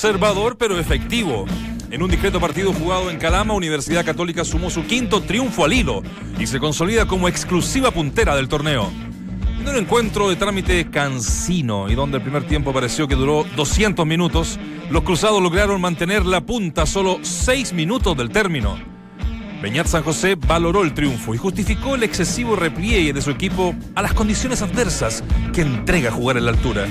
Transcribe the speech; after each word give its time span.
conservador 0.00 0.56
pero 0.56 0.78
efectivo. 0.78 1.44
En 1.90 2.02
un 2.02 2.10
discreto 2.10 2.40
partido 2.40 2.72
jugado 2.72 3.10
en 3.10 3.18
Calama, 3.18 3.52
Universidad 3.52 4.02
Católica 4.02 4.46
sumó 4.46 4.70
su 4.70 4.86
quinto 4.86 5.20
triunfo 5.20 5.66
al 5.66 5.74
hilo 5.74 6.02
y 6.38 6.46
se 6.46 6.58
consolida 6.58 7.06
como 7.06 7.28
exclusiva 7.28 7.90
puntera 7.90 8.34
del 8.34 8.48
torneo. 8.48 8.90
En 9.60 9.68
un 9.68 9.76
encuentro 9.76 10.30
de 10.30 10.36
trámite 10.36 10.88
cansino 10.88 11.90
y 11.90 11.96
donde 11.96 12.16
el 12.16 12.22
primer 12.22 12.44
tiempo 12.44 12.72
pareció 12.72 13.06
que 13.08 13.14
duró 13.14 13.44
200 13.56 14.06
minutos, 14.06 14.58
los 14.88 15.02
cruzados 15.02 15.42
lograron 15.42 15.82
mantener 15.82 16.24
la 16.24 16.40
punta 16.40 16.86
solo 16.86 17.18
6 17.20 17.74
minutos 17.74 18.16
del 18.16 18.30
término. 18.30 18.78
Beñat 19.60 19.86
San 19.86 20.02
José 20.02 20.34
valoró 20.34 20.82
el 20.82 20.94
triunfo 20.94 21.34
y 21.34 21.36
justificó 21.36 21.94
el 21.94 22.04
excesivo 22.04 22.56
repliegue 22.56 23.12
de 23.12 23.20
su 23.20 23.30
equipo 23.30 23.74
a 23.94 24.00
las 24.00 24.14
condiciones 24.14 24.62
adversas 24.62 25.22
que 25.52 25.60
entrega 25.60 26.10
jugar 26.10 26.38
en 26.38 26.46
la 26.46 26.52
altura. 26.52 26.86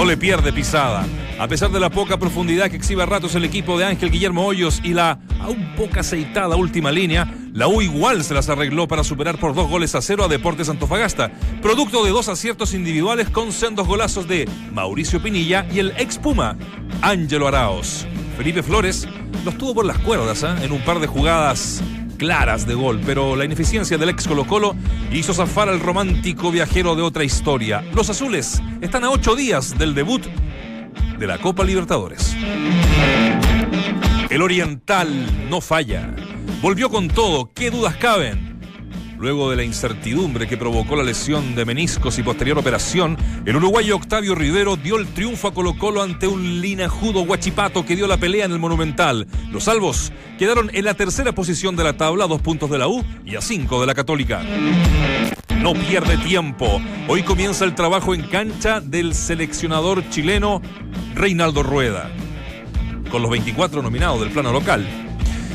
No 0.00 0.06
le 0.06 0.16
pierde 0.16 0.50
pisada. 0.50 1.04
A 1.38 1.46
pesar 1.46 1.70
de 1.70 1.78
la 1.78 1.90
poca 1.90 2.16
profundidad 2.16 2.70
que 2.70 2.76
exhibe 2.76 3.02
a 3.02 3.06
ratos 3.06 3.34
el 3.34 3.44
equipo 3.44 3.78
de 3.78 3.84
Ángel 3.84 4.10
Guillermo 4.10 4.46
Hoyos 4.46 4.80
y 4.82 4.94
la 4.94 5.18
aún 5.38 5.74
poco 5.76 6.00
aceitada 6.00 6.56
última 6.56 6.90
línea, 6.90 7.30
la 7.52 7.68
U 7.68 7.82
igual 7.82 8.24
se 8.24 8.32
las 8.32 8.48
arregló 8.48 8.88
para 8.88 9.04
superar 9.04 9.38
por 9.38 9.54
dos 9.54 9.68
goles 9.68 9.94
a 9.94 10.00
cero 10.00 10.24
a 10.24 10.28
Deportes 10.28 10.70
Antofagasta, 10.70 11.30
producto 11.60 12.02
de 12.02 12.12
dos 12.12 12.30
aciertos 12.30 12.72
individuales 12.72 13.28
con 13.28 13.52
sendos 13.52 13.86
golazos 13.86 14.26
de 14.26 14.48
Mauricio 14.72 15.20
Pinilla 15.20 15.66
y 15.70 15.80
el 15.80 15.92
ex 15.98 16.16
Puma, 16.16 16.56
Ángelo 17.02 17.46
Araos. 17.46 18.06
Felipe 18.38 18.62
Flores 18.62 19.06
los 19.44 19.58
tuvo 19.58 19.74
por 19.74 19.84
las 19.84 19.98
cuerdas 19.98 20.44
¿eh? 20.44 20.64
en 20.64 20.72
un 20.72 20.80
par 20.80 21.00
de 21.00 21.08
jugadas 21.08 21.82
claras 22.20 22.66
de 22.66 22.74
gol, 22.74 23.00
pero 23.06 23.34
la 23.34 23.46
ineficiencia 23.46 23.96
del 23.96 24.10
ex 24.10 24.28
Colo 24.28 24.46
Colo 24.46 24.76
hizo 25.10 25.32
zafar 25.32 25.70
al 25.70 25.80
romántico 25.80 26.50
viajero 26.50 26.94
de 26.94 27.00
otra 27.00 27.24
historia. 27.24 27.82
Los 27.94 28.10
azules 28.10 28.62
están 28.82 29.04
a 29.04 29.10
ocho 29.10 29.34
días 29.34 29.78
del 29.78 29.94
debut 29.94 30.22
de 31.18 31.26
la 31.26 31.38
Copa 31.38 31.64
Libertadores. 31.64 32.36
El 34.28 34.42
Oriental 34.42 35.08
no 35.48 35.62
falla. 35.62 36.14
Volvió 36.60 36.90
con 36.90 37.08
todo, 37.08 37.50
¿qué 37.54 37.70
dudas 37.70 37.96
caben? 37.96 38.49
Luego 39.20 39.50
de 39.50 39.56
la 39.56 39.64
incertidumbre 39.64 40.48
que 40.48 40.56
provocó 40.56 40.96
la 40.96 41.02
lesión 41.02 41.54
de 41.54 41.66
meniscos 41.66 42.18
y 42.18 42.22
posterior 42.22 42.56
operación, 42.56 43.18
el 43.44 43.54
uruguayo 43.54 43.96
Octavio 43.96 44.34
Rivero 44.34 44.76
dio 44.76 44.96
el 44.96 45.08
triunfo 45.08 45.48
a 45.48 45.52
Colo 45.52 45.76
Colo 45.76 46.00
ante 46.00 46.26
un 46.26 46.62
linajudo 46.62 47.26
guachipato 47.26 47.84
que 47.84 47.96
dio 47.96 48.06
la 48.06 48.16
pelea 48.16 48.46
en 48.46 48.52
el 48.52 48.58
Monumental. 48.58 49.26
Los 49.50 49.64
salvos 49.64 50.10
quedaron 50.38 50.70
en 50.72 50.86
la 50.86 50.94
tercera 50.94 51.32
posición 51.32 51.76
de 51.76 51.84
la 51.84 51.98
tabla, 51.98 52.24
a 52.24 52.28
dos 52.28 52.40
puntos 52.40 52.70
de 52.70 52.78
la 52.78 52.88
U 52.88 53.04
y 53.26 53.36
a 53.36 53.42
cinco 53.42 53.78
de 53.78 53.88
la 53.88 53.94
Católica. 53.94 54.42
No 55.58 55.74
pierde 55.74 56.16
tiempo. 56.16 56.80
Hoy 57.06 57.22
comienza 57.22 57.66
el 57.66 57.74
trabajo 57.74 58.14
en 58.14 58.22
cancha 58.22 58.80
del 58.80 59.12
seleccionador 59.12 60.08
chileno 60.08 60.62
Reinaldo 61.14 61.62
Rueda, 61.62 62.10
con 63.10 63.20
los 63.20 63.30
24 63.30 63.82
nominados 63.82 64.20
del 64.20 64.30
plano 64.30 64.50
local. 64.50 65.09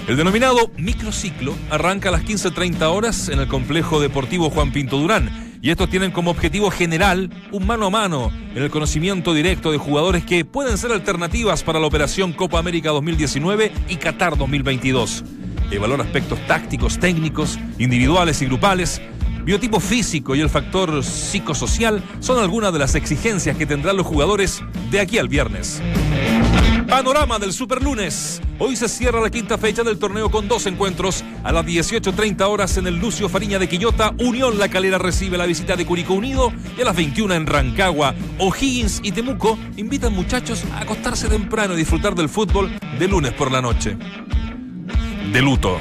El 0.08 0.18
denominado 0.18 0.70
microciclo 0.78 1.56
arranca 1.72 2.10
a 2.10 2.12
las 2.12 2.22
15.30 2.22 2.84
horas 2.84 3.28
en 3.28 3.40
el 3.40 3.48
complejo 3.48 4.00
deportivo 4.00 4.52
Juan 4.52 4.72
Pinto 4.72 5.00
Durán. 5.00 5.58
Y 5.64 5.72
estos 5.72 5.90
tienen 5.90 6.12
como 6.12 6.30
objetivo 6.30 6.70
general 6.70 7.32
un 7.52 7.66
mano 7.66 7.88
a 7.88 7.90
mano 7.90 8.32
en 8.54 8.62
el 8.62 8.70
conocimiento 8.70 9.34
directo 9.34 9.72
de 9.72 9.80
jugadores 9.80 10.24
que 10.24 10.46
pueden 10.46 10.78
ser 10.78 10.92
alternativas 10.92 11.64
para 11.64 11.80
la 11.80 11.88
operación 11.88 12.34
Copa 12.34 12.60
América 12.60 12.92
2019 12.92 13.72
y 13.90 13.96
Qatar 13.96 14.38
2022. 14.38 15.24
Evaluar 15.72 16.02
aspectos 16.02 16.38
tácticos, 16.46 17.00
técnicos, 17.00 17.58
individuales 17.80 18.44
y 18.44 18.46
grupales. 18.46 19.02
Biotipo 19.44 19.80
físico 19.80 20.36
y 20.36 20.42
el 20.42 20.50
factor 20.52 21.04
psicosocial 21.04 22.04
son 22.20 22.38
algunas 22.38 22.72
de 22.72 22.80
las 22.80 22.94
exigencias 22.94 23.58
que 23.58 23.66
tendrán 23.66 23.98
los 23.98 24.06
jugadores 24.06 24.62
de 24.92 25.00
aquí 25.00 25.18
al 25.18 25.30
viernes. 25.30 25.82
Panorama 26.88 27.40
del 27.40 27.52
Superlunes. 27.52 28.42
Hoy 28.58 28.76
se 28.76 28.88
cierra 28.88 29.20
la 29.20 29.30
quinta 29.30 29.58
fecha 29.58 29.84
del 29.84 29.98
torneo 29.98 30.32
con 30.32 30.48
dos 30.48 30.66
encuentros. 30.66 31.24
A 31.44 31.52
las 31.52 31.66
18.30 31.66 32.42
horas 32.48 32.78
en 32.78 32.88
el 32.88 32.96
Lucio 32.96 33.28
Fariña 33.28 33.60
de 33.60 33.68
Quillota, 33.68 34.14
Unión 34.20 34.58
La 34.58 34.70
Calera 34.70 34.98
recibe 34.98 35.38
la 35.38 35.46
visita 35.46 35.76
de 35.76 35.86
Curicó 35.86 36.14
Unido 36.14 36.54
y 36.78 36.82
a 36.82 36.86
las 36.86 36.96
21 36.96 37.34
en 37.34 37.48
Rancagua, 37.48 38.16
O'Higgins 38.40 39.02
y 39.04 39.12
Temuco 39.12 39.58
invitan 39.76 40.14
muchachos 40.14 40.64
a 40.74 40.82
acostarse 40.82 41.28
temprano 41.28 41.74
y 41.74 41.78
disfrutar 41.78 42.16
del 42.16 42.30
fútbol 42.30 42.72
de 42.98 43.08
lunes 43.08 43.34
por 43.34 43.52
la 43.52 43.62
noche. 43.62 43.98
De 45.34 45.42
luto. 45.42 45.80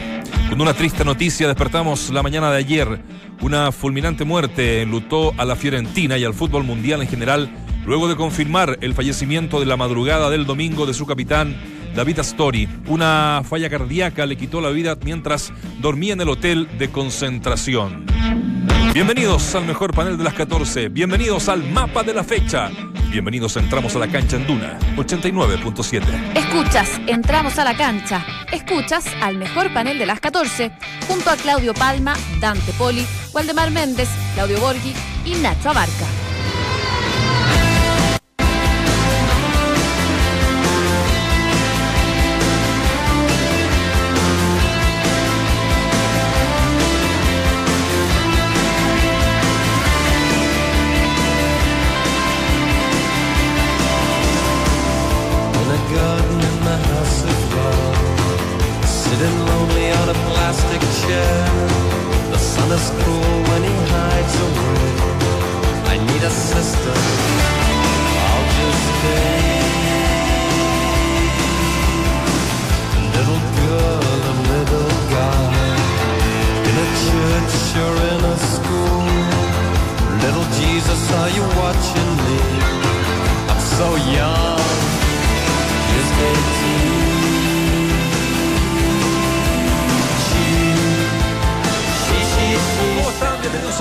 Con 0.48 0.60
una 0.60 0.74
triste 0.74 1.04
noticia 1.04 1.46
despertamos 1.46 2.10
la 2.10 2.22
mañana 2.22 2.50
de 2.50 2.58
ayer. 2.58 3.00
Una 3.40 3.72
fulminante 3.72 4.24
muerte 4.24 4.82
enlutó 4.82 5.32
a 5.36 5.44
la 5.44 5.56
Fiorentina 5.56 6.16
y 6.18 6.24
al 6.24 6.34
fútbol 6.34 6.64
mundial 6.64 7.02
en 7.02 7.08
general 7.08 7.50
luego 7.86 8.08
de 8.08 8.16
confirmar 8.16 8.78
el 8.80 8.94
fallecimiento 8.94 9.60
de 9.60 9.66
la 9.66 9.76
madrugada 9.76 10.30
del 10.30 10.46
domingo 10.46 10.86
de 10.86 10.94
su 10.94 11.06
capitán 11.06 11.56
David 11.94 12.20
Astori. 12.20 12.68
Una 12.86 13.42
falla 13.48 13.70
cardíaca 13.70 14.26
le 14.26 14.36
quitó 14.36 14.60
la 14.60 14.70
vida 14.70 14.96
mientras 15.04 15.52
dormía 15.80 16.14
en 16.14 16.20
el 16.20 16.28
hotel 16.28 16.68
de 16.78 16.90
concentración. 16.90 18.06
Bienvenidos 18.92 19.54
al 19.54 19.64
mejor 19.64 19.92
panel 19.92 20.16
de 20.16 20.24
las 20.24 20.34
14. 20.34 20.88
Bienvenidos 20.88 21.48
al 21.48 21.62
mapa 21.64 22.02
de 22.02 22.14
la 22.14 22.24
fecha. 22.24 22.70
Bienvenidos 23.10 23.56
a 23.56 23.60
Entramos 23.60 23.94
a 23.94 24.00
la 24.00 24.08
Cancha 24.08 24.36
en 24.36 24.46
Duna 24.46 24.78
89.7. 24.96 26.36
Escuchas, 26.36 27.00
entramos 27.06 27.58
a 27.58 27.64
la 27.64 27.76
cancha. 27.76 28.24
Escuchas 28.52 29.06
al 29.20 29.36
mejor 29.36 29.72
panel 29.72 29.98
de 29.98 30.06
las 30.06 30.20
14, 30.20 30.72
junto 31.06 31.30
a 31.30 31.36
Claudio 31.36 31.74
Palma, 31.74 32.14
Dante 32.40 32.72
Poli, 32.72 33.06
Waldemar 33.32 33.70
Méndez, 33.70 34.08
Claudio 34.34 34.58
Borghi 34.58 34.94
y 35.24 35.34
Nacho 35.34 35.70
Abarca. 35.70 36.23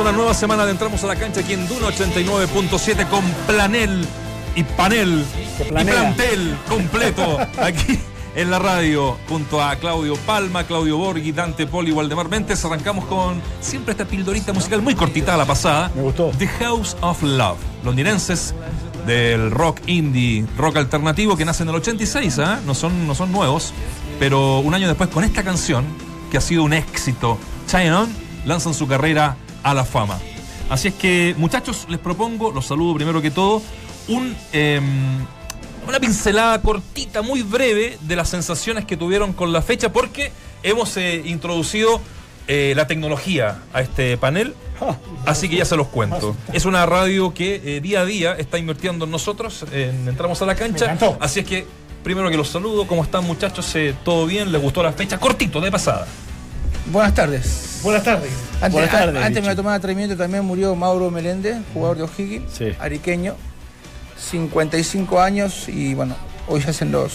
Una 0.03 0.11
nueva 0.11 0.33
semana 0.33 0.65
de 0.65 0.71
Entramos 0.71 1.01
a 1.05 1.07
la 1.07 1.15
Cancha 1.15 1.39
aquí 1.39 1.53
en 1.53 1.65
Duna 1.65 1.87
89.7 1.87 3.07
con 3.07 3.23
planel 3.47 4.05
y 4.53 4.63
panel 4.63 5.23
y 5.61 5.63
plantel 5.71 6.57
completo 6.67 7.39
aquí 7.57 7.97
en 8.35 8.51
la 8.51 8.59
radio 8.59 9.17
junto 9.29 9.63
a 9.63 9.73
Claudio 9.77 10.17
Palma, 10.25 10.65
Claudio 10.65 10.97
Borghi, 10.97 11.31
Dante 11.31 11.67
Poli, 11.67 11.93
Waldemar 11.93 12.27
Mentes. 12.27 12.65
Arrancamos 12.65 13.05
con 13.05 13.41
siempre 13.61 13.93
esta 13.93 14.03
pildorita 14.03 14.51
musical 14.51 14.81
muy 14.81 14.93
cortita 14.93 15.37
la 15.37 15.45
pasada. 15.45 15.89
Me 15.95 16.01
gustó. 16.01 16.31
The 16.37 16.47
House 16.47 16.97
of 16.99 17.23
Love. 17.23 17.59
Londinenses 17.85 18.53
del 19.07 19.51
rock 19.51 19.79
indie, 19.85 20.45
rock 20.57 20.75
alternativo 20.75 21.37
que 21.37 21.45
nace 21.45 21.63
en 21.63 21.69
el 21.69 21.75
86, 21.75 22.39
¿ah? 22.39 22.59
no, 22.65 22.75
son, 22.75 23.07
no 23.07 23.15
son 23.15 23.31
nuevos, 23.31 23.73
pero 24.19 24.59
un 24.59 24.73
año 24.73 24.89
después 24.89 25.09
con 25.09 25.23
esta 25.23 25.43
canción, 25.43 25.85
que 26.29 26.39
ha 26.39 26.41
sido 26.41 26.63
un 26.63 26.73
éxito, 26.73 27.39
On, 27.73 28.09
lanzan 28.45 28.73
su 28.73 28.85
carrera 28.85 29.37
a 29.63 29.73
la 29.73 29.85
fama. 29.85 30.19
Así 30.69 30.89
es 30.89 30.93
que, 30.93 31.35
muchachos, 31.37 31.87
les 31.89 31.99
propongo, 31.99 32.51
los 32.51 32.65
saludo 32.65 32.95
primero 32.95 33.21
que 33.21 33.31
todo, 33.31 33.61
un, 34.07 34.35
eh, 34.53 34.81
una 35.87 35.99
pincelada 35.99 36.61
cortita, 36.61 37.21
muy 37.21 37.41
breve, 37.41 37.97
de 38.01 38.15
las 38.15 38.29
sensaciones 38.29 38.85
que 38.85 38.97
tuvieron 38.97 39.33
con 39.33 39.51
la 39.51 39.61
fecha, 39.61 39.91
porque 39.91 40.31
hemos 40.63 40.95
eh, 40.97 41.21
introducido 41.25 42.01
eh, 42.47 42.73
la 42.75 42.87
tecnología 42.87 43.59
a 43.73 43.81
este 43.81 44.17
panel. 44.17 44.55
Así 45.25 45.47
que 45.47 45.55
ya 45.55 45.65
se 45.65 45.77
los 45.77 45.87
cuento. 45.87 46.35
Es 46.51 46.65
una 46.65 46.85
radio 46.85 47.33
que 47.33 47.61
eh, 47.63 47.79
día 47.79 48.01
a 48.01 48.05
día 48.05 48.33
está 48.33 48.57
invirtiendo 48.57 49.05
en 49.05 49.11
nosotros. 49.11 49.65
en 49.71 50.07
entramos 50.07 50.41
a 50.41 50.45
la 50.45 50.55
cancha. 50.55 50.97
Así 51.21 51.39
es 51.39 51.45
que, 51.45 51.65
primero 52.03 52.29
que 52.29 52.35
los 52.35 52.49
saludo. 52.49 52.85
¿Cómo 52.85 53.03
están, 53.03 53.23
muchachos? 53.23 53.73
¿Todo 54.03 54.25
bien? 54.25 54.51
¿Les 54.51 54.61
gustó 54.61 54.83
la 54.83 54.91
fecha? 54.91 55.17
Cortito, 55.19 55.61
de 55.61 55.71
pasada. 55.71 56.05
Buenas 56.91 57.13
tardes. 57.13 57.79
Buenas 57.83 58.03
tardes. 58.03 58.31
Antes, 58.55 58.71
Buenas 58.71 58.91
tardes. 58.91 59.15
a- 59.15 59.25
antes 59.25 59.35
de 59.35 59.41
Vichy. 59.41 59.47
la 59.47 59.55
tomada 59.55 59.75
de 59.75 59.79
atrevimiento 59.79 60.17
también 60.17 60.43
murió 60.45 60.75
Mauro 60.75 61.09
Meléndez, 61.11 61.57
jugador 61.73 61.97
de 61.97 62.03
O'Higgins, 62.03 62.51
Sí. 62.53 62.73
ariqueño. 62.79 63.35
55 64.17 65.19
años 65.19 65.67
y 65.67 65.93
bueno, 65.95 66.15
hoy 66.47 66.61
se 66.61 66.69
hacen 66.69 66.91
los 66.91 67.13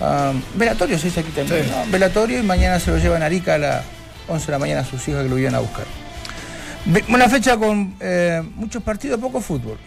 um, 0.00 0.40
velatorios, 0.54 1.00
se 1.00 1.08
dice 1.08 1.20
aquí 1.20 1.30
también. 1.30 1.68
¿no? 1.70 1.90
Velatorio 1.90 2.38
y 2.38 2.42
mañana 2.42 2.78
se 2.78 2.90
lo 2.90 2.98
llevan 2.98 3.22
a 3.22 3.26
Arica 3.26 3.54
a 3.54 3.58
las 3.58 3.84
11 4.28 4.46
de 4.46 4.52
la 4.52 4.58
mañana 4.58 4.80
a 4.82 4.84
sus 4.84 5.06
hijas 5.08 5.22
que 5.24 5.28
lo 5.28 5.38
iban 5.38 5.54
a 5.54 5.60
buscar. 5.60 5.84
Una 7.08 7.28
fecha 7.28 7.56
con 7.56 7.94
eh, 8.00 8.42
muchos 8.56 8.82
partidos, 8.82 9.18
poco 9.18 9.40
fútbol. 9.40 9.78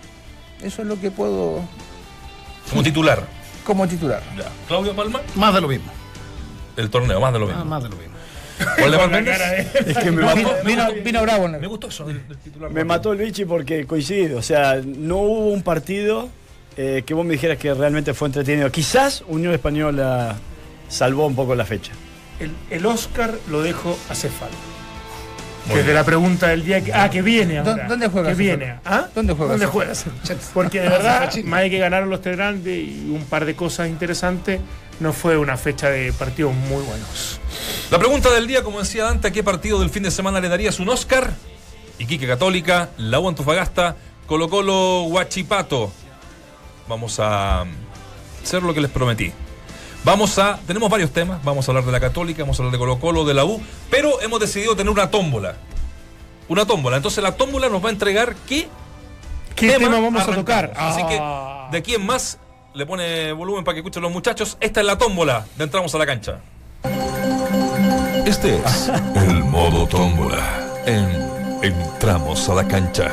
Eso 0.62 0.81
es 0.81 0.88
lo 0.88 1.00
que 1.00 1.12
puedo 1.12 1.62
Como 2.69 2.83
titular. 2.83 3.24
como 3.66 3.88
titular. 3.88 4.22
Ya. 4.36 4.45
Claudio 4.68 4.95
Palma, 4.95 5.22
Más 5.36 5.54
de 5.54 5.62
lo 5.62 5.68
mismo. 5.68 5.92
el 6.75 6.90
torneo, 6.90 7.19
más 7.22 7.31
de 7.33 7.40
lo 7.40 7.45
Ah, 7.45 7.50
mismo. 7.50 7.66
más 7.66 7.83
de 7.83 7.90
lo 7.90 7.95
mismo. 7.95 8.17
Waldemar 8.81 9.09
Méndez. 9.09 9.38
Es 9.86 9.98
que 9.98 10.12
me 10.12 10.21
No, 10.21 10.36
mató, 10.36 10.56
Vino, 10.65 10.88
vino 11.04 11.21
bravo. 11.21 11.48
Me 11.48 11.68
gustó 11.68 11.88
eso 11.88 12.06
del, 12.06 12.27
del 12.27 12.38
titular. 12.38 12.71
me 12.71 12.83
mató 12.83 13.12
el 13.13 13.19
bichi 13.19 13.45
porque 13.45 13.86
coincide. 13.86 14.36
O 14.36 14.42
sea, 14.42 14.81
no 14.83 15.18
hubo 15.18 15.48
un 15.50 15.62
partido 15.63 16.30
eh, 16.75 17.04
que 17.06 17.13
vos 17.13 17.25
me 17.25 17.33
dijeras 17.33 17.57
que 17.57 17.74
realmente 17.74 18.13
fue 18.13 18.27
entretenido. 18.27 18.71
Quizás 18.71 19.24
Unión 19.27 19.54
Española 19.54 20.36
salvó 20.89 21.27
un 21.27 21.36
poco 21.36 21.54
la 21.56 21.65
fecha. 21.65 21.92
El, 22.39 22.51
el 22.69 22.86
Oscar 22.86 23.33
lo 23.50 23.62
dejo 23.62 23.98
a 24.09 24.15
Cefal. 24.15 24.50
Muy 25.65 25.74
Que 25.74 25.80
es 25.81 25.86
de 25.86 25.92
bien. 25.92 25.95
la 25.95 26.04
pregunta 26.06 26.48
del 26.48 26.63
día 26.63 26.81
que, 26.81 26.94
ah, 26.94 27.09
que 27.09 27.21
viene 27.21 27.56
¿Dó- 27.62 27.71
ahora. 27.71 27.88
dónde 27.89 28.07
juega 28.07 28.30
Que 28.30 28.36
viene. 28.36 28.75
¿Ah? 28.86 29.07
¿Dónde 29.13 29.33
juega 29.33 29.51
¿Dónde 29.54 29.65
juega? 29.65 29.92
Porque 30.54 30.80
de 30.81 30.88
verdad, 30.89 31.33
más 31.44 31.62
de 31.62 31.69
que 31.69 31.77
ganaron 31.80 32.09
los 32.09 32.21
tres 32.21 32.38
grandes 32.38 32.77
y 32.88 33.09
un 33.13 33.25
par 33.25 33.44
de 33.45 33.54
cosas 33.56 33.89
interesantes, 33.89 34.62
no 35.01 35.12
fue 35.13 35.38
una 35.38 35.57
fecha 35.57 35.89
de 35.89 36.13
partidos 36.13 36.54
muy 36.54 36.83
buenos. 36.83 37.42
La 37.92 38.00
pregunta 38.00 38.30
del 38.31 38.48
día, 38.48 38.63
como 38.63 38.80
decía 38.80 39.06
Dante, 39.06 39.30
¿a 39.30 39.31
qué 39.31 39.44
partido 39.44 39.80
del 39.80 39.89
fin 39.89 40.04
de 40.04 40.12
semana 40.12 40.42
le 40.42 40.50
darías 40.50 40.80
un 40.80 40.89
Oscar? 40.89 41.34
Iquique 42.00 42.28
Católica, 42.28 42.89
La 42.98 43.19
U 43.19 43.28
Antofagasta, 43.30 43.95
Colo 44.28 44.50
Colo 44.50 45.04
Huachipato. 45.04 45.89
Vamos 46.88 47.19
a 47.19 47.63
hacer 48.44 48.62
lo 48.63 48.74
que 48.74 48.81
les 48.81 48.92
prometí. 48.92 49.31
Vamos 50.04 50.38
a, 50.38 50.60
tenemos 50.68 50.89
varios 50.89 51.12
temas, 51.12 51.44
vamos 51.44 51.68
a 51.68 51.72
hablar 51.72 51.86
de 51.86 51.92
la 51.92 52.00
Católica, 52.00 52.44
vamos 52.44 52.60
a 52.60 52.63
hablar 52.63 52.74
de 52.74 52.78
Colo 52.78 53.00
Colo, 53.00 53.25
de 53.25 53.34
la 53.34 53.45
U, 53.45 53.62
pero 53.90 54.22
hemos 54.22 54.40
decidido 54.40 54.75
tener 54.75 54.92
una 54.92 55.10
tómbola. 55.10 55.56
Una 56.50 56.66
tómbola. 56.66 56.98
Entonces 56.98 57.24
la 57.24 57.36
tómbola 57.36 57.69
nos 57.69 57.83
va 57.83 57.88
a 57.88 57.92
entregar 57.92 58.36
qué 58.48 58.68
¿Qué 59.56 59.72
tema, 59.72 60.00
vamos 60.00 60.22
a 60.28 60.36
tocar? 60.36 60.72
Así 60.75 61.01
Ah. 61.04 61.68
que 61.69 61.72
de 61.72 61.78
aquí 61.80 61.95
en 61.95 62.06
más 62.06 62.38
le 62.75 62.86
pone 62.86 63.31
volumen 63.31 63.63
para 63.63 63.74
que 63.74 63.80
escuchen 63.80 64.04
los 64.04 64.12
muchachos. 64.12 64.56
Esta 64.60 64.81
es 64.81 64.86
la 64.86 64.98
tómbola 64.98 65.45
de 65.57 65.63
entramos 65.63 65.95
a 65.95 65.98
la 65.98 66.06
cancha. 66.06 66.40
Este 68.28 68.56
es 68.58 68.92
el 69.16 69.44
modo 69.46 69.88
tómbola 69.88 70.84
en 70.86 71.28
Entramos 71.64 72.48
a 72.50 72.56
la 72.56 72.68
cancha. 72.68 73.10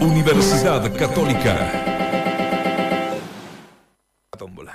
Universidad 0.00 0.92
Católica. 0.96 1.54
La 4.32 4.38
tómbola. 4.38 4.72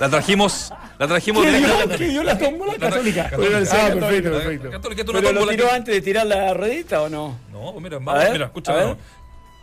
La 0.00 0.08
trajimos, 0.08 0.72
la 0.98 1.06
trajimos 1.06 1.44
¿Qué 1.44 1.52
dio, 1.58 1.88
qué 1.96 2.04
dio 2.08 2.22
la 2.24 2.36
tómbola 2.36 2.72
La- 2.72 2.78
católica? 2.90 3.30
Católica. 3.30 3.58
Ah, 3.72 3.88
perfecto, 3.94 4.30
perfecto. 4.32 4.70
Católica, 4.72 5.02
una 5.08 5.20
¿Pero 5.20 5.32
lo 5.32 5.46
tiró 5.48 5.68
que- 5.68 5.74
antes 5.74 5.94
de 5.94 6.00
tirar 6.02 6.26
la 6.26 6.52
ruedita 6.54 7.02
o 7.02 7.08
no? 7.08 7.36
No, 7.52 7.72
mira, 7.80 7.98
vamos, 7.98 8.14
ver, 8.22 8.32
mira, 8.32 8.44
a 8.44 8.48
escúchame. 8.48 8.78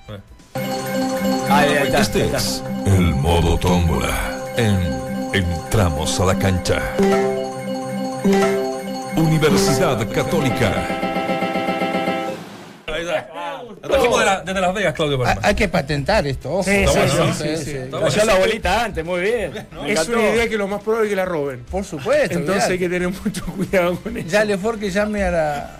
ver. 0.07 0.21
Ahí, 1.49 1.69
ahí 1.77 1.87
está, 1.87 1.99
Este 1.99 2.21
ahí 2.21 2.25
está. 2.27 2.37
es 2.37 2.63
el 2.85 3.01
modo 3.15 3.57
tómbola 3.57 4.53
en 4.55 4.97
Entramos 5.31 6.19
a 6.19 6.25
la 6.25 6.39
cancha. 6.39 6.81
Universidad 9.15 9.97
Católica. 10.11 10.73
Ahí 12.87 13.01
está. 13.01 13.27
La 13.81 13.87
trajimos 13.87 14.19
de 14.19 14.25
la- 14.25 14.41
desde 14.41 14.61
Las 14.61 14.73
Vegas, 14.73 14.93
Claudio 14.93 15.17
Hay, 15.19 15.23
Palma. 15.35 15.41
hay 15.47 15.55
que 15.55 15.67
patentar 15.69 16.27
esto, 16.27 16.51
ojo. 16.51 16.63
Sí, 16.63 16.71
Está 16.71 16.91
sí, 16.91 16.97
bueno, 16.99 17.13
sí, 17.13 17.19
¿no? 17.27 17.33
sí, 17.57 17.63
sí. 17.65 17.71
Está 17.77 17.99
Cayó 17.99 18.15
bueno. 18.17 18.25
la 18.25 18.39
bolita 18.39 18.83
antes, 18.85 19.05
muy 19.05 19.21
bien. 19.21 19.67
Es 19.87 20.07
una 20.09 20.21
idea 20.29 20.49
que 20.49 20.57
lo 20.57 20.67
más 20.67 20.81
probable 20.83 21.07
es 21.07 21.11
que 21.11 21.15
la 21.15 21.25
roben. 21.25 21.63
Por 21.69 21.83
supuesto. 21.85 22.37
Entonces 22.39 22.65
hay 22.69 22.79
que 22.79 22.89
tener 22.89 23.09
mucho 23.09 23.45
cuidado 23.55 23.95
con 23.99 24.17
eso. 24.17 24.27
Ya 24.27 24.43
Lefort 24.43 24.79
que 24.79 24.89
llame 24.91 25.23
a 25.23 25.31
la. 25.31 25.77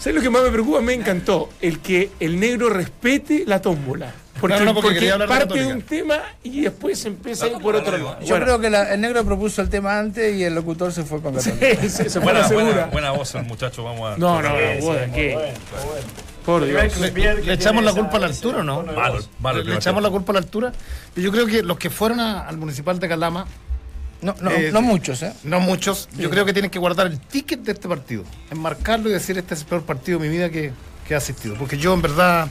¿Sabes 0.00 0.14
lo 0.16 0.22
que 0.22 0.30
más 0.30 0.42
me 0.42 0.50
preocupa? 0.50 0.80
Me 0.80 0.94
encantó. 0.94 1.50
El 1.60 1.78
que 1.80 2.10
el 2.18 2.40
negro 2.40 2.70
respete 2.70 3.44
la 3.46 3.60
tómbola. 3.62 4.12
Porque, 4.40 4.58
No, 4.58 4.64
no, 4.64 4.74
porque 4.80 4.98
de 4.98 5.26
parte 5.28 5.58
de 5.60 5.66
un 5.66 5.82
tema 5.82 6.18
y 6.42 6.62
después 6.62 7.04
empieza 7.04 7.44
a 7.44 7.48
ir 7.48 7.58
por 7.58 7.76
otro 7.76 7.98
lado. 7.98 8.18
Yo 8.22 8.36
creo 8.40 8.58
que 8.58 8.70
la- 8.70 8.94
el 8.94 8.98
negro 9.02 9.22
propuso 9.22 9.60
el 9.60 9.68
tema 9.68 9.98
antes 9.98 10.34
y 10.34 10.42
el 10.44 10.54
locutor 10.54 10.90
se 10.94 11.04
fue 11.04 11.20
con 11.20 11.34
Católica. 11.34 11.66
Sí, 11.82 11.88
se, 11.90 12.04
se 12.08 12.10
fue 12.12 12.22
Buena, 12.22 12.38
la 12.40 12.48
segura. 12.48 12.64
buena, 12.66 12.86
buena 12.86 13.10
voz 13.10 13.34
el 13.34 13.44
muchacho, 13.44 13.84
vamos 13.84 14.14
a. 14.14 14.16
No, 14.16 14.40
no, 14.40 14.48
no, 14.48 15.12
¿qué? 15.14 15.52
Por 16.46 16.64
Dios. 16.64 16.98
¿Le, 16.98 17.34
le 17.42 17.52
echamos 17.52 17.84
la 17.84 17.92
culpa 17.92 18.16
a 18.16 18.20
la 18.20 18.26
altura 18.28 18.60
o 18.60 18.62
no? 18.62 18.82
Malo, 18.82 19.20
malo 19.40 19.62
¿Le 19.62 19.74
echamos 19.74 20.02
la 20.02 20.08
culpa 20.08 20.32
a 20.32 20.34
la 20.34 20.38
altura? 20.40 20.72
Yo 21.14 21.30
creo 21.30 21.44
que 21.46 21.62
los 21.62 21.76
que 21.76 21.90
fueron 21.90 22.18
a- 22.20 22.48
al 22.48 22.56
municipal 22.56 22.98
de 22.98 23.08
Calama, 23.08 23.46
No, 24.22 24.34
no, 24.40 24.50
Eh, 24.50 24.70
no 24.72 24.82
muchos, 24.82 25.22
¿eh? 25.22 25.32
no 25.44 25.60
muchos, 25.60 26.08
yo 26.16 26.28
creo 26.28 26.44
que 26.44 26.52
tienen 26.52 26.70
que 26.70 26.78
guardar 26.78 27.06
el 27.06 27.18
ticket 27.18 27.60
de 27.60 27.72
este 27.72 27.88
partido, 27.88 28.24
enmarcarlo 28.50 29.08
y 29.08 29.12
decir 29.12 29.38
este 29.38 29.54
es 29.54 29.60
el 29.60 29.66
peor 29.66 29.82
partido 29.82 30.18
de 30.18 30.28
mi 30.28 30.34
vida 30.36 30.50
que, 30.50 30.72
que 31.08 31.14
he 31.14 31.16
asistido. 31.16 31.54
Porque 31.56 31.78
yo 31.78 31.94
en 31.94 32.02
verdad, 32.02 32.46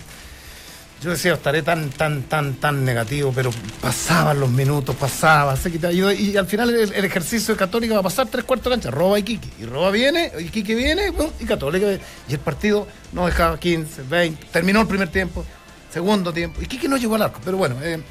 yo 1.04 1.12
decía, 1.12 1.34
estaré 1.34 1.62
tan, 1.62 1.92
tan, 1.92 2.24
tan, 2.24 2.56
tan 2.56 2.84
negativo, 2.84 3.32
pero 3.36 3.52
pasaban 3.82 4.40
los 4.40 4.50
minutos, 4.50 4.96
pasaba, 4.96 5.56
se 5.56 5.72
quitaba. 5.72 5.94
Y, 5.94 6.02
y 6.32 6.38
al 6.38 6.48
final 6.48 6.72
el, 6.72 6.92
el 6.92 7.06
ejercicio 7.06 7.54
de 7.54 7.60
Católica 7.60 7.94
va 7.94 8.00
a 8.00 8.04
pasar 8.04 8.28
tres 8.28 8.44
cuartos 8.46 8.72
de 8.72 8.76
cancha, 8.78 8.90
roba 8.92 9.20
Iquique. 9.20 9.50
Y 9.62 9.66
roba 9.66 9.92
viene, 9.92 10.32
Iquique 10.40 10.74
viene, 10.74 11.14
pum, 11.14 11.30
y 11.40 11.46
Católica. 11.46 11.86
Y 12.28 12.34
el 12.34 12.40
partido 12.40 12.88
no 13.14 13.28
dejaba 13.28 13.60
15, 13.60 14.04
20, 14.10 14.48
terminó 14.48 14.82
el 14.82 14.88
primer 14.88 15.10
tiempo, 15.10 15.46
segundo 15.94 16.34
tiempo. 16.34 16.62
Iquique 16.64 16.88
no 16.90 16.98
llegó 16.98 17.14
al 17.16 17.22
arco, 17.22 17.40
pero 17.46 17.58
bueno. 17.58 17.76
eh, 17.84 18.02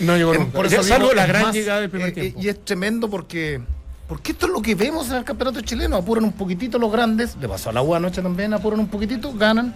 No 0.00 0.16
llegó 0.16 0.34
eh, 0.34 0.38
nunca. 0.38 0.52
por 0.52 0.66
eso 0.66 0.82
Salvo 0.82 1.12
la 1.12 1.26
gran 1.26 1.42
más, 1.42 1.54
llegada 1.54 1.80
del 1.80 1.90
primer 1.90 2.08
eh, 2.10 2.12
tiempo. 2.12 2.40
Y 2.40 2.48
es 2.48 2.64
tremendo 2.64 3.08
porque, 3.10 3.60
porque 4.06 4.32
esto 4.32 4.46
es 4.46 4.52
lo 4.52 4.62
que 4.62 4.74
vemos 4.74 5.08
en 5.10 5.16
el 5.16 5.24
campeonato 5.24 5.60
chileno. 5.60 5.96
Apuran 5.96 6.24
un 6.24 6.32
poquitito 6.32 6.78
los 6.78 6.90
grandes, 6.92 7.36
le 7.40 7.48
pasó 7.48 7.70
a 7.70 7.72
la 7.72 7.82
U 7.82 7.94
anoche 7.94 8.22
también, 8.22 8.52
apuran 8.54 8.80
un 8.80 8.88
poquitito, 8.88 9.32
ganan 9.32 9.74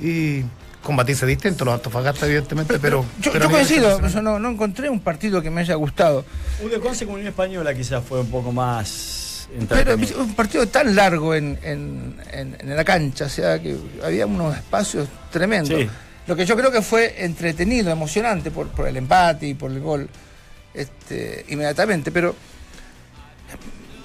y 0.00 0.42
combatirse 0.82 1.26
distinto, 1.26 1.64
los 1.66 1.74
Antofagasta 1.74 2.24
evidentemente, 2.26 2.78
pero... 2.78 3.04
Yo, 3.20 3.32
pero 3.32 3.44
yo 3.46 3.50
coincido, 3.50 4.00
no, 4.22 4.38
no 4.38 4.48
encontré 4.48 4.88
un 4.88 5.00
partido 5.00 5.42
que 5.42 5.50
me 5.50 5.60
haya 5.60 5.74
gustado. 5.74 6.24
Udeconce 6.64 7.04
con 7.04 7.14
Unión 7.16 7.28
Española 7.28 7.74
quizás 7.74 8.02
fue 8.02 8.20
un 8.20 8.30
poco 8.30 8.50
más 8.50 9.46
Pero 9.68 9.96
un 9.96 10.34
partido 10.34 10.66
tan 10.68 10.96
largo 10.96 11.34
en, 11.34 11.58
en- 11.62 12.16
en- 12.32 12.56
en 12.60 12.76
la 12.76 12.82
cancha, 12.84 13.26
o 13.26 13.28
sea 13.28 13.60
que 13.60 13.76
había 14.02 14.24
unos 14.24 14.56
espacios 14.56 15.06
tremendos. 15.30 15.78
Sí. 15.80 15.88
Lo 16.30 16.36
que 16.36 16.46
yo 16.46 16.56
creo 16.56 16.70
que 16.70 16.80
fue 16.80 17.24
entretenido, 17.24 17.90
emocionante 17.90 18.52
por, 18.52 18.70
el 18.86 18.96
empate 18.96 19.48
y 19.48 19.54
por 19.54 19.72
el 19.72 19.80
gol 19.80 20.08
este, 20.72 21.44
inmediatamente, 21.48 22.12
pero 22.12 22.36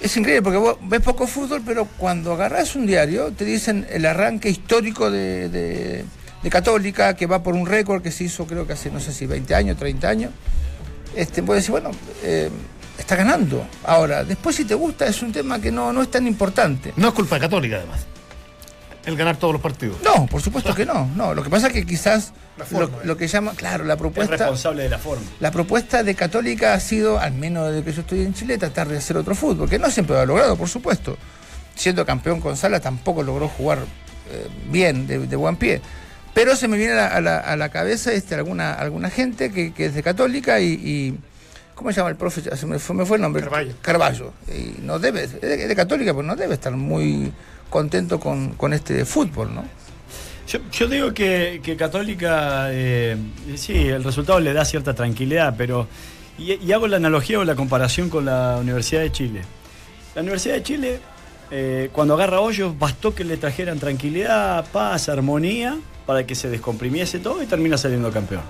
es 0.00 0.16
increíble 0.16 0.42
porque 0.42 0.58
vos 0.58 0.76
ves 0.82 1.02
poco 1.02 1.28
fútbol, 1.28 1.62
pero 1.64 1.86
cuando 1.96 2.32
agarras 2.32 2.74
un 2.74 2.84
diario 2.84 3.30
te 3.30 3.44
dicen 3.44 3.86
el 3.90 4.04
arranque 4.06 4.50
histórico 4.50 5.08
de, 5.08 6.04
Católica, 6.50 7.14
que 7.14 7.26
va 7.26 7.44
por 7.44 7.54
un 7.54 7.64
récord 7.64 8.02
que 8.02 8.10
se 8.10 8.24
hizo 8.24 8.44
creo 8.44 8.66
que 8.66 8.72
hace 8.72 8.90
no 8.90 8.98
sé 8.98 9.12
si 9.12 9.24
20 9.26 9.54
años, 9.54 9.76
30 9.76 10.08
años. 10.08 10.32
Este, 11.14 11.42
vos 11.42 11.54
decís, 11.54 11.70
bueno, 11.70 11.92
eh, 12.24 12.50
está 12.98 13.14
ganando. 13.14 13.68
Ahora, 13.84 14.24
después 14.24 14.56
si 14.56 14.64
te 14.64 14.74
gusta 14.74 15.06
es 15.06 15.22
un 15.22 15.30
tema 15.30 15.60
que 15.60 15.70
no, 15.70 15.92
no 15.92 16.02
es 16.02 16.10
tan 16.10 16.26
importante. 16.26 16.92
No 16.96 17.06
es 17.06 17.14
culpa 17.14 17.36
de 17.36 17.42
Católica 17.42 17.76
además, 17.76 18.04
el 19.06 19.16
ganar 19.16 19.36
todos 19.36 19.52
los 19.52 19.62
partidos. 19.62 19.96
No, 20.04 20.26
por 20.26 20.42
supuesto 20.42 20.74
que 20.74 20.84
no. 20.84 21.06
No, 21.16 21.32
lo 21.34 21.42
que 21.42 21.48
pasa 21.50 21.68
es 21.68 21.72
que 21.72 21.86
quizás 21.86 22.32
lo, 22.70 22.90
lo 23.04 23.16
que 23.16 23.28
llama, 23.28 23.52
claro, 23.56 23.84
la 23.84 23.94
Es 23.94 23.98
propuesta, 23.98 24.36
responsable 24.36 24.82
de 24.82 24.88
la 24.90 24.98
forma. 24.98 25.24
la 25.40 25.50
propuesta 25.50 26.02
de 26.02 26.14
Católica 26.14 26.74
ha 26.74 26.80
sido, 26.80 27.18
al 27.18 27.32
menos 27.32 27.70
desde 27.70 27.84
que 27.84 27.92
yo 27.92 28.00
estoy 28.02 28.20
en 28.22 28.34
Chile, 28.34 28.58
tratar 28.58 28.88
de 28.88 28.98
hacer 28.98 29.16
otro 29.16 29.34
fútbol, 29.34 29.68
que 29.70 29.78
no 29.78 29.90
siempre 29.90 30.16
lo 30.16 30.22
ha 30.22 30.26
logrado, 30.26 30.56
por 30.56 30.68
supuesto. 30.68 31.16
Siendo 31.74 32.04
campeón 32.04 32.40
con 32.40 32.56
Sala 32.56 32.80
tampoco 32.80 33.22
logró 33.22 33.48
jugar 33.48 33.78
eh, 34.30 34.48
bien, 34.70 35.06
de, 35.06 35.20
de 35.26 35.36
buen 35.36 35.56
pie. 35.56 35.80
Pero 36.34 36.56
se 36.56 36.68
me 36.68 36.76
viene 36.76 36.92
a 36.94 36.96
la, 36.96 37.06
a 37.08 37.20
la- 37.20 37.38
a 37.38 37.56
la 37.56 37.68
cabeza 37.70 38.12
este, 38.12 38.34
alguna, 38.34 38.72
alguna 38.74 39.08
gente 39.10 39.50
que, 39.52 39.72
que 39.72 39.86
es 39.86 39.94
de 39.94 40.02
Católica 40.02 40.60
y, 40.60 40.66
y- 40.72 41.18
¿Cómo 41.76 41.92
se 41.92 41.98
llama 41.98 42.08
el 42.08 42.16
profe? 42.16 42.56
Se 42.56 42.66
me 42.66 42.78
fue, 42.78 42.96
me 42.96 43.04
fue 43.04 43.18
el 43.18 43.22
nombre. 43.22 43.42
Carballo. 43.42 43.74
Carballo. 43.82 44.32
Y 44.48 44.80
no 44.80 44.98
debe, 44.98 45.24
es 45.24 45.40
de, 45.40 45.62
es 45.62 45.68
de 45.68 45.76
Católica, 45.76 46.12
pero 46.14 46.22
no 46.22 46.34
debe 46.34 46.54
estar 46.54 46.72
muy 46.72 47.30
contento 47.68 48.18
con, 48.18 48.54
con 48.54 48.72
este 48.72 49.04
fútbol, 49.04 49.54
¿no? 49.54 49.62
Yo, 50.48 50.58
yo 50.72 50.88
digo 50.88 51.12
que, 51.12 51.60
que 51.62 51.76
Católica, 51.76 52.68
eh, 52.70 53.16
sí, 53.56 53.88
el 53.88 54.02
resultado 54.04 54.40
le 54.40 54.54
da 54.54 54.64
cierta 54.64 54.94
tranquilidad, 54.94 55.54
pero. 55.56 55.86
Y, 56.38 56.54
y 56.54 56.72
hago 56.72 56.86
la 56.86 56.96
analogía 56.96 57.38
o 57.40 57.44
la 57.44 57.54
comparación 57.54 58.08
con 58.08 58.24
la 58.24 58.56
Universidad 58.58 59.02
de 59.02 59.12
Chile. 59.12 59.42
La 60.14 60.22
Universidad 60.22 60.54
de 60.54 60.62
Chile, 60.62 61.00
eh, 61.50 61.90
cuando 61.92 62.14
agarra 62.14 62.40
hoyos, 62.40 62.78
bastó 62.78 63.14
que 63.14 63.22
le 63.24 63.36
trajeran 63.36 63.78
tranquilidad, 63.78 64.64
paz, 64.72 65.10
armonía, 65.10 65.76
para 66.06 66.26
que 66.26 66.34
se 66.34 66.48
descomprimiese 66.48 67.18
todo 67.18 67.42
y 67.42 67.46
termina 67.46 67.76
saliendo 67.76 68.10
campeón. 68.10 68.42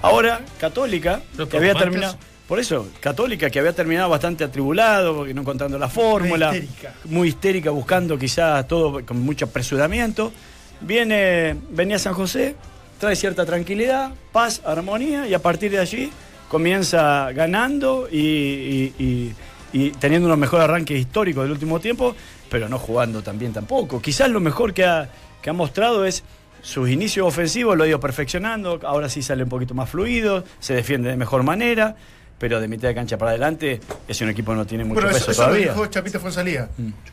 Ahora, 0.00 0.40
Católica, 0.58 1.20
que 1.50 1.56
había 1.58 1.74
terminado. 1.74 2.16
Por 2.50 2.58
eso, 2.58 2.88
Católica, 2.98 3.48
que 3.48 3.60
había 3.60 3.72
terminado 3.72 4.08
bastante 4.10 4.42
atribulado, 4.42 5.14
porque 5.18 5.32
no 5.32 5.42
encontrando 5.42 5.78
la 5.78 5.88
fórmula, 5.88 6.52
histérica. 6.52 6.94
muy 7.04 7.28
histérica, 7.28 7.70
buscando 7.70 8.18
quizás 8.18 8.66
todo 8.66 9.06
con 9.06 9.20
mucho 9.22 9.44
apresuramiento. 9.44 10.32
Viene, 10.80 11.54
venía 11.70 11.96
San 12.00 12.12
José, 12.12 12.56
trae 12.98 13.14
cierta 13.14 13.46
tranquilidad, 13.46 14.10
paz, 14.32 14.62
armonía 14.64 15.28
y 15.28 15.34
a 15.34 15.38
partir 15.38 15.70
de 15.70 15.78
allí 15.78 16.10
comienza 16.48 17.30
ganando 17.30 18.08
y, 18.10 18.18
y- 18.18 18.94
y- 18.98 19.34
y 19.72 19.90
teniendo 19.92 20.26
unos 20.26 20.36
mejores 20.38 20.64
arranques 20.64 20.98
históricos 20.98 21.44
del 21.44 21.52
último 21.52 21.78
tiempo, 21.78 22.16
pero 22.50 22.68
no 22.68 22.80
jugando 22.80 23.22
también 23.22 23.52
tampoco. 23.52 24.02
Quizás 24.02 24.28
lo 24.28 24.40
mejor 24.40 24.74
que 24.74 24.84
ha, 24.84 25.08
que 25.40 25.50
ha 25.50 25.52
mostrado 25.52 26.04
es 26.04 26.24
sus 26.62 26.90
inicios 26.90 27.28
ofensivos, 27.28 27.76
lo 27.76 27.84
ha 27.84 27.86
ido 27.86 28.00
perfeccionando, 28.00 28.80
ahora 28.82 29.08
sí 29.08 29.22
sale 29.22 29.44
un 29.44 29.48
poquito 29.48 29.72
más 29.74 29.88
fluido, 29.88 30.42
se 30.58 30.74
defiende 30.74 31.10
de 31.10 31.16
mejor 31.16 31.44
manera, 31.44 31.94
pero 32.40 32.58
de 32.58 32.66
mitad 32.66 32.88
de 32.88 32.94
cancha 32.96 33.16
para 33.18 33.30
adelante 33.32 33.78
es 34.08 34.20
un 34.22 34.30
equipo 34.30 34.50
que 34.52 34.56
no 34.56 34.66
tiene 34.66 34.82
mucho 34.84 35.02
Bueno, 35.02 35.08
peso 35.12 35.30
eso, 35.30 35.30
eso 35.32 35.42
lo 35.42 35.46
todavía. 35.48 35.72
dijo 35.74 35.86
Chapita 35.86 36.18
Fonsalía. 36.18 36.68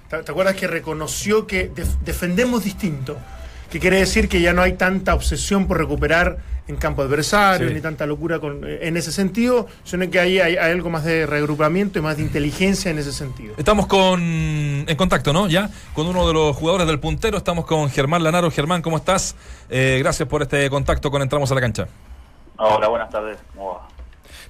¿Te, 0.10 0.18
te 0.24 0.32
acuerdas 0.32 0.56
que 0.56 0.66
reconoció 0.68 1.46
que 1.46 1.68
def- 1.70 1.98
defendemos 2.04 2.64
distinto? 2.64 3.18
Que 3.70 3.80
quiere 3.82 3.98
decir 4.00 4.30
que 4.30 4.40
ya 4.40 4.54
no 4.54 4.62
hay 4.62 4.74
tanta 4.74 5.14
obsesión 5.14 5.68
por 5.68 5.78
recuperar 5.78 6.38
en 6.70 6.78
campo 6.78 7.02
adversario, 7.02 7.68
Sí. 7.68 7.74
ni 7.74 7.82
tanta 7.82 8.06
locura 8.06 8.40
con- 8.40 8.62
eh, 8.66 8.80
en 8.84 8.96
ese 8.96 9.12
sentido, 9.12 9.68
sino 9.84 10.10
que 10.10 10.20
ahí 10.22 10.40
hay, 10.40 10.56
hay 10.56 10.72
algo 10.72 10.90
más 10.90 11.04
de 11.04 11.26
reagrupamiento 11.26 12.00
y 12.00 12.02
más 12.02 12.16
de 12.18 12.24
inteligencia 12.24 12.90
en 12.92 12.98
ese 13.00 13.12
sentido. 13.12 13.54
Estamos 13.58 13.88
con 13.88 14.22
en 14.22 14.96
contacto, 14.96 15.34
¿no? 15.34 15.50
Ya 15.50 15.70
con 15.94 16.08
uno 16.08 16.26
de 16.28 16.34
los 16.34 16.56
jugadores 16.56 16.88
del 16.88 17.00
puntero. 17.02 17.38
Estamos 17.38 17.66
con 17.66 17.90
Germán 17.90 18.24
Lanaro. 18.24 18.50
Germán, 18.52 18.82
¿cómo 18.82 18.96
estás? 18.96 19.36
Eh, 19.70 19.98
gracias 20.00 20.28
por 20.30 20.42
este 20.42 20.70
contacto 20.70 21.12
con 21.12 21.22
Entramos 21.22 21.52
a 21.52 21.56
la 21.56 21.62
Cancha. 21.62 21.88
Hola, 22.58 22.88
buenas 22.88 23.10
tardes. 23.10 23.38
¿Cómo 23.54 23.74
va? 23.74 23.88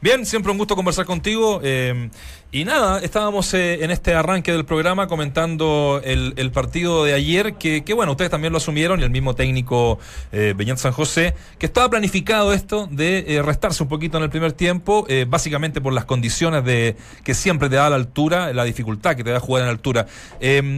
Bien, 0.02 0.26
siempre 0.26 0.52
un 0.52 0.58
gusto 0.58 0.76
conversar 0.76 1.06
contigo. 1.06 1.60
eh, 1.64 2.10
y 2.50 2.64
nada, 2.64 3.00
estábamos 3.00 3.54
eh, 3.54 3.84
en 3.84 3.92
este 3.92 4.14
arranque 4.14 4.54
del 4.54 4.64
programa 4.64 5.08
comentando 5.08 6.00
el, 6.06 6.52
partido 6.52 7.04
de 7.04 7.14
ayer, 7.14 7.56
que, 7.56 7.84
bueno, 7.94 8.14
ustedes 8.14 8.32
también 8.32 8.54
lo 8.54 8.58
asumieron, 8.58 9.02
y 9.02 9.04
el 9.04 9.10
mismo 9.10 9.36
técnico 9.36 10.00
eh, 10.32 10.54
Beñat 10.56 10.78
San 10.78 10.94
José, 10.94 11.34
que 11.60 11.66
estaba 11.66 11.90
planificado 11.90 12.54
esto 12.54 12.88
de 12.90 13.36
eh, 13.36 13.42
restarse 13.42 13.84
un 13.84 13.90
poquito 13.90 14.18
en 14.18 14.24
el 14.24 14.30
primer 14.30 14.54
tiempo, 14.54 15.06
eh, 15.10 15.26
básicamente 15.28 15.82
por 15.82 15.92
las 15.92 16.06
condiciones 16.06 16.64
de 16.64 16.96
que 17.26 17.34
siempre 17.34 17.68
te 17.68 17.76
da 17.76 17.90
la 17.90 17.98
altura, 17.98 18.54
la 18.54 18.64
dificultad 18.64 19.18
que 19.18 19.26
te 19.26 19.32
da 19.32 19.42
jugar 19.42 19.64
en 19.64 19.70
altura. 19.70 20.06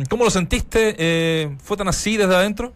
¿Cómo 0.10 0.24
lo 0.24 0.32
sentiste? 0.32 1.56
¿Fue 1.62 1.78
tan 1.78 1.88
así 1.88 2.18
desde 2.18 2.36
adentro? 2.36 2.74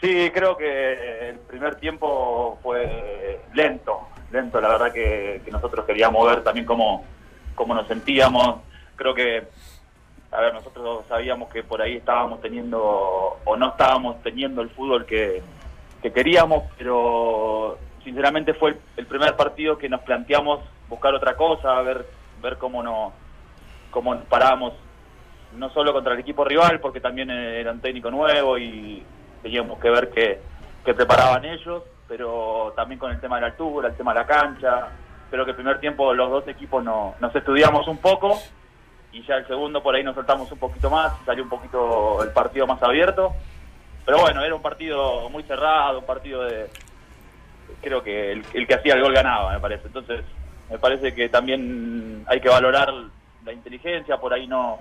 Sí, 0.00 0.30
creo 0.32 0.56
que 0.56 1.28
el 1.30 1.38
primer 1.40 1.74
tiempo 1.74 2.58
fue 2.62 3.40
lento, 3.52 4.06
lento. 4.30 4.60
La 4.60 4.68
verdad 4.68 4.92
que, 4.92 5.40
nosotros 5.50 5.84
queríamos 5.86 6.26
ver 6.26 6.42
también 6.42 6.66
cómo, 6.66 7.04
cómo 7.54 7.74
nos 7.74 7.86
sentíamos. 7.86 8.60
Creo 8.96 9.14
que, 9.14 9.46
a 10.30 10.40
ver, 10.40 10.54
nosotros 10.54 11.04
sabíamos 11.08 11.48
que 11.50 11.62
por 11.62 11.82
ahí 11.82 11.96
estábamos 11.96 12.40
teniendo 12.40 13.38
o 13.44 13.56
no 13.56 13.68
estábamos 13.68 14.22
teniendo 14.22 14.62
el 14.62 14.70
fútbol 14.70 15.06
que, 15.06 15.42
que 16.02 16.12
queríamos, 16.12 16.64
pero 16.78 17.78
sinceramente 18.04 18.54
fue 18.54 18.70
el, 18.70 18.78
el 18.96 19.06
primer 19.06 19.36
partido 19.36 19.78
que 19.78 19.88
nos 19.88 20.02
planteamos 20.02 20.60
buscar 20.88 21.14
otra 21.14 21.36
cosa, 21.36 21.80
ver, 21.82 22.06
ver 22.42 22.56
cómo, 22.58 22.82
no, 22.82 23.12
cómo 23.90 24.14
nos 24.14 24.24
parábamos 24.24 24.74
no 25.56 25.70
solo 25.70 25.92
contra 25.92 26.12
el 26.12 26.20
equipo 26.20 26.44
rival, 26.44 26.80
porque 26.80 27.00
también 27.00 27.30
era 27.30 27.72
un 27.72 27.80
técnico 27.80 28.10
nuevo 28.10 28.58
y 28.58 29.02
teníamos 29.42 29.78
que 29.78 29.90
ver 29.90 30.10
qué, 30.10 30.40
qué 30.84 30.94
preparaban 30.94 31.44
ellos, 31.44 31.82
pero 32.08 32.72
también 32.76 32.98
con 32.98 33.10
el 33.10 33.20
tema 33.20 33.36
de 33.36 33.42
la 33.42 33.46
altura, 33.48 33.88
el 33.88 33.96
tema 33.96 34.12
de 34.12 34.20
la 34.20 34.26
cancha. 34.26 34.88
Creo 35.30 35.44
que 35.44 35.50
el 35.50 35.56
primer 35.56 35.80
tiempo 35.80 36.14
los 36.14 36.30
dos 36.30 36.48
equipos 36.48 36.82
no, 36.84 37.14
nos 37.20 37.34
estudiamos 37.34 37.86
un 37.88 37.98
poco 37.98 38.38
y 39.12 39.22
ya 39.22 39.36
el 39.36 39.46
segundo 39.46 39.82
por 39.82 39.94
ahí 39.94 40.04
nos 40.04 40.14
soltamos 40.14 40.50
un 40.52 40.58
poquito 40.58 40.90
más, 40.90 41.12
salió 41.24 41.42
un 41.42 41.48
poquito 41.48 42.22
el 42.22 42.30
partido 42.30 42.66
más 42.66 42.82
abierto. 42.82 43.32
Pero 44.04 44.20
bueno, 44.20 44.44
era 44.44 44.54
un 44.54 44.62
partido 44.62 45.28
muy 45.30 45.42
cerrado, 45.44 45.98
un 46.00 46.06
partido 46.06 46.44
de... 46.44 46.70
Creo 47.80 48.02
que 48.02 48.32
el, 48.32 48.66
que 48.66 48.74
hacía 48.74 48.94
el 48.94 49.02
gol 49.02 49.12
ganaba, 49.12 49.52
me 49.54 49.60
parece. 49.60 49.88
Entonces, 49.88 50.24
me 50.70 50.78
parece 50.78 51.12
que 51.12 51.28
también 51.28 52.24
hay 52.28 52.40
que 52.40 52.48
valorar 52.48 52.92
la 53.44 53.52
inteligencia, 53.52 54.18
por 54.18 54.32
ahí 54.32 54.46
no, 54.46 54.78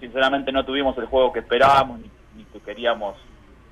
sinceramente 0.00 0.50
no 0.50 0.64
tuvimos 0.64 0.98
el 0.98 1.06
juego 1.06 1.32
que 1.32 1.40
esperábamos 1.40 2.00
ni 2.34 2.44
que 2.44 2.60
queríamos 2.60 3.16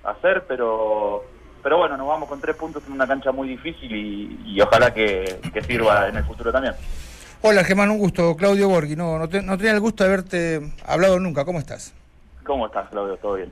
hacer, 0.04 0.44
pero 0.46 1.24
pero 1.64 1.78
bueno, 1.78 1.96
nos 1.96 2.06
vamos 2.06 2.28
con 2.28 2.40
tres 2.40 2.54
puntos 2.54 2.84
en 2.86 2.92
una 2.92 3.06
cancha 3.08 3.32
muy 3.32 3.48
difícil 3.48 3.90
y, 3.92 4.38
y 4.46 4.60
ojalá 4.60 4.94
que, 4.94 5.40
que 5.52 5.62
sirva 5.62 6.08
en 6.08 6.16
el 6.16 6.24
futuro 6.24 6.52
también. 6.52 6.74
Hola 7.42 7.64
Germán, 7.64 7.90
un 7.90 7.98
gusto. 7.98 8.36
Claudio 8.36 8.68
Borghi. 8.68 8.94
No, 8.94 9.18
no, 9.18 9.28
te- 9.28 9.42
no 9.42 9.56
tenía 9.56 9.72
el 9.72 9.80
gusto 9.80 10.04
de 10.04 10.10
haberte 10.10 10.60
hablado 10.86 11.18
nunca. 11.18 11.44
¿Cómo 11.44 11.58
estás? 11.58 11.92
¿Cómo 12.44 12.66
estás, 12.66 12.88
Claudio? 12.90 13.16
¿Todo 13.16 13.34
bien? 13.34 13.50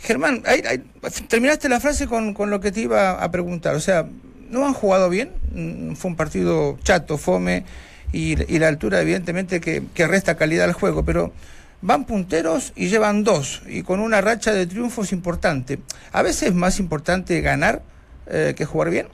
Germán, 0.00 0.42
ahí- 0.46 0.62
ahí- 0.66 0.84
terminaste 1.28 1.68
la 1.68 1.80
frase 1.80 2.06
con, 2.06 2.32
con 2.32 2.48
lo 2.50 2.60
que 2.60 2.72
te 2.72 2.80
iba 2.80 3.22
a 3.22 3.30
preguntar. 3.30 3.74
O 3.74 3.80
sea, 3.80 4.06
¿no 4.48 4.64
han 4.66 4.72
jugado 4.72 5.10
bien? 5.10 5.32
Mm, 5.52 5.94
Fue 5.94 6.10
un 6.12 6.16
partido 6.16 6.78
chato, 6.84 7.18
fome, 7.18 7.64
y, 8.12 8.40
y 8.52 8.58
la 8.60 8.68
altura 8.68 9.00
evidentemente 9.02 9.60
que, 9.60 9.82
que 9.94 10.06
resta 10.06 10.36
calidad 10.36 10.64
al 10.64 10.72
juego, 10.72 11.04
pero 11.04 11.32
van 11.80 12.04
punteros 12.04 12.72
y 12.76 12.88
llevan 12.88 13.24
dos, 13.24 13.62
y 13.66 13.82
con 13.82 14.00
una 14.00 14.20
racha 14.20 14.52
de 14.52 14.66
triunfos 14.66 15.12
importante. 15.12 15.78
¿A 16.12 16.22
veces 16.22 16.48
es 16.50 16.54
más 16.54 16.78
importante 16.80 17.40
ganar 17.40 17.82
eh, 18.26 18.54
que 18.56 18.64
jugar 18.64 18.90
bien? 18.90 19.08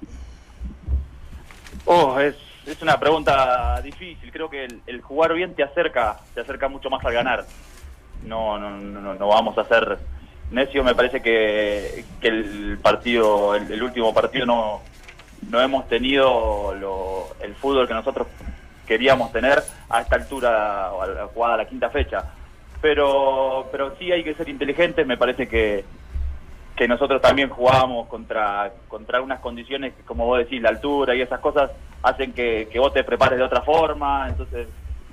Oh, 1.85 2.19
es, 2.19 2.35
es 2.67 2.81
una 2.83 2.99
pregunta 2.99 3.81
difícil. 3.83 4.31
Creo 4.33 4.49
que 4.49 4.67
el, 4.87 5.01
jugar 5.03 5.35
bien 5.35 5.55
te 5.55 5.63
acerca, 5.63 6.19
te 6.35 6.41
acerca 6.41 6.69
mucho 6.69 6.89
más 6.91 7.05
al 7.05 7.13
ganar. 7.13 7.45
No, 8.25 8.59
no, 8.59 8.71
no, 8.71 9.15
no- 9.15 9.29
vamos 9.29 9.57
a 9.59 9.65
ser 9.67 9.99
necios. 10.51 10.85
Me 10.85 10.95
parece 10.95 11.21
que, 11.21 12.05
que 12.21 12.29
el 12.29 12.79
partido, 12.83 13.55
el, 13.55 13.71
el 13.71 13.83
último 13.83 14.15
partido 14.15 14.47
no, 14.47 14.81
no 15.51 15.61
hemos 15.61 15.87
tenido 15.89 16.75
lo- 16.75 17.37
el 17.43 17.55
fútbol 17.55 17.87
que 17.87 17.95
nosotros 17.95 18.27
queríamos 18.87 19.31
tener 19.33 19.63
a 19.91 20.01
esta 20.01 20.17
altura, 20.17 20.89
a 20.89 21.07
la 21.07 21.27
jugada 21.27 21.55
a 21.55 21.59
la 21.59 21.69
quinta 21.69 21.91
fecha. 21.91 22.25
Pero, 22.85 23.67
pero 23.73 23.97
sí 23.99 24.13
hay 24.13 24.23
que 24.23 24.35
ser 24.35 24.47
inteligentes. 24.47 25.07
Me 25.07 25.17
parece 25.17 25.49
que, 25.49 25.87
que 26.77 26.87
nosotros 26.87 27.23
también 27.23 27.49
jugábamos 27.49 28.09
contra, 28.09 28.75
contra 28.89 29.23
unas 29.23 29.41
condiciones 29.41 29.95
que, 29.95 30.03
como 30.03 30.27
vos 30.27 30.37
decís, 30.37 30.61
la 30.61 30.69
altura 30.69 31.15
y 31.15 31.23
esas 31.23 31.41
cosas 31.41 31.71
hacen 32.03 32.35
que, 32.35 32.69
que 32.71 32.79
vos 32.79 32.93
te 32.93 33.03
prepares 33.03 33.39
de 33.39 33.45
otra 33.45 33.63
forma, 33.63 34.29
entonces 34.29 34.69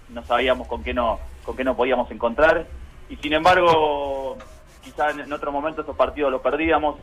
no 0.10 0.22
sabíamos 0.26 0.68
con 0.68 0.84
qué 0.84 0.94
no, 0.94 1.18
con 1.46 1.56
qué 1.56 1.64
no 1.64 1.78
podíamos 1.78 2.12
encontrar. 2.12 2.66
Y 3.10 3.16
sin 3.16 3.32
embargo, 3.32 4.38
quizá 4.84 5.12
en, 5.12 5.22
en 5.22 5.32
otro 5.32 5.54
momento 5.54 5.84
esos 5.84 5.96
partidos 5.96 6.30
los 6.30 6.42
perdíamos. 6.42 6.98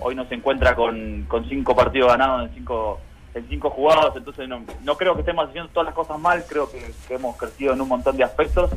Hoy 0.00 0.14
nos 0.14 0.32
encuentra 0.32 0.74
con, 0.74 1.26
con 1.28 1.46
cinco 1.46 1.76
partidos 1.76 2.08
ganados 2.08 2.48
en 2.48 2.54
cinco, 2.54 3.00
en 3.34 3.46
cinco 3.50 3.68
jugados, 3.68 4.16
entonces 4.16 4.48
no, 4.48 4.64
no 4.82 4.96
creo 4.96 5.12
que 5.12 5.20
estemos 5.20 5.46
haciendo 5.46 5.70
todas 5.72 5.88
las 5.88 5.94
cosas 5.94 6.18
mal, 6.18 6.42
creo 6.48 6.70
que 6.70 6.94
hemos 7.10 7.36
crecido 7.36 7.74
en 7.74 7.82
un 7.82 7.88
montón 7.88 8.16
de 8.16 8.24
aspectos, 8.24 8.70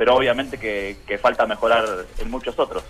pero 0.00 0.16
obviamente 0.16 0.56
que, 0.56 1.18
falta 1.18 1.44
mejorar 1.44 2.06
en 2.16 2.30
muchos 2.30 2.58
otros. 2.58 2.82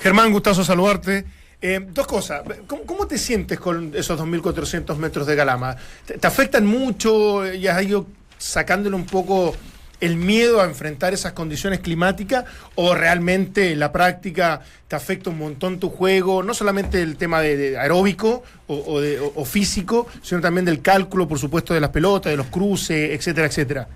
Germán, 0.00 0.32
gustazo 0.32 0.64
saludarte. 0.64 1.26
Eh, 1.60 1.78
dos 1.90 2.06
cosas. 2.06 2.42
¿Cómo, 2.66 3.06
te 3.06 3.18
sientes 3.18 3.60
con 3.60 3.92
esos 3.94 4.18
2.400 4.18 4.96
metros 4.96 5.26
de 5.26 5.36
Galama? 5.36 5.76
¿Te, 6.06 6.26
afectan 6.26 6.64
mucho? 6.64 7.44
¿Ya 7.52 7.76
has 7.76 7.82
ido 7.82 8.06
sacándole 8.38 8.96
un 8.96 9.04
poco 9.04 9.54
el 10.00 10.16
miedo 10.16 10.62
a 10.62 10.64
enfrentar 10.64 11.12
esas 11.12 11.32
condiciones 11.34 11.80
climáticas? 11.80 12.46
¿O 12.76 12.94
realmente 12.94 13.76
la 13.76 13.92
práctica 13.92 14.62
te 14.88 14.96
afecta 14.96 15.28
un 15.28 15.36
montón 15.36 15.78
tu 15.78 15.90
juego? 15.90 16.42
No 16.42 16.54
solamente 16.54 17.02
el 17.02 17.18
tema 17.18 17.42
de, 17.42 17.76
aeróbico 17.78 18.42
o, 18.68 19.00
de- 19.02 19.20
o 19.20 19.44
físico, 19.44 20.06
sino 20.22 20.40
también 20.40 20.64
del 20.64 20.80
cálculo, 20.80 21.28
por 21.28 21.38
supuesto, 21.38 21.74
de 21.74 21.80
las 21.82 21.90
pelotas, 21.90 22.30
de 22.30 22.38
los 22.38 22.46
cruces, 22.46 23.10
etcétera, 23.10 23.48
etcétera. 23.48 23.88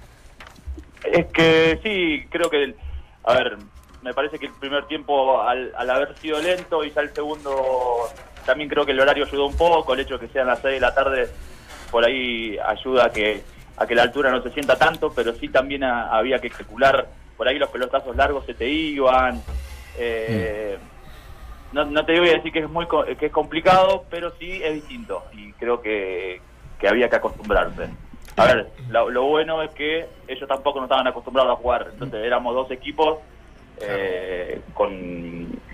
Es 1.04 1.26
que 1.26 1.78
sí, 1.82 2.26
creo 2.30 2.49
que, 2.50 2.75
a 3.25 3.34
ver, 3.34 3.56
me 4.02 4.14
parece 4.14 4.38
que 4.38 4.46
el 4.46 4.52
primer 4.52 4.87
tiempo, 4.87 5.40
al, 5.40 5.73
al 5.76 5.90
haber 5.90 6.16
sido 6.18 6.40
lento 6.40 6.84
y 6.84 6.90
ya 6.90 7.00
el 7.02 7.14
segundo, 7.14 8.08
también 8.44 8.68
creo 8.68 8.84
que 8.84 8.92
el 8.92 9.00
horario 9.00 9.25
ayudó 9.25 9.46
un 9.46 9.56
poco, 9.56 9.94
el 9.94 10.00
hecho 10.00 10.18
de 10.18 10.26
que 10.26 10.32
sean 10.32 10.46
las 10.46 10.61
6 10.61 10.75
de 10.75 10.80
la 10.80 10.94
tarde, 10.94 11.28
por 11.90 12.04
ahí 12.04 12.58
ayuda 12.58 13.06
a 13.06 13.11
que, 13.11 13.42
a 13.76 13.87
que 13.87 13.94
la 13.94 14.02
altura 14.02 14.30
no 14.30 14.42
se 14.42 14.50
sienta 14.50 14.76
tanto, 14.76 15.12
pero 15.14 15.32
sí 15.34 15.49
también 15.49 15.84
había 15.84 16.38
que 16.38 16.50
calcular, 16.50 17.06
por 17.37 17.49
ahí 17.49 17.58
los 17.58 17.70
pelotazos 17.70 18.16
largos 18.16 18.44
se 18.46 18.54
te 18.54 18.68
iban. 18.68 19.42
eh, 19.99 20.78
no, 21.73 21.84
no 21.84 22.04
te 22.04 22.18
voy 22.18 22.28
a 22.30 22.34
decir 22.34 22.52
que 22.52 22.61
es 22.61 22.70
muy 22.70 22.87
que 23.18 23.26
es 23.26 23.32
complicado, 23.32 24.04
pero 24.08 24.32
sí 24.38 24.62
es 24.62 24.75
distinto 24.75 25.25
y 25.32 25.52
creo 25.54 25.82
que, 25.82 26.40
que 26.78 26.88
había 26.88 27.08
que 27.08 27.16
acostumbrarse. 27.16 27.88
A 28.36 28.46
ver, 28.46 28.68
lo, 28.90 29.10
lo 29.10 29.24
bueno 29.26 29.62
es 29.62 29.70
que 29.70 30.06
ellos 30.26 30.48
tampoco 30.48 30.78
no 30.80 30.86
estaban 30.86 31.06
acostumbrados 31.06 31.52
a 31.52 31.56
jugar, 31.56 31.88
entonces 31.92 32.20
éramos 32.24 32.54
dos 32.54 32.70
equipos 32.70 33.18
eh, 33.80 34.60
con 34.72 34.90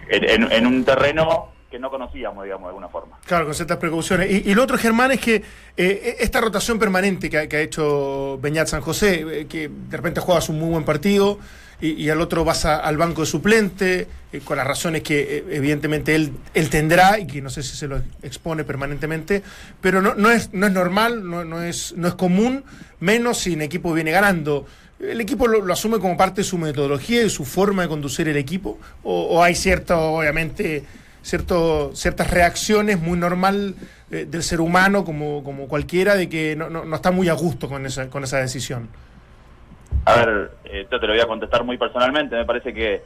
en, 0.08 0.66
un 0.66 0.84
terreno 0.84 1.48
que 1.70 1.78
no 1.78 1.88
conocíamos, 1.88 2.42
digamos, 2.44 2.64
de 2.64 2.68
alguna 2.70 2.88
forma. 2.88 3.18
Claro, 3.24 3.44
con 3.44 3.54
ciertas 3.54 3.76
precauciones. 3.76 4.28
Y, 4.30 4.50
y 4.50 4.54
lo 4.54 4.64
otro, 4.64 4.76
Germán, 4.76 5.12
es 5.12 5.20
que 5.20 5.36
eh, 5.76 6.16
esta 6.18 6.40
rotación 6.40 6.78
permanente 6.80 7.30
que, 7.30 7.38
ha- 7.38 7.48
que 7.48 7.56
ha 7.58 7.60
hecho 7.60 8.38
Beñat 8.40 8.66
San 8.66 8.80
José, 8.80 9.24
eh, 9.42 9.46
que 9.46 9.68
de 9.68 9.96
repente 9.96 10.20
juegas 10.20 10.48
un 10.48 10.58
muy 10.58 10.70
buen 10.70 10.84
partido 10.84 11.38
y, 11.80 11.92
y 11.92 12.10
al 12.10 12.20
otro 12.20 12.44
vas 12.44 12.64
al 12.64 12.96
banco 12.96 13.22
de 13.22 13.26
suplente, 13.26 14.06
eh, 14.32 14.40
con 14.44 14.56
las 14.56 14.66
razones 14.66 15.02
que 15.02 15.38
eh, 15.38 15.44
evidentemente 15.50 16.14
él, 16.14 16.32
tendrá 16.70 17.18
y 17.18 17.26
que 17.26 17.42
no 17.42 17.50
sé 17.50 17.64
si 17.64 17.76
se 17.76 17.88
lo 17.88 18.00
expone 18.22 18.62
permanentemente, 18.62 19.42
pero 19.80 20.00
no, 20.00 20.14
no, 20.14 20.30
es, 20.30 20.50
no 20.52 20.66
es 20.66 20.72
normal, 20.72 21.28
no, 21.28 21.44
no 21.44 21.62
es, 21.62 21.94
no 21.96 22.06
es 22.06 22.14
común, 22.14 22.62
menos 23.00 23.38
si 23.38 23.54
un 23.54 23.62
equipo 23.62 23.92
viene 23.92 24.12
ganando. 24.12 24.66
¿El 25.00 25.20
equipo 25.20 25.48
lo, 25.48 25.72
asume 25.72 25.98
como 25.98 26.16
parte 26.16 26.42
de 26.42 26.44
su 26.44 26.58
metodología 26.58 27.22
y 27.22 27.30
su 27.30 27.44
forma 27.44 27.82
de 27.82 27.88
conducir 27.88 28.28
el 28.28 28.36
equipo? 28.36 28.78
¿O, 29.02 29.22
o 29.22 29.42
hay 29.42 29.56
cierto, 29.56 29.98
obviamente, 29.98 30.84
cierto, 31.22 31.90
ciertas 31.94 32.30
reacciones 32.30 33.00
muy 33.00 33.18
normal 33.18 33.74
eh, 34.12 34.28
del 34.30 34.42
ser 34.44 34.60
humano, 34.60 35.04
como, 35.04 35.42
como 35.42 35.66
cualquiera, 35.66 36.14
de 36.14 36.28
que 36.28 36.54
no, 36.54 36.70
no, 36.70 36.84
no 36.84 36.96
está 36.96 37.10
muy 37.10 37.28
a 37.28 37.32
gusto 37.32 37.68
con 37.68 37.84
esa, 37.84 38.08
con 38.10 38.22
esa 38.22 38.38
decisión? 38.38 38.88
A 40.06 40.14
ver, 40.16 40.50
eh, 40.64 40.80
esto 40.82 40.98
te 40.98 41.06
lo 41.06 41.12
voy 41.12 41.22
a 41.22 41.26
contestar 41.26 41.64
muy 41.64 41.76
personalmente. 41.78 42.36
Me 42.36 42.44
parece 42.44 42.72
que, 42.72 43.02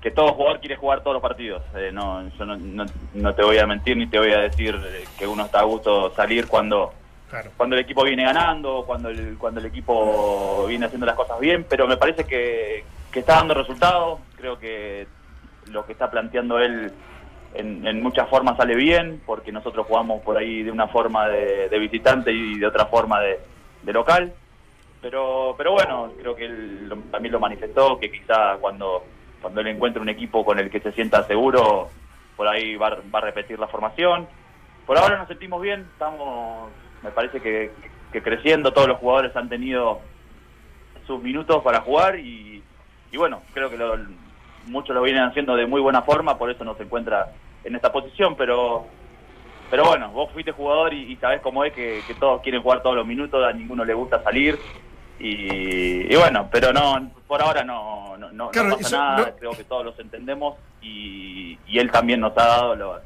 que 0.00 0.10
todo 0.10 0.32
jugador 0.32 0.60
quiere 0.60 0.76
jugar 0.76 1.00
todos 1.02 1.14
los 1.14 1.22
partidos. 1.22 1.62
Eh, 1.76 1.90
no, 1.92 2.28
yo 2.36 2.44
no, 2.44 2.56
no, 2.56 2.84
no 3.14 3.34
te 3.34 3.42
voy 3.42 3.58
a 3.58 3.66
mentir 3.66 3.96
ni 3.96 4.06
te 4.06 4.18
voy 4.18 4.32
a 4.32 4.38
decir 4.40 4.74
eh, 4.84 5.04
que 5.18 5.26
uno 5.26 5.44
está 5.44 5.60
a 5.60 5.64
gusto 5.64 6.12
salir 6.14 6.48
cuando, 6.48 6.92
Claro. 7.30 7.50
cuando 7.56 7.76
el 7.76 7.82
equipo 7.82 8.04
viene 8.04 8.24
ganando, 8.24 8.84
cuando 8.86 9.08
el, 9.08 9.38
cuando 9.38 9.60
el 9.60 9.66
equipo 9.66 10.66
viene 10.66 10.86
haciendo 10.86 11.06
las 11.06 11.16
cosas 11.16 11.38
bien, 11.40 11.64
pero 11.68 11.86
me 11.86 11.96
parece 11.96 12.24
que, 12.24 12.84
que 13.10 13.20
está 13.20 13.36
dando 13.36 13.54
resultados. 13.54 14.20
Creo 14.36 14.58
que 14.58 15.06
lo 15.70 15.86
que 15.86 15.92
está 15.92 16.10
planteando 16.10 16.58
él 16.58 16.92
en, 17.54 17.86
en 17.86 18.02
muchas 18.02 18.28
formas 18.28 18.56
sale 18.56 18.74
bien, 18.74 19.22
porque 19.24 19.52
nosotros 19.52 19.86
jugamos 19.86 20.20
por 20.22 20.36
ahí 20.36 20.62
de 20.62 20.70
una 20.70 20.88
forma 20.88 21.28
de, 21.28 21.68
de 21.68 21.78
visitante 21.78 22.32
y 22.32 22.58
de 22.58 22.66
otra 22.66 22.86
forma 22.86 23.20
de, 23.20 23.38
de 23.82 23.92
local. 23.92 24.32
Pero, 25.02 25.54
pero 25.58 25.72
bueno, 25.72 26.12
creo 26.18 26.34
que 26.36 26.46
él 26.46 26.88
también 27.10 27.32
lo 27.32 27.40
manifestó, 27.40 27.98
que 27.98 28.10
quizá 28.10 28.56
cuando, 28.60 29.04
cuando 29.40 29.60
él 29.60 29.66
encuentre 29.66 30.00
un 30.00 30.08
equipo 30.08 30.44
con 30.44 30.58
el 30.60 30.70
que 30.70 30.78
se 30.80 30.92
sienta 30.92 31.24
seguro, 31.24 31.88
por 32.36 32.46
ahí 32.46 32.76
va, 32.76 32.90
va 33.12 33.18
a 33.18 33.22
repetir 33.22 33.58
la 33.58 33.66
formación. 33.66 34.28
Por 34.86 34.96
ahora 34.96 35.18
nos 35.18 35.26
sentimos 35.28 35.60
bien, 35.60 35.88
estamos, 35.92 36.70
me 37.02 37.10
parece 37.10 37.40
que, 37.40 37.72
que 38.12 38.22
creciendo, 38.22 38.72
todos 38.72 38.86
los 38.88 38.98
jugadores 38.98 39.34
han 39.34 39.48
tenido 39.48 40.00
sus 41.06 41.20
minutos 41.20 41.62
para 41.64 41.80
jugar 41.80 42.18
y, 42.20 42.62
y 43.10 43.16
bueno, 43.16 43.42
creo 43.52 43.68
que 43.70 43.76
lo- 43.76 43.98
muchos 44.66 44.94
lo 44.94 45.02
vienen 45.02 45.24
haciendo 45.24 45.56
de 45.56 45.66
muy 45.66 45.80
buena 45.80 46.02
forma, 46.02 46.38
por 46.38 46.48
eso 46.48 46.62
no 46.64 46.76
se 46.76 46.84
encuentra 46.84 47.32
en 47.64 47.74
esta 47.74 47.90
posición, 47.90 48.36
pero 48.36 48.86
pero 49.68 49.84
bueno, 49.86 50.10
vos 50.10 50.30
fuiste 50.32 50.52
jugador 50.52 50.92
y, 50.92 51.10
y 51.12 51.16
sabés 51.16 51.40
cómo 51.40 51.64
es 51.64 51.72
que 51.72 52.02
todos 52.20 52.42
quieren 52.42 52.62
jugar 52.62 52.82
todos 52.82 52.94
los 52.94 53.06
minutos, 53.06 53.42
a 53.42 53.52
ninguno 53.52 53.84
le 53.84 53.94
gusta 53.94 54.22
salir. 54.22 54.58
Y, 55.20 56.12
y 56.12 56.16
bueno, 56.16 56.48
pero 56.50 56.72
no, 56.72 57.10
por 57.26 57.40
ahora 57.42 57.62
no, 57.64 58.16
no, 58.16 58.30
no- 58.32 58.50
pasa 58.50 58.76
eso- 58.80 58.96
nada, 58.96 59.34
creo 59.38 59.52
que 59.52 59.64
todos 59.64 59.84
los 59.84 59.98
entendemos 59.98 60.56
y, 60.80 61.58
y 61.66 61.78
él 61.78 61.90
también 61.90 62.20
nos 62.20 62.32
ha 62.36 62.46
dado 62.46 62.76
lo- 62.76 63.00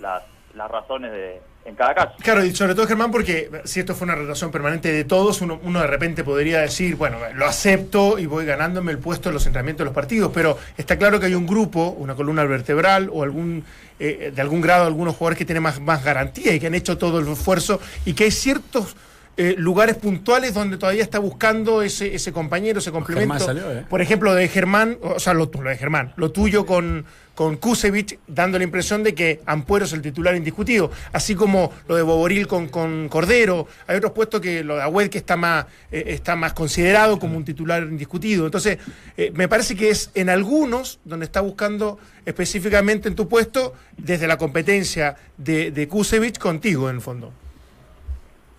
las, 0.00 0.22
las 0.54 0.70
razones 0.70 1.12
de, 1.12 1.42
en 1.66 1.74
cada 1.74 1.94
caso. 1.94 2.12
Claro, 2.22 2.42
y 2.44 2.54
sobre 2.56 2.74
todo 2.74 2.86
Germán, 2.86 3.10
porque 3.10 3.50
si 3.64 3.80
esto 3.80 3.94
fue 3.94 4.06
una 4.06 4.14
relación 4.14 4.50
permanente 4.50 4.90
de 4.90 5.04
todos, 5.04 5.42
uno, 5.42 5.60
uno 5.62 5.80
de 5.80 5.86
repente 5.86 6.24
podría 6.24 6.60
decir, 6.60 6.96
bueno, 6.96 7.18
lo 7.34 7.44
acepto 7.44 8.18
y 8.18 8.24
voy 8.24 8.46
ganándome 8.46 8.92
el 8.92 8.98
puesto 8.98 9.28
en 9.28 9.34
los 9.34 9.44
entrenamientos 9.46 9.80
de 9.80 9.86
los 9.86 9.94
partidos, 9.94 10.30
pero 10.32 10.56
está 10.78 10.96
claro 10.96 11.20
que 11.20 11.26
hay 11.26 11.34
un 11.34 11.46
grupo, 11.46 11.88
una 11.98 12.14
columna 12.14 12.44
vertebral 12.44 13.10
o 13.12 13.22
algún 13.22 13.64
eh, 13.98 14.32
de 14.34 14.40
algún 14.40 14.62
grado 14.62 14.86
algunos 14.86 15.14
jugadores 15.14 15.36
que 15.38 15.44
tienen 15.44 15.62
más, 15.62 15.78
más 15.78 16.02
garantía 16.02 16.54
y 16.54 16.58
que 16.58 16.68
han 16.68 16.74
hecho 16.74 16.96
todo 16.96 17.18
el 17.18 17.28
esfuerzo 17.28 17.78
y 18.06 18.14
que 18.14 18.24
hay 18.24 18.30
ciertos 18.30 18.96
eh, 19.40 19.54
lugares 19.56 19.96
puntuales 19.96 20.52
donde 20.52 20.76
todavía 20.76 21.02
está 21.02 21.18
buscando 21.18 21.80
ese, 21.80 22.14
ese 22.14 22.30
compañero, 22.30 22.78
ese 22.80 22.92
complemento. 22.92 23.32
Germán 23.32 23.40
salió, 23.40 23.72
¿eh? 23.72 23.86
Por 23.88 24.02
ejemplo, 24.02 24.34
de 24.34 24.46
Germán, 24.48 24.98
o 25.00 25.18
sea, 25.18 25.32
lo, 25.32 25.50
lo 25.50 25.70
de 25.70 25.78
Germán, 25.78 26.12
lo 26.16 26.30
tuyo 26.30 26.66
con, 26.66 27.06
con 27.34 27.56
Kusevich, 27.56 28.18
dando 28.26 28.58
la 28.58 28.64
impresión 28.64 29.02
de 29.02 29.14
que 29.14 29.40
Ampuero 29.46 29.86
es 29.86 29.94
el 29.94 30.02
titular 30.02 30.36
indiscutido, 30.36 30.90
así 31.12 31.34
como 31.34 31.72
lo 31.88 31.96
de 31.96 32.02
Boboril 32.02 32.46
con, 32.46 32.68
con 32.68 33.08
Cordero. 33.08 33.66
Hay 33.86 33.96
otros 33.96 34.12
puestos 34.12 34.42
que 34.42 34.62
lo 34.62 34.76
de 34.76 34.82
Agüed 34.82 35.08
que 35.08 35.16
está 35.16 35.38
más, 35.38 35.64
eh, 35.90 36.04
está 36.08 36.36
más 36.36 36.52
considerado 36.52 37.18
como 37.18 37.38
un 37.38 37.44
titular 37.46 37.82
indiscutido. 37.84 38.44
Entonces, 38.44 38.76
eh, 39.16 39.32
me 39.34 39.48
parece 39.48 39.74
que 39.74 39.88
es 39.88 40.10
en 40.14 40.28
algunos 40.28 41.00
donde 41.06 41.24
está 41.24 41.40
buscando 41.40 41.98
específicamente 42.26 43.08
en 43.08 43.14
tu 43.14 43.26
puesto, 43.26 43.72
desde 43.96 44.26
la 44.26 44.36
competencia 44.36 45.16
de, 45.38 45.70
de 45.70 45.88
Kusevich 45.88 46.36
contigo, 46.38 46.90
en 46.90 46.96
el 46.96 47.00
fondo. 47.00 47.32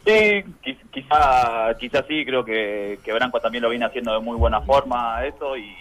Sí, 0.05 0.43
qui- 0.63 0.79
quizá, 0.91 1.73
quizá 1.79 2.03
sí, 2.07 2.25
creo 2.25 2.43
que, 2.43 2.99
que 3.03 3.13
Branco 3.13 3.39
también 3.39 3.61
lo 3.63 3.69
viene 3.69 3.85
haciendo 3.85 4.13
de 4.13 4.19
muy 4.19 4.35
buena 4.35 4.61
forma 4.61 5.23
eso 5.25 5.55
y, 5.57 5.71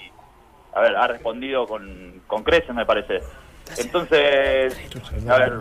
a 0.74 0.80
ver, 0.80 0.94
ha 0.96 1.06
respondido 1.06 1.66
con, 1.66 2.20
con 2.26 2.42
creces, 2.42 2.74
me 2.74 2.85
parece. 2.85 3.20
Entonces, 3.78 4.76
a 5.28 5.37
ver, 5.38 5.52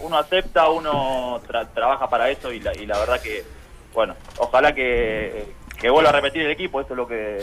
uno 0.00 0.16
acepta, 0.18 0.68
uno 0.70 1.40
tra- 1.48 1.68
trabaja 1.74 2.08
para 2.08 2.30
eso 2.30 2.52
y 2.52 2.60
la, 2.60 2.74
y 2.76 2.86
la 2.86 2.98
verdad 2.98 3.20
que, 3.20 3.44
bueno, 3.92 4.14
ojalá 4.38 4.72
que, 4.74 5.46
que 5.80 5.90
vuelva 5.90 6.10
a 6.10 6.12
repetir 6.12 6.42
el 6.42 6.50
equipo, 6.52 6.80
eso 6.80 6.90
es 6.92 6.96
lo 6.96 7.08
que, 7.08 7.38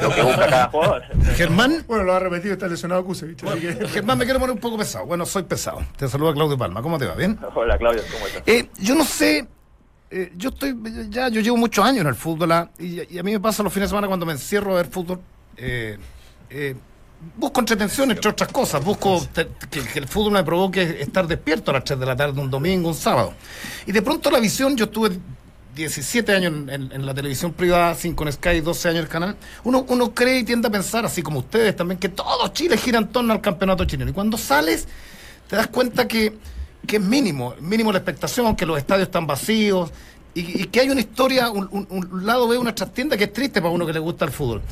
lo 0.00 0.08
que 0.14 0.22
busca 0.22 0.46
cada 0.48 0.68
jugador. 0.68 1.02
Germán, 1.36 1.84
Bueno, 1.86 2.04
lo 2.04 2.14
ha 2.14 2.18
repetido, 2.20 2.54
está 2.54 2.68
lesionado 2.68 3.04
Kusevich. 3.04 3.44
así 3.44 3.60
que- 3.60 3.88
Germán, 3.88 4.16
me 4.18 4.24
quiero 4.24 4.40
poner 4.40 4.54
un 4.54 4.60
poco 4.60 4.78
pesado. 4.78 5.04
Bueno, 5.04 5.26
soy 5.26 5.42
pesado. 5.42 5.82
Te 5.98 6.08
saluda 6.08 6.32
Claudio 6.32 6.56
Palma. 6.56 6.80
¿Cómo 6.80 6.98
te 6.98 7.06
va? 7.06 7.14
¿Bien? 7.16 7.38
Hola 7.54 7.76
Claudio, 7.76 8.02
¿cómo 8.12 8.26
estás? 8.26 8.42
Eh, 8.46 8.68
yo 8.78 8.94
no 8.94 9.04
sé, 9.04 9.46
eh, 10.10 10.32
yo 10.36 10.48
estoy, 10.48 10.76
ya, 11.08 11.28
yo 11.28 11.40
llevo 11.40 11.56
muchos 11.56 11.84
años 11.84 12.00
en 12.00 12.08
el 12.08 12.14
fútbol 12.14 12.50
ah, 12.52 12.70
y, 12.78 13.18
a 13.18 13.22
mí 13.22 13.32
me 13.32 13.40
pasa 13.40 13.62
los 13.62 13.72
fines 13.72 13.88
de 13.88 13.90
semana 13.90 14.08
cuando 14.08 14.26
me 14.26 14.32
encierro 14.32 14.72
a 14.72 14.76
ver 14.76 14.86
fútbol. 14.86 15.20
eh, 15.56 15.98
eh, 16.50 16.74
busco 17.36 17.60
entretención, 17.60 18.10
entre 18.10 18.30
otras 18.30 18.50
cosas. 18.50 18.84
Busco 18.84 19.26
que, 19.70 19.98
el 19.98 20.08
fútbol 20.08 20.32
me 20.32 20.44
provoque 20.44 21.00
estar 21.00 21.26
despierto 21.26 21.70
a 21.70 21.74
las 21.74 21.84
3 21.84 22.00
de 22.00 22.06
la 22.06 22.16
tarde, 22.16 22.40
un 22.40 22.50
domingo, 22.50 22.88
un 22.88 22.94
sábado. 22.94 23.34
Y 23.86 23.92
de 23.92 24.02
pronto 24.02 24.30
la 24.30 24.40
visión, 24.40 24.76
yo 24.76 24.86
estuve 24.86 25.18
17 25.74 26.32
años 26.34 26.52
en 26.68 27.06
la 27.06 27.14
televisión 27.14 27.52
privada, 27.52 27.94
5 27.94 28.24
en 28.24 28.32
Sky, 28.32 28.60
12 28.60 28.88
años 28.88 28.98
en 28.98 29.04
el 29.04 29.08
canal. 29.08 29.36
Uno, 29.64 29.84
uno 29.88 30.14
cree 30.14 30.40
y 30.40 30.44
tiende 30.44 30.68
a 30.68 30.70
pensar, 30.70 31.04
así 31.04 31.22
como 31.22 31.40
ustedes 31.40 31.76
también, 31.76 31.98
que 31.98 32.08
todo 32.08 32.48
Chile 32.48 32.76
gira 32.76 32.98
en 32.98 33.08
torno 33.08 33.32
al 33.32 33.40
campeonato 33.40 33.84
chileno. 33.84 34.10
Y 34.10 34.14
cuando 34.14 34.36
sales, 34.36 34.88
te 35.48 35.56
das 35.56 35.68
cuenta 35.68 36.08
que, 36.08 36.36
que 36.86 36.96
es 36.96 37.02
mínimo, 37.02 37.54
mínimo 37.60 37.92
la 37.92 37.98
expectación, 37.98 38.56
que 38.56 38.66
los 38.66 38.78
estadios 38.78 39.08
están 39.08 39.26
vacíos 39.26 39.92
y, 40.34 40.64
que 40.66 40.80
hay 40.80 40.90
una 40.90 41.00
historia, 41.00 41.50
un, 41.50 42.08
lado 42.24 42.46
B, 42.46 42.56
una 42.56 42.74
trastienda 42.74 43.16
que 43.16 43.24
es 43.24 43.32
triste 43.32 43.60
para 43.60 43.72
uno 43.72 43.86
que 43.86 43.92
le 43.92 43.98
gusta 43.98 44.24
el 44.24 44.30
fútbol. 44.30 44.62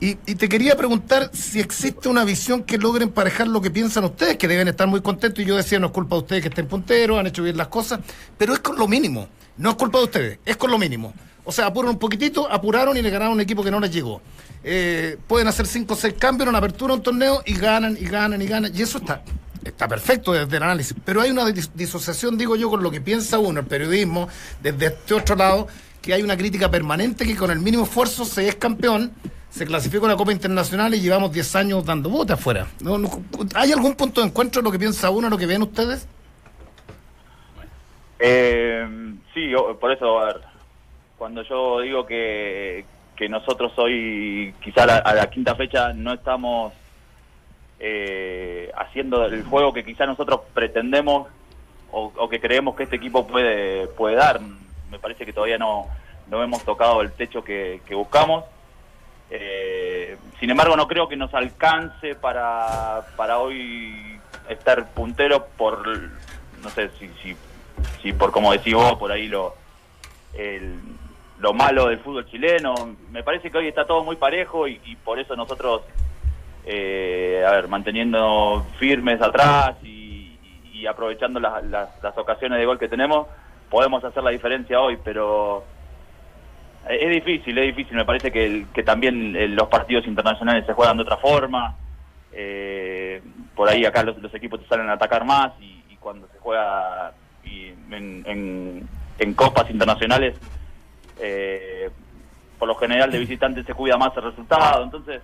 Y, 0.00 0.14
te 0.16 0.48
quería 0.48 0.76
preguntar 0.76 1.30
si 1.32 1.60
existe 1.60 2.08
una 2.08 2.24
visión 2.24 2.64
que 2.64 2.78
logre 2.78 3.04
emparejar 3.04 3.46
lo 3.46 3.60
que 3.60 3.70
piensan 3.70 4.04
ustedes, 4.04 4.36
que 4.36 4.48
deben 4.48 4.68
estar 4.68 4.88
muy 4.88 5.00
contentos. 5.00 5.42
Y 5.42 5.46
yo 5.46 5.56
decía, 5.56 5.78
no 5.78 5.86
es 5.86 5.92
culpa 5.92 6.16
de 6.16 6.22
ustedes 6.22 6.42
que 6.42 6.48
estén 6.48 6.66
punteros, 6.66 7.18
han 7.18 7.26
hecho 7.26 7.42
bien 7.42 7.56
las 7.56 7.68
cosas, 7.68 8.00
pero 8.36 8.52
es 8.54 8.58
con 8.58 8.76
lo 8.76 8.88
mínimo. 8.88 9.28
No 9.56 9.70
es 9.70 9.76
culpa 9.76 9.98
de 9.98 10.04
ustedes, 10.04 10.38
es 10.44 10.56
con 10.56 10.70
lo 10.70 10.78
mínimo. 10.78 11.14
O 11.44 11.52
sea, 11.52 11.66
apuran 11.66 11.90
un 11.90 11.98
poquitito, 11.98 12.50
apuraron 12.50 12.96
y 12.96 13.02
le 13.02 13.10
ganaron 13.10 13.32
a 13.32 13.34
un 13.34 13.40
equipo 13.40 13.62
que 13.62 13.70
no 13.70 13.78
les 13.78 13.92
llegó. 13.92 14.20
Eh, 14.64 15.18
pueden 15.28 15.46
hacer 15.46 15.66
cinco 15.66 15.94
o 15.94 15.96
seis 15.96 16.14
cambios 16.18 16.44
en 16.44 16.48
una 16.48 16.58
apertura 16.58 16.94
un 16.94 17.02
torneo 17.02 17.42
y 17.44 17.54
ganan 17.54 17.96
y 18.00 18.06
ganan 18.06 18.40
y 18.42 18.46
ganan. 18.46 18.72
Y 18.74 18.82
eso 18.82 18.98
está, 18.98 19.22
está 19.70 19.88
perfecto 19.88 20.32
desde 20.32 20.56
el 20.56 20.62
análisis. 20.62 20.94
Pero 21.04 21.20
hay 21.20 21.30
una 21.30 21.44
dis- 21.44 21.70
disociación, 21.74 22.36
digo 22.38 22.56
yo, 22.56 22.70
con 22.70 22.82
lo 22.82 22.90
que 22.90 23.00
piensa 23.00 23.38
uno, 23.38 23.60
el 23.60 23.66
periodismo, 23.66 24.28
desde 24.62 24.86
este 24.86 25.14
otro 25.14 25.36
lado, 25.36 25.66
que 26.02 26.12
hay 26.14 26.22
una 26.22 26.36
crítica 26.36 26.70
permanente 26.70 27.24
que 27.26 27.36
con 27.36 27.50
el 27.50 27.60
mínimo 27.60 27.84
esfuerzo 27.84 28.24
se 28.24 28.46
es 28.48 28.56
campeón, 28.56 29.12
se 29.50 29.64
clasifica 29.66 30.02
a 30.02 30.06
una 30.06 30.16
Copa 30.16 30.32
Internacional 30.32 30.94
y 30.94 31.00
llevamos 31.00 31.32
10 31.32 31.56
años 31.56 31.84
dando 31.84 32.10
bote 32.10 32.32
afuera. 32.34 32.66
No, 32.80 32.98
¿Hay 33.54 33.72
algún 33.72 33.94
punto 33.94 34.20
de 34.20 34.26
encuentro 34.26 34.60
en 34.60 34.64
lo 34.64 34.72
que 34.72 34.78
piensa 34.78 35.10
uno, 35.10 35.28
lo 35.30 35.38
que 35.38 35.46
ven 35.46 35.62
ustedes? 35.62 36.06
Eh, 38.18 38.86
sí, 39.32 39.52
por 39.80 39.92
eso, 39.92 40.18
a 40.20 40.26
ver, 40.26 40.40
cuando 41.18 41.42
yo 41.42 41.80
digo 41.80 42.06
que, 42.06 42.84
que 43.16 43.28
nosotros 43.28 43.72
hoy, 43.76 44.54
quizá 44.62 44.86
la, 44.86 44.98
a 44.98 45.14
la 45.14 45.30
quinta 45.30 45.54
fecha, 45.54 45.92
no 45.92 46.12
estamos 46.14 46.72
eh, 47.86 48.72
haciendo 48.78 49.26
el 49.26 49.44
juego 49.44 49.74
que 49.74 49.84
quizá 49.84 50.06
nosotros 50.06 50.40
pretendemos 50.54 51.28
o, 51.92 52.10
o 52.16 52.28
que 52.30 52.40
creemos 52.40 52.74
que 52.76 52.84
este 52.84 52.96
equipo 52.96 53.26
puede, 53.26 53.86
puede 53.88 54.16
dar. 54.16 54.40
Me 54.90 54.98
parece 54.98 55.26
que 55.26 55.34
todavía 55.34 55.58
no, 55.58 55.86
no 56.28 56.42
hemos 56.42 56.64
tocado 56.64 57.02
el 57.02 57.12
techo 57.12 57.44
que, 57.44 57.82
buscamos. 57.90 58.44
Eh, 59.30 60.16
sin 60.40 60.48
embargo, 60.50 60.76
no 60.76 60.88
creo 60.88 61.08
que 61.08 61.16
nos 61.16 61.34
alcance 61.34 62.14
para, 62.14 63.02
para 63.16 63.38
hoy 63.38 64.18
estar 64.48 64.88
puntero 64.94 65.44
por, 65.58 65.86
no 66.62 66.70
sé 66.70 66.88
si, 66.98 67.08
si, 67.22 67.36
si 68.02 68.12
por 68.14 68.30
como 68.32 68.52
decís 68.52 68.72
vos, 68.74 68.94
por 68.94 69.12
ahí 69.12 69.28
lo, 69.28 69.54
el- 70.32 70.80
lo 71.38 71.52
malo 71.52 71.88
del 71.88 71.98
fútbol 71.98 72.26
chileno. 72.30 72.74
Me 73.10 73.22
parece 73.22 73.50
que 73.50 73.58
hoy 73.58 73.68
está 73.68 73.86
todo 73.86 74.02
muy 74.04 74.16
parejo 74.16 74.66
y 74.68 74.96
por 75.04 75.18
eso 75.18 75.36
nosotros, 75.36 75.82
eh, 76.66 77.44
a 77.46 77.52
ver, 77.52 77.68
manteniendo 77.68 78.64
firmes 78.78 79.20
atrás 79.20 79.76
y, 79.82 80.38
y 80.72 80.86
aprovechando 80.86 81.40
las, 81.40 81.64
las, 81.64 81.88
las 82.02 82.16
ocasiones 82.18 82.58
de 82.58 82.66
gol 82.66 82.78
que 82.78 82.88
tenemos, 82.88 83.26
podemos 83.70 84.02
hacer 84.04 84.22
la 84.22 84.30
diferencia 84.30 84.80
hoy, 84.80 84.98
pero 85.04 85.64
Es 86.88 87.10
difícil, 87.10 87.56
es 87.58 87.66
difícil. 87.74 87.96
Me 87.96 88.04
parece 88.04 88.30
que, 88.30 88.66
también 88.84 89.34
eh, 89.36 89.48
los 89.48 89.68
partidos 89.68 90.06
internacionales 90.06 90.66
se 90.66 90.74
juegan 90.74 90.96
de 90.98 91.02
otra 91.02 91.16
forma. 91.16 91.74
Eh, 92.32 93.22
por 93.54 93.68
ahí 93.68 93.84
acá 93.84 94.02
los, 94.02 94.16
equipos 94.34 94.60
te 94.60 94.66
salen 94.68 94.90
a 94.90 94.94
atacar 94.94 95.24
más 95.24 95.52
y, 95.60 95.96
cuando 96.00 96.26
se 96.28 96.38
juega 96.38 97.12
y 97.44 97.68
en, 97.90 98.22
en- 98.26 98.88
en 99.18 99.32
copas 99.34 99.70
internacionales, 99.70 100.34
eh, 101.18 101.88
por 102.58 102.68
lo 102.68 102.74
general 102.74 103.10
de 103.10 103.18
visitantes 103.20 103.64
se 103.64 103.72
cuida 103.72 103.96
más 103.96 104.14
el 104.18 104.24
resultado. 104.24 104.84
Entonces, 104.84 105.22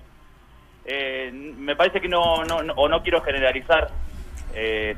eh, 0.85 1.31
me 1.33 1.77
parece 1.77 2.01
que 2.01 2.09
no, 2.09 2.45
no, 2.45 2.63
no- 2.63 2.73
o 2.75 2.89
no 2.89 3.03
quiero 3.03 3.21
generalizar. 3.23 3.89
Eh, 4.55 4.97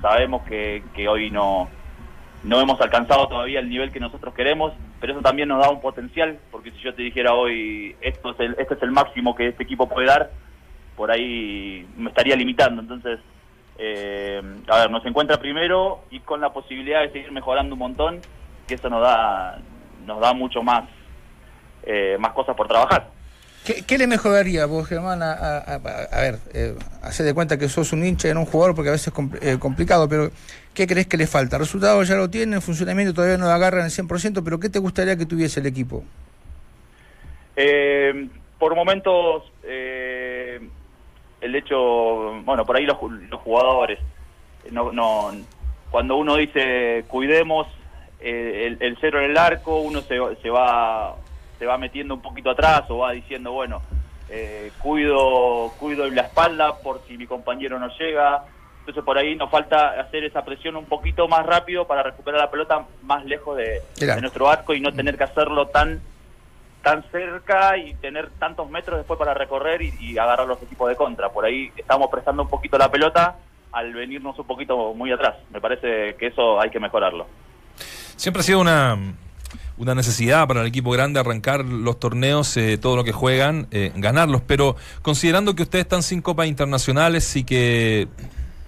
sabemos 0.00 0.42
que, 0.44 0.82
que 0.94 1.08
hoy 1.08 1.30
no, 1.30 1.68
no 2.44 2.60
hemos 2.60 2.80
alcanzado 2.80 3.28
todavía 3.28 3.60
el 3.60 3.68
nivel 3.68 3.90
que 3.90 4.00
nosotros 4.00 4.34
queremos, 4.34 4.72
pero 5.00 5.12
eso 5.12 5.22
también 5.22 5.48
nos 5.48 5.60
da 5.62 5.70
un 5.70 5.80
potencial, 5.80 6.38
porque 6.50 6.70
si 6.72 6.78
yo 6.78 6.94
te 6.94 7.02
dijera 7.02 7.34
hoy, 7.34 7.96
esto 8.00 8.30
es 8.32 8.40
el, 8.40 8.56
este 8.58 8.74
es 8.74 8.82
el 8.82 8.90
máximo 8.92 9.34
que 9.34 9.48
este 9.48 9.62
equipo 9.64 9.88
puede 9.88 10.06
dar, 10.06 10.30
por 10.96 11.10
ahí 11.10 11.86
me 11.96 12.08
estaría 12.10 12.36
limitando. 12.36 12.80
Entonces, 12.82 13.20
eh, 13.78 14.40
a 14.68 14.76
ver, 14.78 14.90
nos 14.90 15.04
encuentra 15.04 15.38
primero 15.38 16.04
y 16.10 16.20
con 16.20 16.40
la 16.40 16.52
posibilidad 16.52 17.02
de 17.02 17.10
seguir 17.12 17.32
mejorando 17.32 17.74
un 17.74 17.80
montón, 17.80 18.20
que 18.66 18.74
eso 18.74 18.88
nos 18.88 19.02
da, 19.02 19.58
nos 20.06 20.20
da 20.20 20.32
mucho 20.32 20.62
más, 20.62 20.84
eh, 21.82 22.16
más 22.18 22.32
cosas 22.32 22.56
por 22.56 22.68
trabajar. 22.68 23.10
¿Qué, 23.66 23.98
le 23.98 24.06
mejoraría 24.06 24.64
vos, 24.66 24.86
Germán? 24.86 25.20
A, 25.22 25.78
ver, 26.20 26.38
eh, 26.54 26.76
hacer 27.02 27.26
de 27.26 27.34
cuenta 27.34 27.58
que 27.58 27.68
sos 27.68 27.92
un 27.92 28.04
hincha 28.04 28.28
en 28.28 28.36
un 28.36 28.44
jugador 28.46 28.76
porque 28.76 28.90
a 28.90 28.92
veces 28.92 29.12
es 29.12 29.42
eh, 29.42 29.58
complicado, 29.58 30.08
pero 30.08 30.30
¿qué 30.72 30.86
crees 30.86 31.08
que 31.08 31.16
le 31.16 31.26
falta? 31.26 31.58
Resultados 31.58 32.06
ya 32.06 32.14
lo 32.14 32.30
tiene, 32.30 32.60
funcionamiento 32.60 33.12
todavía 33.12 33.38
no 33.38 33.46
lo 33.46 33.50
agarran 33.50 33.82
al 33.82 33.90
100%, 33.90 34.44
pero 34.44 34.60
¿qué 34.60 34.68
te 34.68 34.78
gustaría 34.78 35.16
que 35.16 35.26
tuviese 35.26 35.58
el 35.58 35.66
equipo? 35.66 36.04
Eh, 37.56 38.28
por 38.58 38.76
momentos, 38.76 39.42
eh, 39.64 40.60
el 41.40 41.54
hecho, 41.56 42.40
bueno, 42.44 42.64
por 42.64 42.76
ahí 42.76 42.84
los, 42.86 42.96
ju- 42.98 43.28
los 43.28 43.40
jugadores, 43.40 43.98
no, 44.70 44.92
no, 44.92 45.32
cuando 45.90 46.16
uno 46.16 46.36
dice 46.36 47.04
cuidemos 47.08 47.66
el, 48.20 48.76
el 48.80 48.96
cero 49.00 49.18
en 49.20 49.30
el 49.30 49.36
arco, 49.38 49.80
uno 49.80 50.02
se, 50.02 50.18
se 50.40 50.50
va 50.50 51.16
se 51.58 51.66
va 51.66 51.78
metiendo 51.78 52.14
un 52.14 52.22
poquito 52.22 52.50
atrás 52.50 52.82
o 52.88 52.98
va 52.98 53.12
diciendo, 53.12 53.52
bueno, 53.52 53.82
eh, 54.28 54.72
cuido 54.78 55.72
cuido 55.78 56.08
la 56.10 56.22
espalda 56.22 56.76
por 56.78 57.02
si 57.06 57.16
mi 57.16 57.26
compañero 57.26 57.78
no 57.78 57.88
llega. 57.98 58.44
Entonces 58.80 59.04
por 59.04 59.18
ahí 59.18 59.34
nos 59.34 59.50
falta 59.50 60.00
hacer 60.00 60.24
esa 60.24 60.44
presión 60.44 60.76
un 60.76 60.84
poquito 60.84 61.26
más 61.26 61.44
rápido 61.44 61.86
para 61.86 62.04
recuperar 62.04 62.40
la 62.40 62.50
pelota 62.50 62.86
más 63.02 63.24
lejos 63.24 63.56
de, 63.56 63.82
nuestro 64.20 64.48
arco 64.48 64.74
y 64.74 64.80
no 64.80 64.92
tener 64.92 65.16
que 65.16 65.24
hacerlo 65.24 65.68
tan 65.68 66.00
tan 66.82 67.02
cerca 67.10 67.76
y 67.76 67.94
tener 67.94 68.30
tantos 68.38 68.70
metros 68.70 68.98
después 68.98 69.18
para 69.18 69.34
recorrer 69.34 69.82
y, 69.82 69.92
y 69.98 70.18
agarrar 70.18 70.46
los 70.46 70.62
equipos 70.62 70.88
de 70.88 70.94
contra. 70.94 71.30
Por 71.30 71.44
ahí 71.44 71.72
estamos 71.76 72.08
prestando 72.08 72.44
un 72.44 72.48
poquito 72.48 72.78
la 72.78 72.88
pelota 72.88 73.36
al 73.72 73.92
venirnos 73.92 74.38
un 74.38 74.46
poquito 74.46 74.94
muy 74.94 75.10
atrás. 75.10 75.34
Me 75.50 75.60
parece 75.60 76.14
que 76.14 76.28
eso 76.28 76.60
hay 76.60 76.70
que 76.70 76.78
mejorarlo. 76.78 77.26
Siempre 78.16 78.40
ha 78.40 78.44
sido 78.44 78.60
una, 78.60 78.96
una 79.78 79.94
necesidad 79.94 80.46
para 80.48 80.62
el 80.62 80.66
equipo 80.66 80.90
grande 80.90 81.20
arrancar 81.20 81.64
los 81.64 81.98
torneos, 82.00 82.56
eh, 82.56 82.78
todo 82.78 82.96
lo 82.96 83.04
que 83.04 83.12
juegan, 83.12 83.66
eh, 83.70 83.92
ganarlos, 83.94 84.40
pero 84.46 84.76
considerando 85.02 85.54
que 85.54 85.62
ustedes 85.64 85.84
están 85.84 86.02
sin 86.02 86.22
copas 86.22 86.46
internacionales 86.46 87.36
y 87.36 87.44
que 87.44 88.08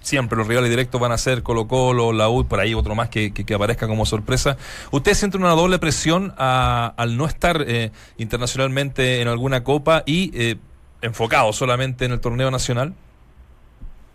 siempre 0.01 0.37
los 0.37 0.47
rivales 0.47 0.69
directos 0.69 0.99
van 1.01 1.11
a 1.11 1.17
ser 1.17 1.43
Colo 1.43 1.67
Colo, 1.67 2.13
la 2.13 2.29
U, 2.29 2.45
por 2.45 2.59
ahí 2.59 2.73
otro 2.73 2.95
más 2.95 3.09
que, 3.09 3.31
que- 3.33 3.53
aparezca 3.53 3.87
como 3.87 4.05
sorpresa, 4.05 4.57
¿ustedes 4.91 5.17
sienten 5.17 5.41
una 5.41 5.51
doble 5.53 5.77
presión 5.79 6.33
a- 6.37 6.93
al 6.95 7.17
no 7.17 7.25
estar 7.25 7.63
eh, 7.67 7.91
internacionalmente 8.17 9.21
en 9.21 9.27
alguna 9.27 9.63
copa 9.63 10.03
y 10.05 10.31
eh, 10.33 10.55
enfocado 11.01 11.51
solamente 11.53 12.05
en 12.05 12.11
el 12.11 12.19
torneo 12.19 12.49
nacional? 12.51 12.93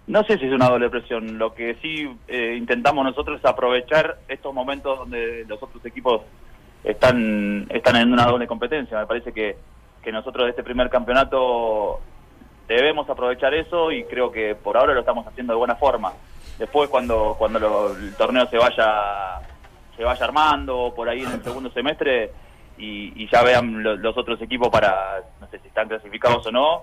No 0.06 0.22
sé 0.24 0.38
si 0.38 0.44
es 0.46 0.52
una 0.52 0.68
doble 0.68 0.90
presión. 0.90 1.38
Lo 1.38 1.54
que 1.54 1.76
sí 1.80 2.06
eh, 2.28 2.56
intentamos 2.58 3.04
nosotros 3.04 3.38
es 3.38 3.44
aprovechar 3.46 4.18
estos 4.28 4.52
momentos 4.54 4.98
donde 4.98 5.44
los 5.48 5.62
otros 5.62 5.84
equipos 5.86 6.22
están, 6.84 7.66
están 7.70 7.96
en 7.96 8.12
una 8.12 8.26
doble 8.26 8.46
competencia. 8.46 8.98
Me 8.98 9.06
parece 9.06 9.32
que, 9.32 9.56
que 10.02 10.12
nosotros 10.12 10.44
de 10.44 10.50
este 10.50 10.62
primer 10.62 10.88
campeonato 10.90 12.00
debemos 12.68 13.08
aprovechar 13.10 13.52
eso 13.54 13.90
y 13.90 14.04
creo 14.04 14.30
que 14.30 14.54
por 14.54 14.76
ahora 14.76 14.94
lo 14.94 15.00
estamos 15.00 15.26
haciendo 15.26 15.52
de 15.52 15.58
buena 15.58 15.76
forma. 15.76 16.12
Después 16.58 16.88
cuando, 16.88 17.34
cuando 17.38 17.58
lo- 17.58 17.96
el 17.96 18.14
torneo 18.14 18.46
se 18.46 18.58
vaya 18.58 19.40
se 19.96 20.02
vaya 20.04 20.24
armando 20.24 20.92
por 20.94 21.08
ahí 21.08 21.22
en 21.22 21.30
el 21.32 21.42
segundo 21.44 21.70
semestre 21.70 22.32
y, 22.76 23.28
ya 23.30 23.42
vean 23.42 23.82
lo- 23.82 23.96
los 23.96 24.16
otros 24.18 24.40
equipos 24.42 24.68
para, 24.68 25.20
no 25.40 25.46
sé 25.48 25.58
si 25.60 25.68
están 25.68 25.86
clasificados 25.88 26.44
o 26.46 26.50
no, 26.50 26.82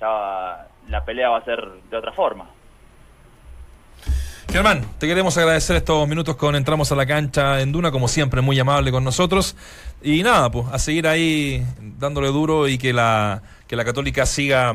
ya 0.00 0.66
la 0.88 1.04
pelea 1.04 1.30
va 1.30 1.38
a 1.38 1.44
ser 1.44 1.60
de 1.90 1.96
otra 1.96 2.12
forma. 2.12 2.46
Germán, 4.50 4.84
te 4.98 5.06
queremos 5.08 5.36
agradecer 5.36 5.76
estos 5.76 6.06
minutos 6.06 6.36
con 6.36 6.54
Entramos 6.54 6.92
a 6.92 6.94
la 6.94 7.06
cancha 7.06 7.60
en 7.60 7.72
Duna, 7.72 7.90
como 7.90 8.06
siempre, 8.06 8.40
muy 8.40 8.58
amable 8.58 8.92
con 8.92 9.02
nosotros. 9.02 9.56
Y 10.02 10.22
nada, 10.22 10.50
pues, 10.50 10.66
a 10.70 10.78
seguir 10.78 11.08
ahí 11.08 11.66
dándole 11.80 12.28
duro 12.28 12.68
y 12.68 12.78
que 12.78 12.92
la, 12.92 13.42
que 13.66 13.74
la 13.74 13.84
Católica 13.84 14.26
siga 14.26 14.74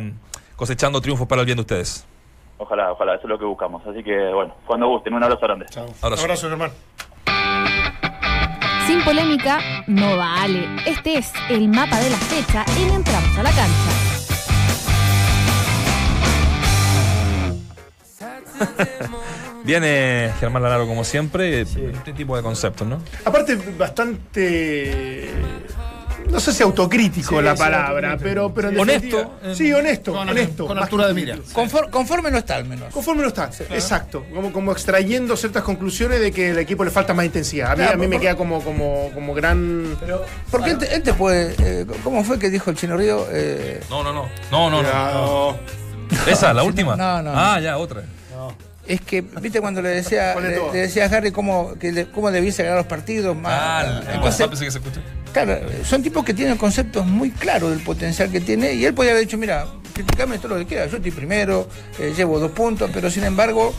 cosechando 0.55 0.99
triunfos 0.99 1.27
para 1.27 1.41
el 1.41 1.45
bien 1.45 1.57
de 1.57 1.61
ustedes. 1.61 2.05
Ojalá, 2.57 2.91
ojalá, 2.91 3.15
eso 3.15 3.23
es 3.23 3.29
lo 3.29 3.39
que 3.39 3.45
buscamos. 3.45 3.81
Así 3.87 4.03
que, 4.03 4.33
bueno, 4.33 4.53
cuando 4.65 4.87
gusten, 4.87 5.13
un 5.13 5.23
abrazo 5.23 5.41
grande. 5.41 5.65
Abrazo. 6.01 6.23
Abrazo, 6.23 6.49
Germán. 6.49 6.71
Sin 8.85 9.01
polémica, 9.03 9.59
no 9.87 10.17
vale. 10.17 10.67
Este 10.85 11.19
es 11.19 11.31
el 11.49 11.69
mapa 11.69 11.99
de 11.99 12.09
la 12.09 12.17
fecha 12.17 12.65
en 12.77 12.89
Entramos 12.95 13.37
a 13.37 13.43
la 13.43 13.51
cancha. 13.51 14.09
Viene 19.63 20.31
Germán 20.39 20.63
Lanaro, 20.63 20.87
como 20.87 21.03
siempre, 21.03 21.61
este 21.61 22.13
tipo 22.15 22.35
de 22.35 22.43
conceptos, 22.43 22.87
¿no? 22.87 23.01
Aparte, 23.25 23.55
bastante. 23.77 25.29
No 26.29 26.39
sé 26.39 26.53
si 26.53 26.61
autocrítico 26.61 27.39
Sí, 27.39 27.43
la 27.43 27.55
palabra, 27.55 28.15
pero, 28.21 28.53
pero 28.53 28.69
en 28.69 28.79
Honesto, 28.79 29.17
definitiva- 29.17 29.29
en- 29.49 29.55
Sí, 29.55 29.73
honesto. 29.73 30.13
Con- 30.13 30.29
honesto. 30.29 30.67
con 30.67 30.75
más 30.75 30.83
altura 30.83 31.07
de 31.07 31.13
mira. 31.15 31.33
crítico. 31.35 31.59
Confor- 31.59 31.89
conforme 31.89 32.29
no 32.29 32.37
está 32.37 32.55
al 32.57 32.65
menos. 32.65 32.93
Conforme 32.93 33.23
no 33.23 33.29
está, 33.29 33.45
exacto. 33.71 34.23
Como, 34.31 34.53
como 34.53 34.71
extrayendo 34.71 35.35
ciertas 35.35 35.63
conclusiones 35.63 36.19
de 36.21 36.31
que 36.31 36.51
al 36.51 36.59
equipo 36.59 36.83
le 36.83 36.91
falta 36.91 37.15
más 37.15 37.25
intensidad. 37.25 37.71
A 37.71 37.75
mí, 37.75 37.77
Claro, 37.81 37.93
a 37.93 37.97
mí 37.97 38.07
me 38.07 38.19
queda 38.19 38.35
como, 38.35 38.61
como, 38.63 39.09
como 39.15 39.33
gran. 39.33 39.97
Porque 40.51 40.69
él 40.71 40.77
te, 40.77 40.93
él 40.93 41.01
te 41.01 41.13
puede. 41.15 41.55
eh, 41.57 41.85
¿Cómo 42.03 42.23
fue 42.23 42.37
que 42.37 42.51
dijo 42.51 42.69
el 42.69 42.75
Chino 42.77 42.95
Río? 42.95 43.25
Eh, 43.31 43.81
No, 43.89 44.03
no, 44.03 44.13
no. 44.13 44.29
No, 44.51 44.69
no, 44.69 44.83
no. 44.83 44.87
Cuidado. 44.87 45.59
¿Esa, 46.27 46.53
la 46.53 46.61
última? 46.61 46.95
No, 46.95 47.23
no, 47.23 47.31
Ah, 47.33 47.55
no. 47.55 47.61
ya, 47.61 47.77
otra. 47.79 48.03
Es 48.89 49.01
que, 49.01 49.21
¿viste 49.21 49.61
cuando 49.61 49.81
le 49.81 49.89
decía, 49.89 50.35
le, 50.39 50.59
decía 50.79 51.05
a 51.05 51.07
Harry 51.07 51.31
cómo, 51.31 51.75
que 51.79 51.91
le- 51.91 52.05
cómo 52.07 52.31
debiese 52.31 52.63
ganar 52.63 52.79
los 52.79 52.87
partidos? 52.87 53.37
Más, 53.37 53.53
Ah, 53.55 54.01
el- 54.13 54.21
el 54.21 54.27
ese 54.27 54.47
que 54.47 54.55
se 54.71 54.77
escucha. 54.79 54.99
Claro, 55.31 55.57
son 55.83 56.01
tipos 56.01 56.25
que 56.25 56.33
tienen 56.33 56.57
conceptos 56.57 57.05
muy 57.05 57.29
claros 57.31 57.69
del 57.69 57.81
potencial 57.81 58.31
que 58.31 58.41
tiene 58.41 58.73
y 58.73 58.83
él 58.85 58.93
podía 58.95 59.11
haber 59.11 59.23
dicho, 59.25 59.37
mira, 59.37 59.65
criticame 59.93 60.39
todo 60.39 60.49
lo 60.49 60.57
que 60.57 60.65
quieras, 60.65 60.89
yo 60.89 60.97
estoy 60.97 61.11
primero, 61.11 61.69
eh, 61.99 62.13
llevo 62.17 62.39
dos 62.39 62.51
puntos, 62.51 62.89
pero 62.91 63.11
sin 63.11 63.23
embargo 63.25 63.73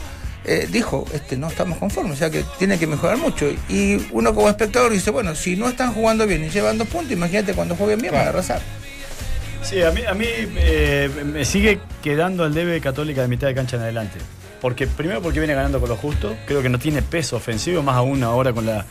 eh, 0.45 0.67
dijo, 0.71 1.05
este, 1.13 1.35
no 1.37 1.49
estamos 1.49 1.77
conformes, 1.77 2.13
o 2.13 2.15
sea 2.15 2.29
que 2.29 2.43
tiene 2.57 2.79
que 2.79 2.87
mejorar 2.87 3.17
mucho. 3.17 3.47
Y 3.69 4.07
uno 4.11 4.33
como 4.33 4.47
espectador 4.49 4.91
dice, 4.93 5.11
bueno, 5.11 5.35
si 5.35 5.55
no 5.57 5.67
están 5.67 5.93
jugando 5.93 6.25
bien 6.25 6.43
y 6.45 6.49
llevan 6.49 6.77
dos 6.77 6.87
puntos, 6.87 7.11
imagínate 7.11 7.53
cuando 7.53 7.75
jueguen 7.75 7.99
bien 7.99 8.13
van 8.13 8.25
a 8.27 8.29
arrasar. 8.29 8.61
Sí, 9.61 9.83
a 9.83 9.91
mí, 9.91 10.01
a 10.07 10.13
mí 10.15 10.25
eh, 10.27 11.09
me 11.25 11.45
sigue 11.45 11.79
quedando 12.01 12.45
el 12.45 12.53
debe 12.53 12.79
Católica 12.81 13.21
de 13.21 13.27
mitad 13.27 13.47
de 13.47 13.53
cancha 13.55 13.75
en 13.75 13.83
adelante. 13.83 14.17
Porque, 14.61 14.85
primero 14.87 15.21
porque 15.21 15.39
viene 15.39 15.55
ganando 15.55 15.79
con 15.79 15.89
lo 15.89 15.95
justo, 15.97 16.35
creo 16.45 16.61
que 16.61 16.69
no 16.69 16.77
tiene 16.79 17.01
peso 17.01 17.35
ofensivo, 17.35 17.81
más 17.83 17.95
aún 17.95 18.23
ahora 18.23 18.53
con 18.53 18.65
la 18.65 18.85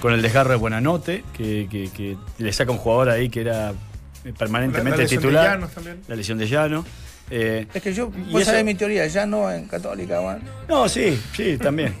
con 0.00 0.12
el 0.12 0.22
desgarro 0.22 0.50
de 0.50 0.56
Buenanote, 0.56 1.24
que, 1.36 1.66
que- 1.70 1.90
que 1.90 2.16
le 2.38 2.52
saca 2.52 2.70
un 2.70 2.78
jugador 2.78 3.08
ahí 3.10 3.28
que 3.28 3.40
era 3.40 3.72
permanentemente 4.38 4.90
La- 4.90 4.96
la 4.96 5.02
lesión 5.02 5.20
de 5.22 5.26
titular. 5.28 5.68
La 6.08 6.14
lesión 6.16 6.38
de 6.38 6.46
Llano. 6.48 6.84
Eh, 7.30 7.66
Es 7.74 7.82
que 7.82 7.92
yo, 7.92 8.08
vos 8.08 8.42
eso- 8.42 8.50
sabés 8.52 8.64
mi 8.64 8.74
teoría, 8.74 9.06
ya 9.08 9.26
no 9.26 9.50
en 9.50 9.66
Católica, 9.66 10.20
Juan. 10.20 10.40
no, 10.68 10.88
sí, 10.88 11.20
sí, 11.36 11.58
también. 11.58 11.94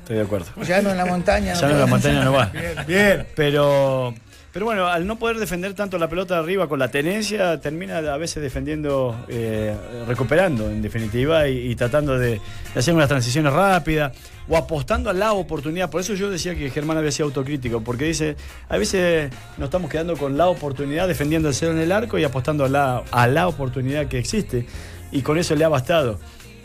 Estoy 0.00 0.16
de 0.16 0.22
acuerdo. 0.22 0.46
ya 0.66 0.82
no 0.82 0.90
en 0.90 0.96
la 0.98 1.06
montaña. 1.06 1.54
Ya 1.54 1.66
no 1.68 1.72
en 1.74 1.80
la 1.80 1.86
montaña 1.86 2.24
no 2.24 2.32
va. 2.32 2.50
Bien. 2.86 3.26
Pero, 3.36 4.14
pero 4.54 4.66
bueno, 4.66 4.86
al 4.86 5.04
no 5.04 5.16
poder 5.16 5.38
defender 5.38 5.74
tanto 5.74 5.98
la 5.98 6.08
pelota 6.08 6.38
arriba 6.38 6.68
con 6.68 6.78
la 6.78 6.88
tenencia, 6.88 7.60
termina 7.60 7.98
a 7.98 8.16
veces 8.16 8.40
defendiendo, 8.40 9.26
eh, 9.26 9.76
recuperando 10.06 10.70
en 10.70 10.80
definitiva 10.80 11.48
y, 11.48 11.72
y 11.72 11.74
tratando 11.74 12.16
de, 12.16 12.40
de 12.72 12.78
hacer 12.78 12.94
unas 12.94 13.08
transiciones 13.08 13.52
rápidas 13.52 14.16
o 14.48 14.56
apostando 14.56 15.10
a 15.10 15.12
la 15.12 15.32
oportunidad. 15.32 15.90
Por 15.90 16.02
eso 16.02 16.14
yo 16.14 16.30
decía 16.30 16.54
que 16.54 16.70
Germán 16.70 16.96
había 16.96 17.10
sido 17.10 17.26
autocrítico, 17.26 17.80
porque 17.80 18.04
dice, 18.04 18.36
a 18.68 18.78
veces 18.78 19.32
nos 19.58 19.66
estamos 19.66 19.90
quedando 19.90 20.16
con 20.16 20.38
la 20.38 20.46
oportunidad, 20.46 21.08
defendiendo 21.08 21.48
el 21.48 21.54
cero 21.56 21.72
en 21.72 21.78
el 21.80 21.90
arco 21.90 22.16
y 22.16 22.22
apostando 22.22 22.64
a 22.64 22.68
la, 22.68 23.02
a 23.10 23.26
la 23.26 23.48
oportunidad 23.48 24.06
que 24.06 24.20
existe. 24.20 24.66
Y 25.10 25.22
con 25.22 25.36
eso 25.36 25.56
le 25.56 25.64
ha 25.64 25.68
bastado. 25.68 26.20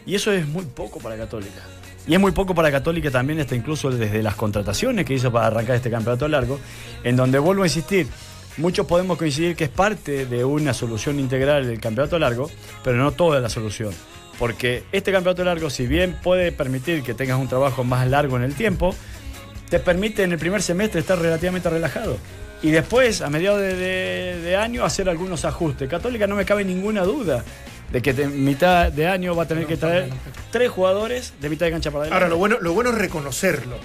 Y 0.06 0.14
eso 0.14 0.32
es 0.32 0.48
muy 0.48 0.66
poco 0.66 1.00
para 1.00 1.18
Católica. 1.18 1.79
Y 2.10 2.16
es 2.16 2.20
muy 2.20 2.32
poco 2.32 2.56
para 2.56 2.72
Católica 2.72 3.12
también, 3.12 3.40
hasta 3.40 3.56
incluso 3.56 3.92
desde 3.92 4.24
las 4.24 4.34
contrataciones 4.36 5.06
que 5.06 5.14
hizo 5.14 5.32
para 5.32 5.46
arrancar 5.46 5.76
este 5.76 5.92
campeonato 5.92 6.28
largo, 6.28 6.60
en 7.04 7.16
donde 7.16 7.38
vuelvo 7.38 7.62
a 7.62 7.68
insistir, 7.68 8.08
muchos 8.58 8.88
podemos 8.88 9.16
coincidir 9.16 9.56
que 9.56 9.66
es 9.66 9.70
parte 9.70 10.26
de 10.26 10.44
una 10.44 10.74
solución 10.74 11.20
integral 11.20 11.68
del 11.68 11.80
campeonato 11.80 12.18
largo, 12.18 12.50
pero 12.84 12.98
no 12.98 13.12
toda 13.12 13.40
la 13.40 13.48
solución. 13.48 13.94
Porque 14.40 14.84
este 14.92 15.12
campeonato 15.12 15.44
largo, 15.44 15.70
si 15.70 15.86
bien 15.86 16.18
puede 16.24 16.52
permitir 16.52 17.04
que 17.04 17.14
tengas 17.14 17.40
un 17.40 17.48
trabajo 17.48 17.84
más 17.84 18.08
largo 18.08 18.38
en 18.38 18.44
el 18.44 18.56
tiempo, 18.56 18.96
te 19.70 19.78
permite 19.78 20.24
en 20.24 20.32
el 20.32 20.40
primer 20.40 20.64
semestre 20.64 21.02
estar 21.02 21.20
relativamente 21.20 21.70
relajado. 21.70 22.18
Y 22.64 22.72
después, 22.72 23.22
a 23.22 23.30
mediados 23.30 23.62
de- 23.62 24.40
de 24.42 24.56
año, 24.58 24.84
hacer 24.84 25.10
algunos 25.10 25.46
ajustes. 25.46 25.88
Católica 25.88 26.26
no 26.26 26.36
me 26.36 26.44
cabe 26.44 26.66
ninguna 26.66 27.04
duda 27.04 27.44
de 27.92 28.02
que 28.02 28.12
en 28.12 28.44
mitad 28.44 28.92
de 28.92 29.08
año 29.08 29.36
va 29.36 29.44
a 29.44 29.48
tener 29.48 29.66
que 29.66 29.78
traer 29.78 30.10
tres 30.52 30.70
jugadores 30.70 31.34
de 31.42 31.50
mitad 31.50 31.66
de 31.66 31.72
cancha 31.72 31.92
para 31.92 32.04
adelante. 32.04 32.24
Ahora, 32.24 32.30
lo 32.30 32.38
bueno, 32.38 32.58
lo 32.62 32.74
bueno 32.74 32.90
es 32.92 32.98
reconocerlo. 32.98 33.78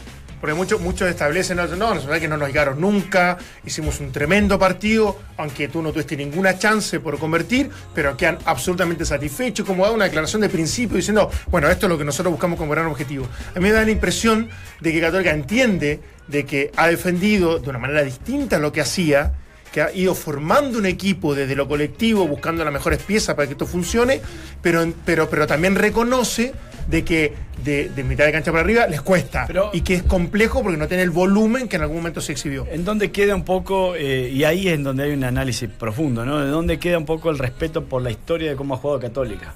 Porque 0.44 0.52
muchos 0.52 0.78
muchos 0.78 1.08
establecen, 1.08 1.56
no, 1.56 1.66
no, 1.66 1.94
verdad 1.94 2.20
que 2.20 2.28
no 2.28 2.36
nos 2.36 2.48
llegaron 2.48 2.78
nunca, 2.78 3.38
hicimos 3.64 3.98
un 4.00 4.12
tremendo 4.12 4.58
partido, 4.58 5.18
aunque 5.38 5.68
tú 5.68 5.80
no 5.80 5.90
tuviste 5.90 6.18
ninguna 6.18 6.58
chance 6.58 7.00
por 7.00 7.18
convertir, 7.18 7.70
pero 7.94 8.14
quedan 8.14 8.36
absolutamente 8.44 9.06
satisfechos, 9.06 9.66
como 9.66 9.86
da 9.86 9.92
una 9.92 10.04
declaración 10.04 10.42
de 10.42 10.50
principio 10.50 10.98
diciendo, 10.98 11.30
bueno, 11.50 11.70
esto 11.70 11.86
es 11.86 11.90
lo 11.90 11.96
que 11.96 12.04
nosotros 12.04 12.30
buscamos 12.30 12.58
como 12.58 12.72
gran 12.72 12.84
objetivo. 12.84 13.26
A 13.54 13.58
mí 13.58 13.68
me 13.68 13.72
da 13.72 13.86
la 13.86 13.90
impresión 13.90 14.50
de 14.82 14.92
que 14.92 15.00
Católica 15.00 15.30
entiende 15.30 16.00
de 16.28 16.44
que 16.44 16.70
ha 16.76 16.88
defendido 16.88 17.58
de 17.58 17.70
una 17.70 17.78
manera 17.78 18.02
distinta 18.02 18.58
lo 18.58 18.70
que 18.70 18.82
hacía, 18.82 19.32
que 19.74 19.82
ha 19.82 19.92
ido 19.92 20.14
formando 20.14 20.78
un 20.78 20.86
equipo 20.86 21.34
desde 21.34 21.56
lo 21.56 21.66
colectivo, 21.66 22.28
buscando 22.28 22.62
las 22.62 22.72
mejores 22.72 23.02
piezas 23.02 23.34
para 23.34 23.48
que 23.48 23.54
esto 23.54 23.66
funcione, 23.66 24.20
pero, 24.62 24.86
pero, 25.04 25.28
pero 25.28 25.48
también 25.48 25.74
reconoce 25.74 26.54
de 26.88 27.02
que 27.04 27.32
de, 27.64 27.88
de 27.88 28.04
mitad 28.04 28.24
de 28.24 28.30
cancha 28.30 28.52
para 28.52 28.62
arriba 28.62 28.86
les 28.86 29.00
cuesta 29.00 29.46
Pero- 29.48 29.70
y 29.72 29.80
que 29.80 29.94
es 29.94 30.04
complejo 30.04 30.62
porque 30.62 30.78
no 30.78 30.86
tiene 30.86 31.02
el 31.02 31.10
volumen 31.10 31.66
que 31.66 31.74
en 31.74 31.82
algún 31.82 31.96
momento 31.96 32.20
se 32.20 32.30
exhibió. 32.30 32.68
En 32.70 32.84
donde 32.84 33.10
queda 33.10 33.34
un 33.34 33.44
poco, 33.44 33.96
eh, 33.96 34.30
y 34.32 34.44
ahí 34.44 34.68
es 34.68 34.74
en 34.74 34.84
donde 34.84 35.02
hay 35.02 35.10
un 35.12 35.24
análisis 35.24 35.68
profundo, 35.68 36.24
¿no? 36.24 36.38
De 36.38 36.50
dónde 36.50 36.78
queda 36.78 36.96
un 36.98 37.04
poco 37.06 37.30
el 37.30 37.38
respeto 37.40 37.82
por 37.86 38.00
la 38.00 38.12
historia 38.12 38.50
de 38.50 38.54
cómo 38.56 38.74
ha 38.74 38.76
jugado 38.76 39.00
Católica. 39.00 39.54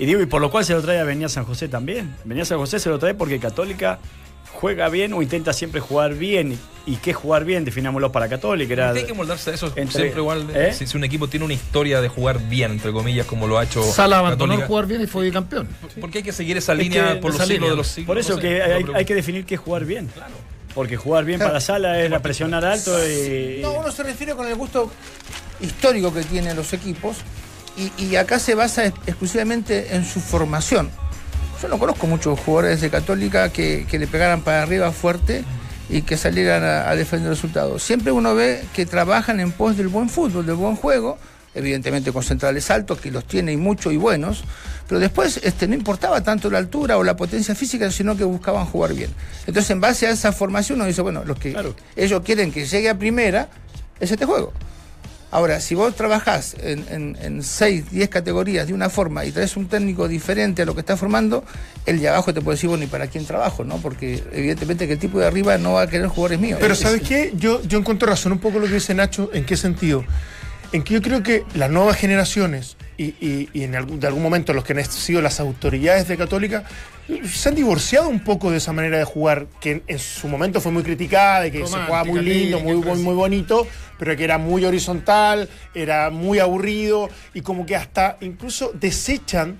Y 0.00 0.06
digo, 0.06 0.20
y 0.20 0.26
por 0.26 0.40
lo 0.40 0.50
cual 0.50 0.64
se 0.64 0.72
lo 0.72 0.82
trae 0.82 0.98
a 0.98 1.04
Venía 1.04 1.28
San 1.28 1.44
José 1.44 1.68
también. 1.68 2.12
Venía 2.24 2.44
San 2.44 2.58
José 2.58 2.80
se 2.80 2.88
lo 2.88 2.98
trae 2.98 3.14
porque 3.14 3.38
Católica 3.38 4.00
juega 4.54 4.88
bien 4.88 5.12
o 5.12 5.20
intenta 5.22 5.52
siempre 5.52 5.80
jugar 5.80 6.14
bien. 6.14 6.58
¿Y 6.86 6.96
qué 6.96 7.14
jugar 7.14 7.46
bien? 7.46 7.64
Definámoslo 7.64 8.12
para 8.12 8.28
Católica. 8.28 8.72
Era, 8.74 8.90
Hay 8.90 9.04
que 9.04 9.14
moldarse 9.14 9.50
a 9.50 9.54
eso 9.54 9.68
Entre- 9.74 9.86
siempre 10.02 10.20
igual. 10.20 10.46
¿Eh? 10.54 10.74
Si, 10.76 10.86
si 10.86 10.96
un 10.98 11.04
equipo 11.04 11.28
tiene 11.28 11.44
una 11.46 11.54
historia 11.54 12.02
de 12.02 12.08
jugar 12.08 12.38
bien, 12.48 12.72
entre 12.72 12.92
comillas, 12.92 13.26
como 13.26 13.46
lo 13.46 13.58
ha 13.58 13.64
hecho 13.64 13.82
Sala 13.82 14.18
abandonó 14.18 14.60
jugar 14.66 14.86
bien 14.86 15.00
y 15.00 15.06
fue 15.06 15.30
campeón. 15.32 15.66
porque 16.00 16.18
hay 16.18 16.24
que 16.24 16.32
seguir 16.32 16.58
esa 16.58 16.72
Es 16.72 16.78
línea 16.78 17.14
que 17.14 17.20
por 17.20 17.30
los 17.30 17.36
esa 17.36 17.44
siglos 17.46 17.60
línea. 17.60 17.70
de 17.70 17.76
los 17.76 17.86
siglos. 17.86 18.06
Por 18.06 18.18
eso 18.18 18.30
no 18.30 18.36
sé, 18.36 18.42
que 18.42 18.62
hay, 18.62 18.84
hay 18.94 19.04
que 19.06 19.14
definir 19.14 19.46
qué 19.46 19.54
es 19.54 19.60
jugar 19.62 19.86
bien. 19.86 20.10
Porque 20.74 20.96
jugar 20.98 21.24
bien 21.24 21.38
para 21.38 21.58
Sala 21.60 22.00
es 22.02 22.10
la 22.10 22.20
presionar 22.20 22.64
alto 22.66 22.98
y... 23.08 23.60
No, 23.62 23.72
uno 23.78 23.90
se 23.90 24.02
refiere 24.02 24.34
con 24.34 24.46
el 24.46 24.54
gusto 24.56 24.90
histórico 25.60 26.12
que 26.12 26.22
tienen 26.24 26.54
los 26.56 26.72
equipos 26.72 27.16
y, 27.78 27.92
y 28.04 28.16
acá 28.16 28.38
se 28.38 28.54
basa 28.54 28.86
ex- 28.86 28.98
exclusivamente 29.06 29.94
en 29.96 30.04
su 30.04 30.20
formación. 30.20 30.90
Yo 31.62 31.68
no 31.68 31.78
conozco 31.78 32.06
muchos 32.06 32.38
jugadores 32.40 32.80
de 32.80 32.90
Católica 32.90 33.50
que, 33.50 33.86
que 33.90 33.98
le 33.98 34.06
pegaran 34.06 34.42
para 34.42 34.62
arriba 34.62 34.92
fuerte 34.92 35.44
y 35.88 36.02
que 36.02 36.16
salieran 36.16 36.62
a, 36.62 36.88
a 36.90 36.96
defender 36.96 37.28
el 37.30 37.34
resultado. 37.36 37.78
Siempre 37.78 38.12
uno 38.12 38.34
ve 38.34 38.62
que 38.74 38.86
trabajan 38.86 39.40
en 39.40 39.52
pos 39.52 39.76
del 39.76 39.88
buen 39.88 40.08
fútbol, 40.08 40.44
del 40.44 40.56
buen 40.56 40.76
juego, 40.76 41.18
evidentemente 41.54 42.12
con 42.12 42.22
centrales 42.22 42.70
altos, 42.70 43.00
que 43.00 43.10
los 43.10 43.24
tiene 43.26 43.52
y 43.52 43.56
mucho 43.56 43.90
y 43.92 43.96
buenos, 43.96 44.44
pero 44.88 44.98
después 45.00 45.40
este, 45.42 45.66
no 45.68 45.74
importaba 45.74 46.22
tanto 46.22 46.50
la 46.50 46.58
altura 46.58 46.98
o 46.98 47.04
la 47.04 47.16
potencia 47.16 47.54
física, 47.54 47.90
sino 47.90 48.16
que 48.16 48.24
buscaban 48.24 48.66
jugar 48.66 48.92
bien. 48.92 49.10
Entonces, 49.46 49.70
en 49.70 49.80
base 49.80 50.06
a 50.06 50.10
esa 50.10 50.32
formación, 50.32 50.78
uno 50.80 50.86
dice, 50.86 51.00
bueno, 51.02 51.22
los 51.24 51.38
que 51.38 51.52
Claro. 51.52 51.74
ellos 51.96 52.20
quieren 52.24 52.50
que 52.52 52.66
llegue 52.66 52.90
a 52.90 52.98
primera, 52.98 53.48
es 54.00 54.10
este 54.10 54.26
juego. 54.26 54.52
Ahora, 55.34 55.58
si 55.60 55.74
vos 55.74 55.96
trabajás 55.96 56.54
en, 56.62 56.84
en, 56.90 57.18
en 57.20 57.42
6, 57.42 57.90
10 57.90 58.08
categorías 58.08 58.68
de 58.68 58.72
una 58.72 58.88
forma 58.88 59.24
y 59.24 59.32
traes 59.32 59.56
un 59.56 59.66
técnico 59.66 60.06
diferente 60.06 60.62
a 60.62 60.64
lo 60.64 60.74
que 60.74 60.80
está 60.80 60.96
formando, 60.96 61.42
el 61.86 61.98
de 62.00 62.08
abajo 62.08 62.32
te 62.32 62.40
puede 62.40 62.54
decir, 62.54 62.68
bueno, 62.68 62.84
¿y 62.84 62.86
para 62.86 63.08
quién 63.08 63.26
trabajo? 63.26 63.64
no 63.64 63.78
Porque 63.78 64.22
evidentemente 64.32 64.86
que 64.86 64.92
el 64.92 65.00
tipo 65.00 65.18
de 65.18 65.26
arriba 65.26 65.58
no 65.58 65.72
va 65.72 65.82
a 65.82 65.86
querer 65.88 66.06
jugadores 66.06 66.38
míos. 66.38 66.58
Pero 66.60 66.74
Es- 66.74 66.78
¿sabes 66.78 67.02
qué? 67.02 67.32
Yo, 67.36 67.60
yo 67.64 67.78
encuentro 67.80 68.06
razón 68.08 68.30
un 68.30 68.38
poco 68.38 68.60
lo 68.60 68.68
que 68.68 68.74
dice 68.74 68.94
Nacho, 68.94 69.28
¿en 69.34 69.44
qué 69.44 69.56
sentido? 69.56 70.04
En 70.74 70.82
que 70.82 70.94
yo 70.94 71.00
creo 71.02 71.22
que 71.22 71.44
las 71.54 71.70
nuevas 71.70 71.96
generaciones 71.96 72.76
y, 72.98 73.04
y- 73.24 73.48
y 73.52 73.62
en 73.62 73.76
algún, 73.76 74.00
de 74.00 74.08
algún 74.08 74.24
momento 74.24 74.52
los 74.52 74.64
que 74.64 74.72
han 74.72 74.84
sido 74.84 75.20
las 75.22 75.38
autoridades 75.38 76.08
de 76.08 76.16
Católica 76.16 76.64
se 77.32 77.48
han 77.48 77.54
divorciado 77.54 78.08
un 78.08 78.18
poco 78.18 78.50
de 78.50 78.56
esa 78.56 78.72
manera 78.72 78.98
de 78.98 79.04
jugar 79.04 79.46
que 79.60 79.70
en, 79.70 79.82
en 79.86 79.98
su 80.00 80.26
momento 80.26 80.60
fue 80.60 80.72
muy 80.72 80.82
criticada, 80.82 81.42
de 81.42 81.52
que 81.52 81.58
se 81.58 81.74
jugaba 81.86 82.02
muy 82.04 82.20
lindo, 82.22 82.58
muy, 82.58 82.72
muy, 82.74 82.98
muy 83.04 83.14
bonito, 83.14 83.68
pero 84.00 84.16
que 84.16 84.24
era 84.24 84.38
muy 84.38 84.64
horizontal, 84.64 85.48
era 85.76 86.10
muy 86.10 86.40
aburrido 86.40 87.08
y 87.34 87.42
como 87.42 87.66
que 87.66 87.76
hasta 87.76 88.16
incluso 88.20 88.72
desechan 88.74 89.58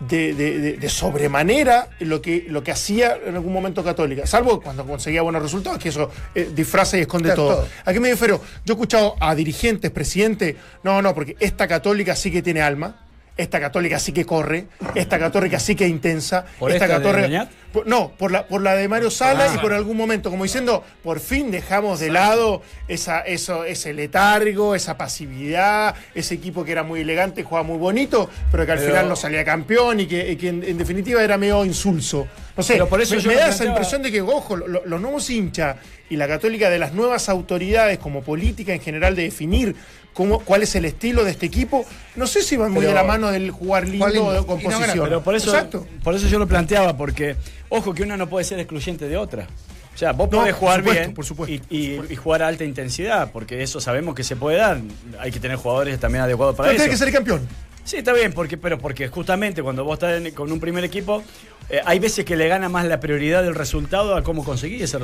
de, 0.00 0.34
de- 0.34 0.58
de- 0.58 0.76
de 0.78 0.88
sobremanera 0.88 1.88
lo 2.00 2.22
que, 2.22 2.46
lo 2.48 2.62
que 2.64 2.72
hacía 2.72 3.18
en 3.24 3.34
algún 3.34 3.52
momento 3.52 3.84
Católica, 3.84 4.26
salvo 4.26 4.60
cuando 4.60 4.86
conseguía 4.86 5.22
buenos 5.22 5.42
resultados, 5.42 5.78
que 5.78 5.90
eso 5.90 6.10
eh, 6.34 6.50
disfraza 6.54 6.96
y 6.98 7.02
esconde 7.02 7.28
Claro, 7.28 7.42
todo. 7.42 7.56
todo. 7.56 7.68
¿A 7.84 7.92
qué 7.92 8.00
me 8.00 8.08
refiero? 8.10 8.40
Yo 8.64 8.72
he 8.72 8.76
escuchado 8.76 9.14
a 9.20 9.34
dirigentes, 9.34 9.90
presidentes, 9.90 10.56
no, 10.82 11.02
no, 11.02 11.14
porque 11.14 11.36
esta 11.38 11.68
Católica 11.68 12.16
sí 12.16 12.30
que 12.30 12.40
tiene 12.42 12.62
alma. 12.62 12.96
Esta 13.36 13.58
católica 13.58 13.98
sí 13.98 14.12
que 14.12 14.26
corre, 14.26 14.66
esta 14.94 15.18
católica 15.18 15.58
sí 15.58 15.74
que 15.74 15.84
es 15.84 15.90
intensa, 15.90 16.44
¿Por 16.58 16.72
esta 16.72 16.86
católica. 16.86 17.48
No, 17.86 18.10
por 18.18 18.32
la, 18.32 18.46
por 18.46 18.60
la 18.62 18.74
de 18.74 18.86
Mario 18.88 19.10
Sala 19.10 19.46
Ah. 19.48 19.54
y 19.54 19.58
por 19.58 19.72
algún 19.72 19.96
momento, 19.96 20.28
como 20.28 20.42
diciendo, 20.42 20.84
por 21.02 21.20
fin 21.20 21.50
dejamos 21.50 22.00
de 22.00 22.10
lado 22.10 22.60
esa, 22.88 23.20
eso, 23.20 23.64
ese 23.64 23.94
letargo, 23.94 24.74
esa 24.74 24.98
pasividad, 24.98 25.94
ese 26.14 26.34
equipo 26.34 26.64
que 26.64 26.72
era 26.72 26.82
muy 26.82 27.00
elegante, 27.00 27.42
jugaba 27.44 27.66
muy 27.66 27.78
bonito, 27.78 28.28
pero 28.50 28.66
que 28.66 28.72
al 28.72 28.78
Pero- 28.78 28.90
final 28.90 29.08
no 29.08 29.16
salía 29.16 29.44
campeón 29.44 30.00
y 30.00 30.06
que, 30.06 30.32
y 30.32 30.36
que 30.36 30.48
en, 30.48 30.62
en 30.64 30.76
definitiva 30.76 31.22
era 31.22 31.38
medio 31.38 31.64
insulso. 31.64 32.26
No 32.56 32.62
sé, 32.62 32.74
Pero 32.74 32.88
por 32.88 33.00
eso 33.00 33.14
me, 33.26 33.36
da 33.36 33.48
esa 33.48 33.64
impresión 33.64 34.02
de 34.02 34.10
que, 34.10 34.20
ojo, 34.20 34.56
lo- 34.56 34.66
lo- 34.66 34.84
los 34.84 35.00
nuevos 35.00 35.30
hinchas 35.30 35.76
y 36.10 36.16
la 36.16 36.26
católica 36.26 36.68
de 36.68 36.78
las 36.80 36.92
nuevas 36.92 37.28
autoridades 37.28 37.98
como 37.98 38.22
política 38.22 38.74
en 38.74 38.80
general 38.80 39.14
de 39.14 39.22
definir 39.22 39.76
cómo, 40.14 40.40
cuál 40.40 40.62
es 40.62 40.74
el 40.74 40.84
estilo 40.84 41.24
de 41.24 41.30
este 41.32 41.46
equipo, 41.46 41.84
no 42.16 42.26
sé 42.26 42.42
si 42.42 42.56
van 42.56 42.70
muy 42.72 42.80
Pero- 42.80 42.90
de 42.90 42.94
la 42.94 43.04
mano 43.04 43.30
del 43.30 43.50
jugar 43.50 43.88
lindo 43.88 44.08
lindo. 44.08 44.30
de 44.32 44.38
no 44.38 44.46
composición. 44.46 45.04
Pero 45.04 45.22
por 45.22 45.34
eso, 45.34 45.50
Exacto. 45.54 45.86
por 46.02 46.14
eso 46.14 46.26
yo 46.28 46.38
lo 46.38 46.46
planteaba, 46.46 46.96
porque 46.96 47.36
ojo 47.68 47.94
que 47.94 48.02
una 48.02 48.16
no 48.16 48.28
puede 48.28 48.44
ser 48.44 48.58
excluyente 48.58 49.08
de 49.08 49.16
otra. 49.16 49.46
O 49.94 49.98
sea, 50.00 50.12
vos 50.12 50.30
No, 50.30 50.38
podés 50.38 50.52
por 50.54 50.60
jugar 50.60 50.78
supuesto, 50.80 51.00
bien 51.02 51.14
por 51.14 51.24
supuesto, 51.24 51.52
y, 51.52 51.56
y- 51.56 51.58
por 51.58 51.94
supuesto. 51.94 52.12
y 52.12 52.16
jugar 52.16 52.42
a 52.42 52.46
alta 52.48 52.64
intensidad, 52.64 53.32
porque 53.32 53.62
eso 53.62 53.80
sabemos 53.80 54.14
que 54.14 54.24
se 54.24 54.36
puede 54.36 54.56
dar. 54.58 54.80
Hay 55.18 55.30
que 55.30 55.40
tener 55.40 55.56
jugadores 55.56 55.98
también 55.98 56.24
adecuados 56.24 56.54
para 56.56 56.68
Pero 56.68 56.76
eso. 56.76 56.84
tiene 56.84 56.92
que 56.98 57.04
ser 57.04 57.12
campeón. 57.12 57.46
Sí, 57.90 57.96
está 57.96 58.12
bien, 58.12 58.32
porque, 58.32 58.56
pero 58.56 58.78
porque 58.78 59.08
justamente 59.08 59.64
cuando 59.64 59.82
vos 59.82 59.94
estás 59.94 60.32
con 60.32 60.52
un 60.52 60.60
primer 60.60 60.84
equipo, 60.84 61.24
eh, 61.68 61.80
hay 61.84 61.98
veces 61.98 62.24
que 62.24 62.36
le 62.36 62.46
gana 62.46 62.68
más 62.68 62.86
la 62.86 63.00
prioridad 63.00 63.42
del 63.42 63.56
resultado 63.56 64.14
a 64.14 64.22
cómo 64.22 64.44
conseguir 64.44 64.80
ese, 64.80 64.96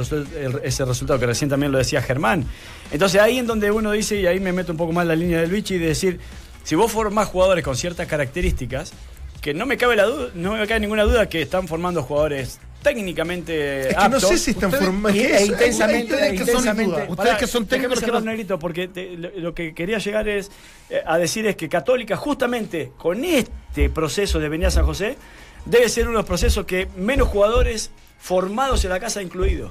ese 0.62 0.84
resultado, 0.84 1.18
que 1.18 1.26
recién 1.26 1.50
también 1.50 1.72
lo 1.72 1.78
decía 1.78 2.00
Germán. 2.00 2.44
Entonces 2.92 3.20
ahí 3.20 3.38
en 3.38 3.48
donde 3.48 3.72
uno 3.72 3.90
dice, 3.90 4.20
y 4.20 4.26
ahí 4.28 4.38
me 4.38 4.52
meto 4.52 4.70
un 4.70 4.78
poco 4.78 4.92
más 4.92 5.04
la 5.04 5.16
línea 5.16 5.40
del 5.40 5.50
bichi, 5.50 5.78
de 5.78 5.86
decir, 5.88 6.20
si 6.62 6.76
vos 6.76 6.92
formás 6.92 7.26
jugadores 7.26 7.64
con 7.64 7.74
ciertas 7.74 8.06
características, 8.06 8.92
que 9.40 9.52
no 9.52 9.66
me 9.66 9.76
cabe 9.76 9.96
la 9.96 10.04
duda, 10.04 10.30
no 10.36 10.52
me 10.52 10.64
cabe 10.68 10.78
ninguna 10.78 11.02
duda 11.02 11.28
que 11.28 11.42
están 11.42 11.66
formando 11.66 12.04
jugadores 12.04 12.60
técnicamente 12.86 13.88
Es 13.90 13.96
que 13.96 14.08
no 14.08 14.20
sé 14.20 14.38
si 14.38 14.52
están 14.52 14.72
es 14.72 14.78
que 15.12 15.20
e 15.20 15.34
es- 15.36 15.46
intensamente, 15.48 16.14
ustedes 16.14 16.30
que 16.32 16.38
son 16.38 16.46
intensamente. 16.48 16.92
dudas. 16.94 17.10
Ustedes 17.10 17.36
que 17.38 17.46
son 17.48 17.66
técnicos, 17.66 18.00
que 18.00 18.12
Negrito, 18.20 18.58
porque 18.60 18.86
te- 18.88 19.16
lo, 19.16 19.30
lo 19.36 19.54
que 19.54 19.74
quería 19.74 19.98
llegar 19.98 20.28
es 20.28 20.50
eh, 20.88 21.02
a 21.04 21.18
decir 21.18 21.46
es 21.46 21.56
que 21.56 21.68
Católica, 21.68 22.16
justamente 22.16 22.92
con 22.96 23.24
este 23.24 23.90
proceso 23.90 24.38
de 24.38 24.48
Venía 24.48 24.70
San 24.70 24.86
José, 24.86 25.16
debe 25.64 25.88
ser 25.88 26.04
uno 26.04 26.12
de 26.12 26.18
los 26.18 26.26
procesos 26.26 26.64
que 26.64 26.86
menos 26.96 27.26
jugadores 27.28 27.90
formados 28.20 28.84
en 28.84 28.90
la 28.90 29.00
casa 29.00 29.18
ha 29.20 29.22
incluido. 29.24 29.70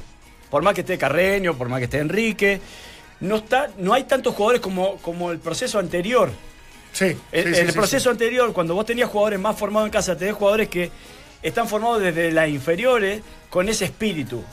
Por 0.50 0.62
más 0.62 0.74
que 0.74 0.82
esté 0.82 0.98
Carreño, 0.98 1.58
por 1.58 1.70
más 1.70 1.80
que 1.80 1.86
esté 1.86 2.00
Enrique, 2.00 2.60
no, 3.22 3.38
está, 3.38 3.72
no 3.78 3.94
hay 3.94 4.04
tantos 4.04 4.36
jugadores 4.36 4.60
como, 4.62 4.98
como 4.98 5.32
el 5.32 5.40
proceso 5.40 5.80
anterior. 5.80 6.30
Sí, 6.92 7.06
El, 7.32 7.44
sí, 7.44 7.50
el 7.50 7.56
sí, 7.56 7.66
sí, 7.68 7.72
proceso 7.72 8.10
anterior, 8.10 8.52
cuando 8.54 8.74
vos 8.76 8.86
tenías 8.86 9.10
jugadores 9.10 9.40
más 9.40 9.58
formados 9.58 9.88
en 9.88 9.92
casa, 9.94 10.18
tenés 10.18 10.34
jugadores 10.36 10.68
que 10.70 10.92
están 11.42 11.68
formados 11.68 12.02
desde 12.02 12.32
las 12.32 12.50
inferiores 12.50 13.22
con 13.50 13.70
ese 13.70 13.86
espíritu. 13.86 14.44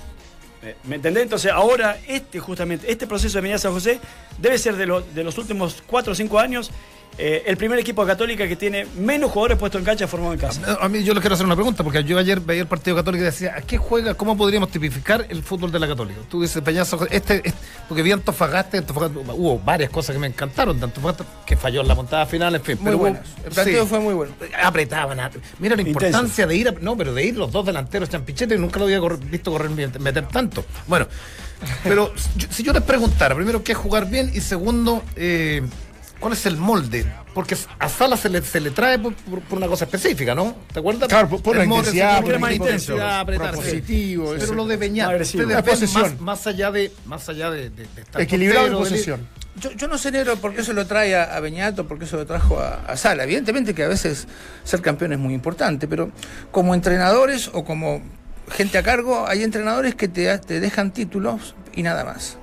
Eh, 0.62 0.77
¿Me 0.85 0.97
entendés? 0.97 1.25
Entonces, 1.25 1.51
ahora, 1.51 1.99
este 2.07 2.38
justamente, 2.38 2.90
este 2.90 3.07
proceso 3.07 3.33
de 3.35 3.38
Avenida 3.40 3.59
San 3.59 3.73
José 3.73 3.99
debe 4.38 4.59
ser 4.59 4.77
de, 4.77 4.87
lo- 4.87 5.01
de 5.01 5.25
los 5.25 5.37
últimos 5.38 5.83
4 5.87 6.12
o 6.12 6.14
5 6.14 6.38
años 6.38 6.71
eh, 7.18 7.42
el 7.46 7.57
primer 7.57 7.79
equipo 7.79 8.05
de 8.05 8.12
Católica 8.12 8.48
que 8.48 8.57
tiene 8.57 8.87
menos 8.98 9.31
jugadores 9.31 9.59
puestos 9.59 9.79
en 9.81 9.85
cancha 9.85 10.07
formados 10.09 10.35
en 10.35 10.40
casa. 10.40 10.79
A 10.81 10.88
mí 10.88 11.05
yo 11.05 11.12
les 11.14 11.20
quiero 11.20 11.35
hacer 11.35 11.44
una 11.46 11.55
pregunta, 11.55 11.85
porque 11.85 12.03
yo 12.05 12.18
ayer 12.18 12.40
veía 12.40 12.62
el 12.62 12.66
partido 12.68 12.96
católico 12.96 13.22
y 13.22 13.27
decía, 13.27 13.55
¿a 13.57 13.61
qué 13.62 13.77
juega? 13.79 14.14
¿Cómo 14.14 14.37
podríamos 14.37 14.70
tipificar 14.70 15.27
el 15.29 15.42
fútbol 15.42 15.70
de 15.70 15.79
la 15.79 15.88
católica? 15.88 16.20
Tú 16.31 16.40
dices, 16.42 16.62
Peñazo, 16.62 17.07
este, 17.11 17.37
este- 17.44 17.55
porque 17.88 18.03
vi 18.03 18.12
Antofagasta, 18.12 18.79
Antofagasta, 18.79 19.18
hubo 19.35 19.59
varias 19.59 19.90
cosas 19.90 20.14
que 20.14 20.20
me 20.20 20.27
encantaron 20.27 20.79
de 20.79 20.85
Antofagasta, 20.85 21.25
que 21.46 21.57
falló 21.57 21.83
en 21.83 21.88
la 21.88 21.94
montada 21.94 22.25
final, 22.27 22.55
en 22.55 22.62
fin. 22.62 22.77
Muy 22.77 22.85
pero 22.87 22.98
buenas. 22.98 23.22
El 23.44 23.53
partido 23.53 23.83
sí. 23.83 23.88
fue 23.88 24.01
muy 24.01 24.14
bueno. 24.14 24.33
Apretaban, 24.62 25.20
a- 25.20 25.31
mira 25.59 25.77
la 25.77 25.83
Intenso. 25.83 26.07
importancia 26.07 26.46
de 26.46 26.57
ir, 26.57 26.68
a- 26.68 26.75
no, 26.81 26.96
pero 26.96 27.12
de 27.12 27.25
ir 27.25 27.37
los 27.37 27.53
dos 27.53 27.66
delanteros 27.66 28.09
champichetes, 28.09 28.59
nunca 28.59 28.79
lo 28.79 28.87
había 28.87 28.98
correr- 29.01 29.18
visto 29.20 29.51
correr, 29.53 29.70
meter 29.70 30.27
tanto. 30.29 30.64
Bueno, 30.87 31.07
Pero 31.85 32.12
si 32.51 32.64
yo 32.64 32.72
les 32.72 32.83
preguntara, 32.83 33.37
primero, 33.37 33.62
¿qué 33.62 33.70
es 33.70 33.79
jugar 33.79 34.11
bien? 34.11 34.33
Y 34.35 34.40
segundo, 34.40 35.01
eh, 35.14 35.62
¿cuál 36.23 36.33
es 36.33 36.47
el 36.47 36.57
molde? 36.57 37.05
Porque 37.35 37.55
a 37.79 37.89
Sala 37.91 38.17
se 38.17 38.31
le, 38.31 38.41
se 38.41 38.61
le 38.61 38.71
trae 38.71 38.99
por, 38.99 39.13
por- 39.15 39.41
por 39.41 39.59
una 39.59 39.67
cosa 39.67 39.85
específica, 39.85 40.35
¿no? 40.35 40.55
¿Te 40.73 40.79
acuerdas? 40.79 41.09
Claro, 41.09 41.29
por- 41.29 41.43
por 41.43 41.57
la 41.57 41.65
intensidad, 41.65 42.23
por 42.23 42.33
el 42.33 42.41
más 42.41 42.53
sí. 42.53 42.59
propositivo, 43.37 44.31
Pero 44.33 44.45
ese- 44.45 44.55
lo 44.55 44.67
de 44.67 44.77
Beñat, 44.79 45.21
ustedes 45.21 45.49
La 45.49 45.61
ven 45.61 45.65
posesión. 45.75 46.03
más, 46.03 46.21
más 46.21 46.47
allá 46.47 46.71
de, 46.71 46.91
más 47.05 47.29
allá 47.29 47.51
de, 47.51 47.69
de- 47.71 47.87
de 47.95 48.01
estar 48.01 48.23
Equilibrado 48.23 48.67
en 48.69 48.73
posesión. 48.75 49.29
Yo, 49.57 49.71
yo 49.73 49.87
no 49.89 49.99
sé, 49.99 50.11
Negro, 50.11 50.37
por 50.37 50.55
qué 50.55 50.65
se 50.65 50.73
lo 50.73 50.87
trae 50.87 51.15
a, 51.15 51.37
a 51.37 51.41
Beñato, 51.41 51.87
por 51.87 51.99
qué 51.99 52.07
se 52.07 52.17
lo 52.17 52.25
trajo 52.25 52.59
a, 52.59 52.77
a 52.87 52.97
Sala. 52.97 53.25
Evidentemente 53.25 53.75
que 53.75 53.83
a 53.85 53.89
veces 53.89 54.27
ser 54.65 54.81
campeón 54.81 55.13
es 55.13 55.19
muy 55.19 55.35
importante, 55.35 55.87
pero 55.87 56.11
como 56.51 56.75
entrenadores 56.75 57.51
o 57.53 57.63
como 57.65 58.01
gente 58.51 58.79
a 58.79 58.83
cargo, 58.83 59.27
hay 59.27 59.43
entrenadores 59.43 59.95
que 59.95 60.09
te, 60.09 60.39
te 60.39 60.59
dejan 60.61 60.93
títulos 60.93 61.55
y 61.75 61.83
nada 61.83 62.05
más. 62.05 62.39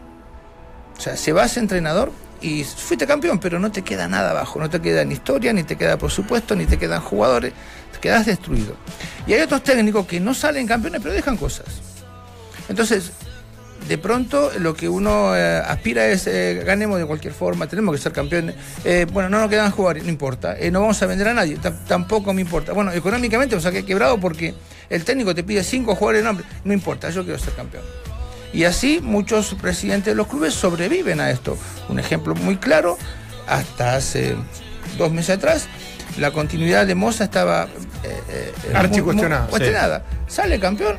O 0.97 1.01
sea, 1.01 1.15
se 1.17 1.31
va 1.33 1.43
a 1.43 1.45
ese 1.45 1.59
entrenador 1.59 2.11
y 2.41 2.63
fuiste 2.63 3.05
campeón, 3.05 3.39
pero 3.39 3.59
no 3.59 3.71
te 3.71 3.81
queda 3.81 4.07
nada 4.07 4.31
abajo. 4.31 4.59
No 4.59 4.69
te 4.69 4.79
queda 4.81 5.03
ni 5.05 5.13
historia, 5.15 5.51
ni 5.53 5.63
te 5.63 5.75
queda 5.75 5.97
presupuesto, 5.97 6.55
ni 6.55 6.65
te 6.65 6.77
quedan 6.77 7.01
jugadores. 7.01 7.53
Te 7.93 7.99
quedas 7.99 8.25
destruido. 8.25 8.75
Y 9.27 9.33
hay 9.33 9.41
otros 9.41 9.63
técnicos 9.63 10.05
que 10.05 10.19
no 10.19 10.33
salen 10.33 10.67
campeones, 10.67 11.01
pero 11.01 11.13
dejan 11.13 11.37
cosas. 11.37 11.65
Entonces, 12.67 13.11
de 13.87 13.97
pronto 13.97 14.51
lo 14.59 14.75
que 14.75 14.87
uno 14.89 15.35
eh, 15.35 15.57
aspira 15.57 16.05
es 16.07 16.27
eh, 16.27 16.61
ganemos 16.65 16.99
de 16.99 17.05
cualquier 17.05 17.33
forma, 17.33 17.65
tenemos 17.67 17.95
que 17.95 18.01
ser 18.01 18.11
campeones. 18.11 18.55
Eh, 18.83 19.07
bueno, 19.11 19.29
no 19.29 19.39
nos 19.39 19.49
quedan 19.49 19.71
jugadores, 19.71 20.03
no 20.03 20.09
importa. 20.09 20.55
No 20.71 20.81
vamos 20.81 21.01
a 21.01 21.05
vender 21.07 21.29
a 21.29 21.33
nadie, 21.33 21.57
tam- 21.57 21.77
tampoco 21.87 22.33
me 22.33 22.41
importa. 22.41 22.73
Bueno, 22.73 22.91
económicamente 22.91 23.59
sea 23.59 23.71
que 23.71 23.83
quebrado 23.85 24.19
porque 24.19 24.53
el 24.89 25.03
técnico 25.03 25.33
te 25.33 25.43
pide 25.43 25.63
cinco 25.63 25.95
jugadores 25.95 26.21
de 26.21 26.25
nombre, 26.27 26.45
no 26.63 26.73
importa, 26.73 27.09
yo 27.09 27.23
quiero 27.23 27.39
ser 27.39 27.53
campeón. 27.53 27.83
Y 28.53 28.63
así 28.63 28.99
muchos 29.01 29.55
presidentes 29.55 30.13
de 30.13 30.15
los 30.15 30.27
clubes 30.27 30.53
sobreviven 30.53 31.19
a 31.19 31.29
esto. 31.31 31.57
Un 31.87 31.99
ejemplo 31.99 32.35
muy 32.35 32.57
claro, 32.57 32.97
hasta 33.47 33.95
hace 33.95 34.35
dos 34.97 35.11
meses 35.11 35.37
atrás, 35.37 35.67
la 36.17 36.31
continuidad 36.31 36.87
de 36.87 36.95
Moza 36.95 37.23
estaba 37.23 37.67
eh, 38.03 38.21
eh, 38.29 38.53
Archi 38.73 39.01
cuestionada, 39.01 39.45
sí. 39.45 39.51
cuestionada. 39.51 40.05
Sale 40.27 40.59
campeón, 40.59 40.97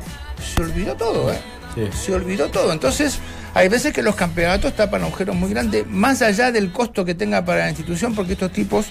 se 0.55 0.61
olvidó 0.61 0.95
todo, 0.95 1.31
¿eh? 1.31 1.37
Sí. 1.75 1.89
Se 2.05 2.13
olvidó 2.13 2.49
todo. 2.49 2.71
Entonces, 2.73 3.19
hay 3.53 3.67
veces 3.67 3.93
que 3.93 4.01
los 4.01 4.15
campeonatos 4.15 4.75
tapan 4.75 5.03
agujeros 5.03 5.35
muy 5.35 5.49
grandes, 5.49 5.85
más 5.87 6.21
allá 6.21 6.51
del 6.51 6.71
costo 6.71 7.05
que 7.05 7.15
tenga 7.15 7.43
para 7.43 7.61
la 7.61 7.69
institución, 7.69 8.15
porque 8.15 8.33
estos 8.33 8.51
tipos 8.51 8.87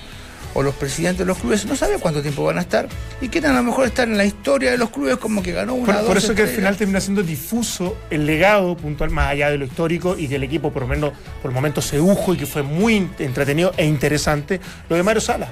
o 0.54 0.62
los 0.62 0.74
presidentes 0.74 1.18
de 1.20 1.24
los 1.26 1.38
clubes 1.38 1.64
no 1.66 1.76
saben 1.76 2.00
cuánto 2.00 2.20
tiempo 2.22 2.42
van 2.44 2.58
a 2.58 2.62
estar 2.62 2.88
y 3.20 3.28
quieren 3.28 3.52
a 3.52 3.54
lo 3.54 3.62
mejor 3.62 3.86
estar 3.86 4.08
en 4.08 4.16
la 4.16 4.24
historia 4.24 4.70
de 4.72 4.78
los 4.78 4.90
clubes 4.90 5.16
como 5.16 5.42
que 5.42 5.52
ganó 5.52 5.74
una 5.74 5.98
Por, 5.98 6.06
por 6.06 6.16
eso 6.16 6.34
que 6.34 6.42
al 6.42 6.48
final 6.48 6.76
termina 6.76 7.00
siendo 7.00 7.22
difuso 7.22 7.96
el 8.10 8.26
legado 8.26 8.76
puntual 8.76 9.10
más 9.10 9.28
allá 9.30 9.50
de 9.50 9.58
lo 9.58 9.64
histórico 9.64 10.16
y 10.18 10.26
que 10.28 10.36
el 10.36 10.42
equipo 10.42 10.72
por 10.72 10.82
lo 10.82 10.88
menos 10.88 11.12
por 11.40 11.50
el 11.50 11.54
momento 11.54 11.80
sedujo 11.80 12.34
y 12.34 12.36
que 12.36 12.46
fue 12.46 12.62
muy 12.62 13.08
entretenido 13.18 13.72
e 13.76 13.86
interesante 13.86 14.60
lo 14.88 14.96
de 14.96 15.02
Mario 15.02 15.20
Sala. 15.20 15.48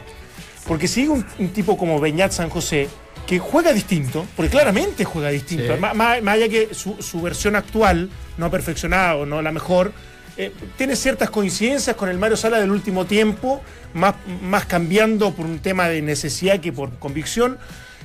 Porque 0.67 0.89
sigue 0.89 1.09
un, 1.09 1.25
un 1.39 1.49
tipo 1.51 1.79
como 1.79 1.99
Beñat 2.01 2.33
San 2.33 2.51
José 2.51 2.89
que 3.27 3.39
juega 3.39 3.73
distinto, 3.73 4.27
porque 4.37 4.51
claramente 4.51 5.05
juega 5.05 5.29
distinto. 5.31 5.75
Sí. 5.75 5.81
Má- 5.81 5.95
Más, 5.95 6.23
más 6.23 6.35
allá 6.35 6.49
que 6.49 6.75
su, 6.75 6.97
su 7.01 7.21
versión 7.23 7.57
actual, 7.57 8.11
no 8.37 8.51
perfeccionada 8.51 9.17
o 9.17 9.27
no 9.27 9.41
la 9.43 9.53
mejor, 9.53 9.93
eh, 10.39 10.53
tiene 10.77 10.95
ciertas 10.95 11.31
coincidencias 11.31 11.97
con 11.97 12.09
el 12.09 12.17
Mario 12.17 12.37
Sala 12.37 12.61
del 12.61 12.71
último 12.71 13.07
tiempo, 13.07 13.61
más, 13.93 14.15
más 14.41 14.67
cambiando 14.67 15.35
por 15.35 15.45
un 15.45 15.59
tema 15.59 15.89
de 15.89 16.01
necesidad 16.01 16.61
que 16.61 16.73
por 16.73 16.97
convicción. 17.01 17.59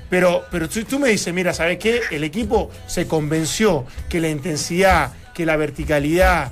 Pero, 0.09 0.43
pero 0.49 0.67
tú, 0.67 0.99
me 0.99 1.09
dices, 1.09 1.31
mira, 1.31 1.53
¿sabes 1.53 1.77
qué? 1.77 2.01
El 2.09 2.23
equipo 2.23 2.71
se 2.87 3.07
convenció 3.07 3.85
que 4.09 4.19
la 4.19 4.29
intensidad, 4.29 5.11
que 5.35 5.45
la 5.45 5.55
verticalidad, 5.57 6.51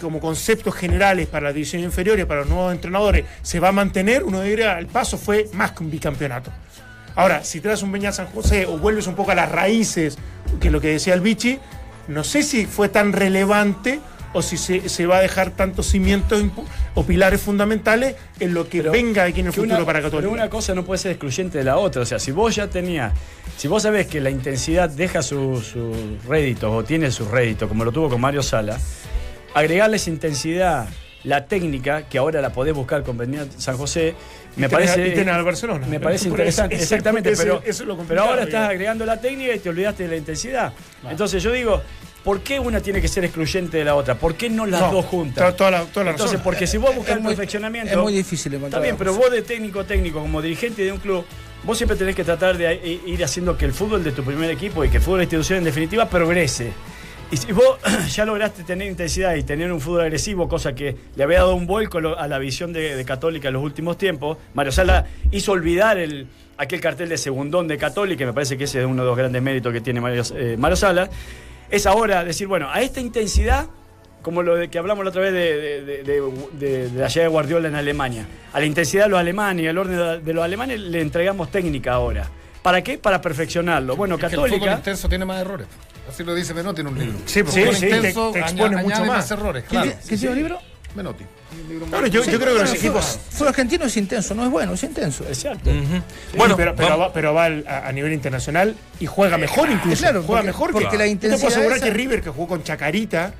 como 0.00 0.18
conceptos 0.18 0.74
generales 0.74 1.28
para 1.28 1.46
la 1.46 1.52
división 1.52 1.82
inferior 1.82 2.18
y 2.18 2.24
para 2.24 2.40
los 2.40 2.48
nuevos 2.48 2.72
entrenadores, 2.72 3.24
se 3.42 3.60
va 3.60 3.68
a 3.68 3.72
mantener, 3.72 4.24
uno 4.24 4.40
diría, 4.40 4.76
el 4.78 4.86
paso 4.86 5.18
fue 5.18 5.48
más 5.52 5.70
que 5.70 5.84
un 5.84 5.90
bicampeonato. 5.90 6.50
Ahora, 7.14 7.44
si 7.44 7.60
traes 7.60 7.82
un 7.82 7.92
Beñat 7.92 8.14
San 8.14 8.26
José 8.26 8.66
o 8.66 8.76
vuelves 8.78 9.06
un 9.06 9.14
poco 9.14 9.30
a 9.30 9.34
las 9.36 9.52
raíces, 9.52 10.18
que 10.60 10.68
es 10.68 10.72
lo 10.72 10.80
que 10.80 10.88
decía 10.88 11.14
el 11.14 11.20
Vichy, 11.20 11.60
no 12.08 12.24
sé 12.24 12.42
si 12.42 12.66
fue 12.66 12.88
tan 12.88 13.12
relevante 13.12 14.00
o 14.34 14.40
si 14.42 14.56
se, 14.56 14.88
se 14.88 15.06
va 15.06 15.18
a 15.18 15.20
dejar 15.20 15.50
tantos 15.50 15.86
cimientos 15.86 16.42
o 16.94 17.04
pilares 17.04 17.40
fundamentales 17.40 18.16
en 18.40 18.54
lo 18.54 18.68
que 18.68 18.78
Pero 18.78 18.92
venga 18.92 19.24
aquí 19.24 19.40
en 19.40 19.46
el 19.48 19.52
futuro 19.52 19.76
una- 19.76 19.84
para 19.86 20.00
Católica. 20.00 20.20
Pero 20.20 20.32
una 20.32 20.48
cosa 20.50 20.74
no 20.74 20.84
puede 20.84 20.98
ser 20.98 21.12
excluyente 21.12 21.58
de 21.58 21.64
la 21.64 21.76
otra. 21.76 22.02
O 22.02 22.06
sea, 22.06 22.18
si 22.18 22.30
vos 22.32 22.54
ya 22.54 22.68
tenías, 22.68 23.12
si 23.56 23.68
vos 23.68 23.82
sabés 23.82 24.06
que 24.06 24.20
la 24.20 24.30
intensidad 24.30 24.88
deja 24.90 25.22
sus 25.22 25.74
réditos 26.28 26.70
o 26.72 26.82
tiene 26.84 27.10
sus 27.10 27.28
réditos, 27.30 27.68
como 27.68 27.84
lo 27.84 27.92
tuvo 27.92 28.08
con 28.08 28.20
Mario 28.20 28.42
Sala, 28.42 28.78
agregarle 29.54 29.96
esa 29.96 30.10
intensidad, 30.10 30.88
la 31.24 31.46
técnica, 31.46 32.08
que 32.08 32.18
ahora 32.18 32.40
la 32.40 32.52
podés 32.52 32.74
buscar 32.74 33.02
con 33.04 33.16
Beñat 33.16 33.48
San 33.58 33.76
José, 33.76 34.14
me 34.56 34.68
parece. 34.68 35.14
y 35.14 35.28
al 35.28 35.44
Barcelona. 35.44 35.86
Me 35.86 36.00
parece 36.00 36.28
interesante, 36.28 36.74
ese- 36.74 36.84
exactamente. 36.84 37.30
ese- 37.30 37.42
pero, 37.44 37.62
eso 37.64 37.82
es 37.84 37.88
lo 37.88 37.96
pero 37.98 38.22
ahora 38.24 38.42
estás 38.44 38.68
agregando 38.70 39.04
la 39.06 39.20
técnica 39.20 39.54
y 39.54 39.58
te 39.58 39.68
olvidaste 39.68 40.02
de 40.04 40.08
la 40.08 40.16
intensidad. 40.16 40.72
Entonces 41.08 41.42
yo 41.42 41.52
digo. 41.52 41.82
¿Por 42.24 42.40
qué 42.40 42.60
una 42.60 42.80
tiene 42.80 43.00
que 43.00 43.08
ser 43.08 43.24
excluyente 43.24 43.78
de 43.78 43.84
la 43.84 43.94
otra? 43.96 44.14
¿Por 44.14 44.34
qué 44.36 44.48
no 44.48 44.64
las 44.66 44.80
No, 44.80 44.92
dos 44.92 45.04
juntas? 45.06 45.56
toda- 45.56 45.70
la- 45.72 45.82
toda 45.84 46.04
la 46.04 46.10
Entonces, 46.12 46.34
razón. 46.38 46.44
porque 46.44 46.66
si 46.68 46.76
vos 46.78 46.94
buscas 46.94 47.16
el 47.16 47.22
perfeccionamiento. 47.24 47.90
es 47.92 47.98
muy 47.98 48.12
difícil 48.12 48.54
encontrar 48.54 48.80
Está 48.80 48.84
bien, 48.84 48.96
pero 48.96 49.14
vos 49.14 49.30
de 49.30 49.42
técnico 49.42 49.80
a 49.80 49.84
técnico, 49.84 50.20
como 50.20 50.40
dirigente 50.40 50.82
de 50.84 50.92
un 50.92 50.98
club, 50.98 51.24
vos 51.64 51.76
siempre 51.76 51.96
tenés 51.96 52.14
que 52.14 52.22
tratar 52.24 52.56
de 52.56 52.74
i- 53.06 53.10
ir 53.12 53.24
haciendo 53.24 53.56
que 53.56 53.64
el 53.64 53.72
fútbol 53.72 54.04
de 54.04 54.12
tu 54.12 54.22
primer 54.22 54.50
equipo 54.50 54.84
y 54.84 54.88
que 54.88 54.98
el 54.98 55.02
fútbol 55.02 55.18
de 55.18 55.24
institución 55.24 55.58
en 55.58 55.64
definitiva 55.64 56.08
progrese. 56.08 56.72
Y 57.32 57.36
si 57.38 57.50
vos 57.50 57.78
ya 58.14 58.24
lograste 58.24 58.62
tener 58.62 58.86
intensidad 58.88 59.34
y 59.34 59.42
tener 59.42 59.72
un 59.72 59.80
fútbol 59.80 60.02
agresivo, 60.02 60.48
cosa 60.48 60.74
que 60.74 60.94
le 61.16 61.24
había 61.24 61.38
dado 61.38 61.56
un 61.56 61.66
vuelco 61.66 61.98
a 61.98 62.28
la 62.28 62.38
visión 62.38 62.72
de, 62.72 62.94
de 62.94 63.04
Católica 63.04 63.48
en 63.48 63.54
los 63.54 63.64
últimos 63.64 63.98
tiempos, 63.98 64.38
Mario 64.54 64.70
Sala 64.70 65.06
hizo 65.32 65.50
olvidar 65.50 65.98
el, 65.98 66.28
aquel 66.56 66.80
cartel 66.80 67.08
de 67.08 67.18
segundón 67.18 67.66
de 67.66 67.78
Católica, 67.78 68.24
me 68.26 68.32
parece 68.32 68.56
que 68.56 68.64
ese 68.64 68.80
es 68.80 68.86
uno 68.86 69.02
de 69.02 69.08
los 69.08 69.16
grandes 69.16 69.42
méritos 69.42 69.72
que 69.72 69.80
tiene 69.80 70.00
Mario, 70.00 70.22
eh, 70.36 70.56
Mario 70.58 70.76
Sala, 70.76 71.08
es 71.72 71.86
ahora 71.86 72.22
decir, 72.24 72.46
bueno, 72.46 72.68
a 72.70 72.80
esta 72.82 73.00
intensidad, 73.00 73.66
como 74.22 74.42
lo 74.44 74.54
de 74.54 74.68
que 74.68 74.78
hablamos 74.78 75.02
la 75.04 75.10
otra 75.10 75.22
vez 75.22 75.32
de, 75.32 75.56
de- 75.56 75.82
de- 75.84 76.02
de- 76.04 76.22
de- 76.52 76.88
de 76.90 77.00
la 77.00 77.08
llegada 77.08 77.22
de 77.22 77.28
Guardiola 77.28 77.68
en 77.68 77.74
Alemania, 77.74 78.26
a 78.52 78.60
la 78.60 78.66
intensidad 78.66 79.04
de 79.04 79.10
los 79.10 79.18
alemanes 79.18 79.64
y 79.64 79.68
al 79.68 79.78
orden 79.78 80.24
de, 80.24 80.32
los 80.32 80.44
alemanes 80.44 80.78
le 80.78 81.00
entregamos 81.00 81.50
técnica 81.50 81.94
ahora. 81.94 82.28
¿Para 82.62 82.82
qué? 82.82 82.98
Para 82.98 83.20
perfeccionarlo. 83.20 83.96
Bueno, 83.96 84.14
Es 84.14 84.20
que 84.20 84.26
el 84.26 84.32
fútbol 84.32 84.50
Católica... 84.50 84.76
intenso 84.76 85.08
tiene 85.08 85.24
más 85.24 85.40
errores. 85.40 85.66
Así 86.08 86.22
lo 86.24 86.34
dice 86.34 86.54
Menotti 86.54 86.82
en 86.82 86.86
un 86.88 86.98
libro. 86.98 87.18
Sí, 87.26 87.42
porque 87.42 87.60
El 87.62 87.66
fútbol 87.66 87.74
sí, 87.76 87.88
te- 87.88 87.96
intenso 87.96 88.30
te 88.32 88.38
expone 88.40 88.76
mucho 88.76 88.94
añade 88.96 89.08
más. 89.08 89.30
errores, 89.30 89.62
¿Qué, 89.64 89.68
claro. 89.70 89.90
¿qué 90.08 90.16
tiene 90.16 90.28
un 90.30 90.36
libro? 90.36 90.58
Menotti. 90.94 91.24
Ahora, 91.92 92.06
yo, 92.08 92.24
yo 92.24 92.38
creo 92.40 92.54
que 92.54 92.60
los 92.62 92.74
equipos. 92.74 93.18
fue- 93.30 93.48
argentino 93.48 93.84
es 93.86 93.96
intenso, 93.96 94.34
no 94.34 94.44
es 94.44 94.50
bueno, 94.50 94.74
es 94.74 94.82
intenso. 94.82 95.24
Exacto. 95.26 95.70
Bueno, 96.36 96.56
pero, 96.56 96.74
va, 96.98 97.12
pero 97.12 97.34
va 97.34 97.44
al- 97.46 97.64
a, 97.66 97.88
a 97.88 97.92
nivel 97.92 98.12
internacional 98.12 98.74
y 99.00 99.06
juega 99.06 99.36
mejor 99.38 99.70
incluso. 99.70 100.00
claro, 100.02 100.22
juega 100.22 100.40
porque- 100.40 100.46
mejor 100.46 100.72
porque 100.72 100.88
que 100.88 100.98
la 100.98 101.06
Yo 101.06 101.12
te 101.12 101.16
puedo 101.18 101.28
intensidad 101.34 101.48
asegurar 101.52 101.76
esa- 101.78 101.86
que 101.86 101.92
River, 101.92 102.22
que 102.22 102.30
jugó 102.30 102.46
con 102.48 102.62
Chacarita, 102.62 103.34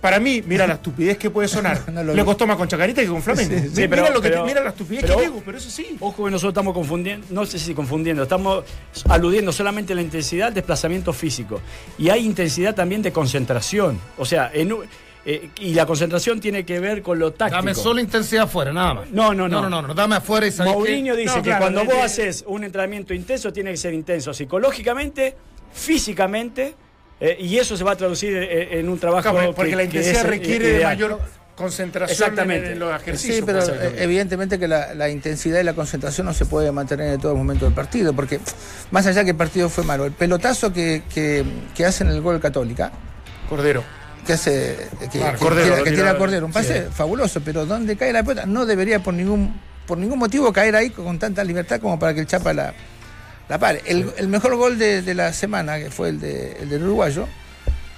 para 0.00 0.18
mí, 0.18 0.42
mira 0.46 0.66
la 0.66 0.74
estupidez 0.74 1.18
que 1.18 1.28
puede 1.28 1.46
sonar. 1.46 1.78
No 1.92 2.02
lo 2.02 2.14
Le 2.14 2.24
costó 2.24 2.46
más 2.46 2.56
con 2.56 2.66
Chacarita 2.68 3.02
que 3.02 3.08
con 3.08 3.22
Flamengo. 3.22 3.50
Sí, 3.54 3.60
sí, 3.68 3.82
mira, 3.82 3.88
pero- 3.90 4.14
lo 4.14 4.20
que 4.22 4.28
te- 4.28 4.34
pero- 4.34 4.46
mira 4.46 4.62
la 4.62 4.70
estupidez 4.70 5.02
pero- 5.02 5.16
que 5.16 5.22
digo, 5.22 5.42
pero 5.44 5.58
eso 5.58 5.68
sí. 5.68 5.96
Ojo 6.00 6.24
que 6.24 6.30
nosotros 6.30 6.52
estamos 6.52 6.72
confundiendo, 6.72 7.26
no 7.30 7.44
sé 7.44 7.58
si 7.58 7.74
confundiendo, 7.74 8.22
estamos 8.22 8.64
aludiendo 9.10 9.52
solamente 9.52 9.92
a 9.92 9.96
la 9.96 10.02
intensidad 10.02 10.46
del 10.46 10.54
desplazamiento 10.54 11.12
físico. 11.12 11.60
Y 11.98 12.08
hay 12.08 12.24
intensidad 12.24 12.74
también 12.74 13.02
de 13.02 13.12
concentración. 13.12 14.00
O 14.16 14.24
sea, 14.24 14.50
en 14.54 14.72
un- 14.72 14.84
eh, 15.26 15.50
y 15.60 15.74
la 15.74 15.86
concentración 15.86 16.38
tiene 16.40 16.64
que 16.64 16.80
ver 16.80 17.00
con 17.02 17.18
lo 17.18 17.32
táctico. 17.32 17.56
Dame 17.56 17.74
solo 17.74 18.00
intensidad 18.00 18.44
afuera, 18.44 18.72
nada 18.72 18.94
más. 18.94 19.10
No, 19.10 19.32
no, 19.34 19.48
no. 19.48 19.62
No, 19.62 19.68
no, 19.70 19.82
no, 19.82 19.88
no, 19.88 19.94
dame 19.94 20.16
afuera 20.16 20.46
y 20.46 20.50
sabes 20.52 20.72
Mourinho 20.74 21.14
qué? 21.14 21.20
dice 21.22 21.36
No, 21.36 21.42
que 21.42 21.48
claro, 21.50 21.62
cuando 21.64 21.80
de- 21.80 21.86
vos 21.86 21.94
de- 21.96 22.02
haces 22.02 22.44
un 22.46 22.64
entrenamiento 22.64 23.14
intenso, 23.14 23.52
tiene 23.52 23.70
que 23.70 23.76
ser 23.78 23.94
intenso 23.94 24.34
psicológicamente, 24.34 25.34
físicamente, 25.72 26.74
eh, 27.20 27.36
y 27.40 27.56
eso 27.58 27.76
se 27.76 27.84
va 27.84 27.92
a 27.92 27.96
traducir 27.96 28.34
eh, 28.36 28.78
en 28.80 28.88
un 28.88 28.98
trabajo. 28.98 29.30
Claro, 29.30 29.50
que- 29.50 29.54
porque 29.54 29.70
la 29.76 29.78
que 29.78 29.84
intensidad 29.98 30.16
es, 30.20 30.24
eh, 30.24 30.28
requiere 30.28 30.66
de 30.66 30.74
ideal. 30.76 30.92
mayor 30.94 31.20
concentración 31.54 32.12
Exactamente. 32.12 32.66
En, 32.66 32.72
en 32.72 32.78
los 32.80 33.00
ejercicios. 33.00 33.36
Sí, 33.36 33.42
pero 33.46 33.60
eh, 33.60 33.94
evidentemente 33.98 34.58
que 34.58 34.66
la, 34.66 34.92
la 34.94 35.08
intensidad 35.08 35.60
y 35.60 35.62
la 35.62 35.72
concentración 35.74 36.26
no 36.26 36.34
se 36.34 36.46
puede 36.46 36.72
mantener 36.72 37.14
en 37.14 37.20
todo 37.20 37.36
momento 37.36 37.64
del 37.64 37.74
partido, 37.74 38.12
porque 38.12 38.40
más 38.90 39.06
allá 39.06 39.22
que 39.22 39.30
el 39.30 39.36
partido 39.36 39.68
fue 39.68 39.84
malo, 39.84 40.04
el 40.04 40.12
pelotazo 40.12 40.72
que, 40.72 41.04
que, 41.14 41.44
que 41.76 41.84
hace 41.86 42.02
en 42.02 42.10
el 42.10 42.20
gol 42.20 42.40
Católica, 42.40 42.90
Cordero. 43.48 43.84
Que 44.24 44.32
hace 44.34 44.88
que, 45.12 45.18
Claro, 45.18 45.38
que 45.38 45.44
Cordero, 45.44 45.64
tira, 45.74 45.76
que 45.84 45.90
tira- 45.90 45.96
tira 46.10 46.18
Cordero, 46.18 46.46
un 46.46 46.52
pase 46.52 46.84
sí. 46.84 46.88
fabuloso, 46.92 47.40
pero 47.44 47.66
donde 47.66 47.96
cae 47.96 48.12
la 48.12 48.22
pelota 48.22 48.46
no 48.46 48.66
debería 48.66 49.00
por 49.02 49.14
ningún 49.14 49.60
por 49.86 49.98
ningún 49.98 50.18
motivo 50.18 50.52
caer 50.52 50.74
ahí 50.76 50.90
con 50.90 51.18
tanta 51.18 51.44
libertad 51.44 51.78
como 51.80 51.98
para 51.98 52.14
que 52.14 52.20
el 52.20 52.26
Chapa 52.26 52.52
la, 52.54 52.72
la 53.48 53.58
pare. 53.58 53.82
El, 53.84 54.10
el 54.16 54.28
mejor 54.28 54.56
gol 54.56 54.78
de, 54.78 55.02
de 55.02 55.14
la 55.14 55.32
semana, 55.34 55.78
que 55.78 55.90
fue 55.90 56.08
el, 56.08 56.20
de, 56.20 56.52
el 56.60 56.70
del 56.70 56.82
uruguayo, 56.84 57.28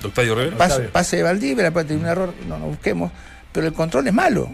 Octavio 0.05 0.35
Rivera. 0.35 0.57
pase, 0.57 0.81
pase 0.89 1.17
de 1.19 1.23
Valdivia, 1.23 1.63
la 1.63 1.71
parte 1.71 1.95
de 1.95 2.01
un 2.01 2.07
error, 2.07 2.35
no 2.49 2.59
nos 2.59 2.69
busquemos, 2.71 3.13
pero 3.53 3.67
el 3.69 3.73
control 3.73 4.07
es 4.09 4.13
malo. 4.13 4.51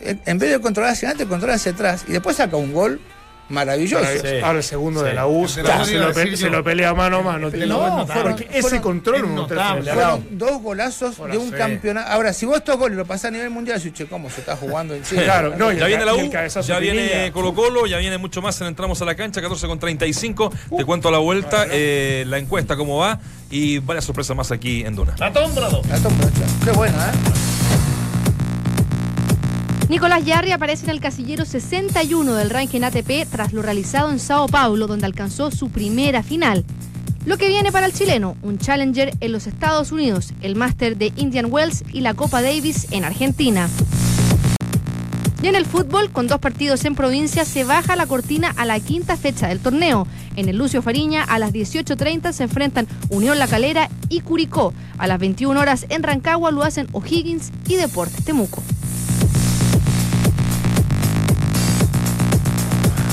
En 0.00 0.20
en 0.24 0.38
vez 0.38 0.50
de 0.52 0.60
controlar 0.60 0.92
hacia 0.92 1.08
adelante, 1.08 1.28
controla 1.28 1.54
hacia 1.54 1.72
atrás 1.72 2.04
y 2.06 2.12
después 2.12 2.36
saca 2.36 2.56
un 2.56 2.72
gol 2.72 3.00
maravilloso. 3.48 4.04
Ahora, 4.04 4.20
Sí. 4.20 4.26
ahora 4.42 4.58
el 4.58 4.64
segundo 4.64 5.02
de 5.02 5.10
Sí. 5.10 5.16
la 5.16 5.26
U 5.26 5.48
se, 5.48 5.62
de 5.62 5.68
la 5.68 5.82
U 5.82 5.84
se 5.84 5.92
iba 5.94 6.04
a 6.04 6.08
lo, 6.08 6.14
pe- 6.14 6.20
decir 6.20 6.36
se 6.38 6.44
yo. 6.44 6.50
lo 6.50 6.64
pelea 6.64 6.94
mano 6.94 7.16
a 7.18 7.22
mano. 7.22 7.50
No, 7.50 7.96
no, 7.98 8.06
fueron- 8.06 8.32
porque 8.32 8.48
ese 8.50 8.62
fueron- 8.62 8.80
control 8.82 9.16
es 9.16 9.22
no 9.30 9.48
Fueron 9.48 10.26
dos 10.38 10.62
golazos 10.62 11.16
de 11.30 11.38
un 11.38 11.50
sí. 11.50 11.56
campeonato. 11.56 12.10
Ahora, 12.10 12.32
si 12.32 12.46
vos 12.46 12.56
estos 12.58 12.76
goles 12.76 12.96
lo 12.96 13.04
pasás 13.04 13.26
a 13.26 13.30
nivel 13.32 13.50
mundial, 13.50 13.78
decís, 13.78 13.92
che, 13.96 14.06
¿cómo 14.06 14.30
se 14.30 14.40
está 14.40 14.56
jugando 14.56 14.94
en 14.94 15.02
Chile? 15.02 15.24
Claro, 15.24 15.54
no, 15.56 15.72
Ya 15.72 15.86
viene 15.86 16.04
la 16.04 16.14
U, 16.14 16.30
ya 16.30 16.78
viene. 16.78 17.30
Colo 17.32 17.54
Colo, 17.54 17.86
ya 17.86 17.98
viene 17.98 18.18
mucho 18.18 18.42
más 18.42 18.60
en 18.60 18.68
Entramos 18.68 19.00
a 19.02 19.04
la 19.04 19.14
Cancha, 19.14 19.40
14 19.40 19.66
con 19.66 19.78
35. 19.78 20.52
Te 20.76 20.84
cuento 20.84 21.08
a 21.08 21.12
la 21.12 21.18
vuelta 21.18 21.66
eh, 21.70 22.24
la 22.26 22.38
encuesta, 22.38 22.76
cómo 22.76 22.98
va 22.98 23.18
y 23.50 23.78
varias 23.78 24.04
sorpresas 24.04 24.36
más 24.36 24.50
aquí 24.52 24.84
en 24.84 24.94
Duna. 24.94 25.14
La. 25.18 25.30
La 25.30 25.32
Qué 26.64 26.70
buena, 26.72 26.96
¿eh? 27.10 27.57
Nicolás 29.88 30.22
Yarri 30.22 30.52
aparece 30.52 30.84
en 30.84 30.90
el 30.90 31.00
casillero 31.00 31.46
61 31.46 32.34
del 32.34 32.50
ranking 32.50 32.82
ATP 32.82 33.26
tras 33.30 33.54
lo 33.54 33.62
realizado 33.62 34.10
en 34.10 34.18
Sao 34.18 34.46
Paulo, 34.46 34.86
donde 34.86 35.06
alcanzó 35.06 35.50
su 35.50 35.70
primera 35.70 36.22
final. 36.22 36.66
Lo 37.24 37.38
que 37.38 37.48
viene 37.48 37.72
para 37.72 37.86
el 37.86 37.94
chileno, 37.94 38.36
un 38.42 38.58
Challenger 38.58 39.12
en 39.20 39.32
los 39.32 39.46
Estados 39.46 39.90
Unidos, 39.90 40.34
el 40.42 40.56
Master 40.56 40.98
de 40.98 41.10
Indian 41.16 41.46
Wells 41.50 41.84
y 41.90 42.02
la 42.02 42.12
Copa 42.12 42.42
Davis 42.42 42.86
en 42.90 43.04
Argentina. 43.04 43.66
Y 45.40 45.46
en 45.46 45.54
el 45.54 45.64
fútbol, 45.64 46.10
con 46.10 46.26
dos 46.26 46.38
partidos 46.38 46.84
en 46.84 46.94
provincia, 46.94 47.46
se 47.46 47.64
baja 47.64 47.96
la 47.96 48.06
cortina 48.06 48.52
a 48.56 48.66
la 48.66 48.78
quinta 48.80 49.16
fecha 49.16 49.48
del 49.48 49.60
torneo. 49.60 50.06
En 50.36 50.50
el 50.50 50.58
Lucio 50.58 50.82
Fariña, 50.82 51.24
a 51.24 51.38
las 51.38 51.52
18.30 51.54 52.32
se 52.32 52.42
enfrentan 52.42 52.88
Unión 53.08 53.38
La 53.38 53.48
Calera 53.48 53.88
y 54.10 54.20
Curicó. 54.20 54.74
A 54.98 55.06
las 55.06 55.18
21 55.18 55.58
horas 55.58 55.86
en 55.88 56.02
Rancagua 56.02 56.50
lo 56.50 56.62
hacen 56.62 56.88
O'Higgins 56.92 57.52
y 57.68 57.76
Deportes 57.76 58.24
Temuco. 58.24 58.62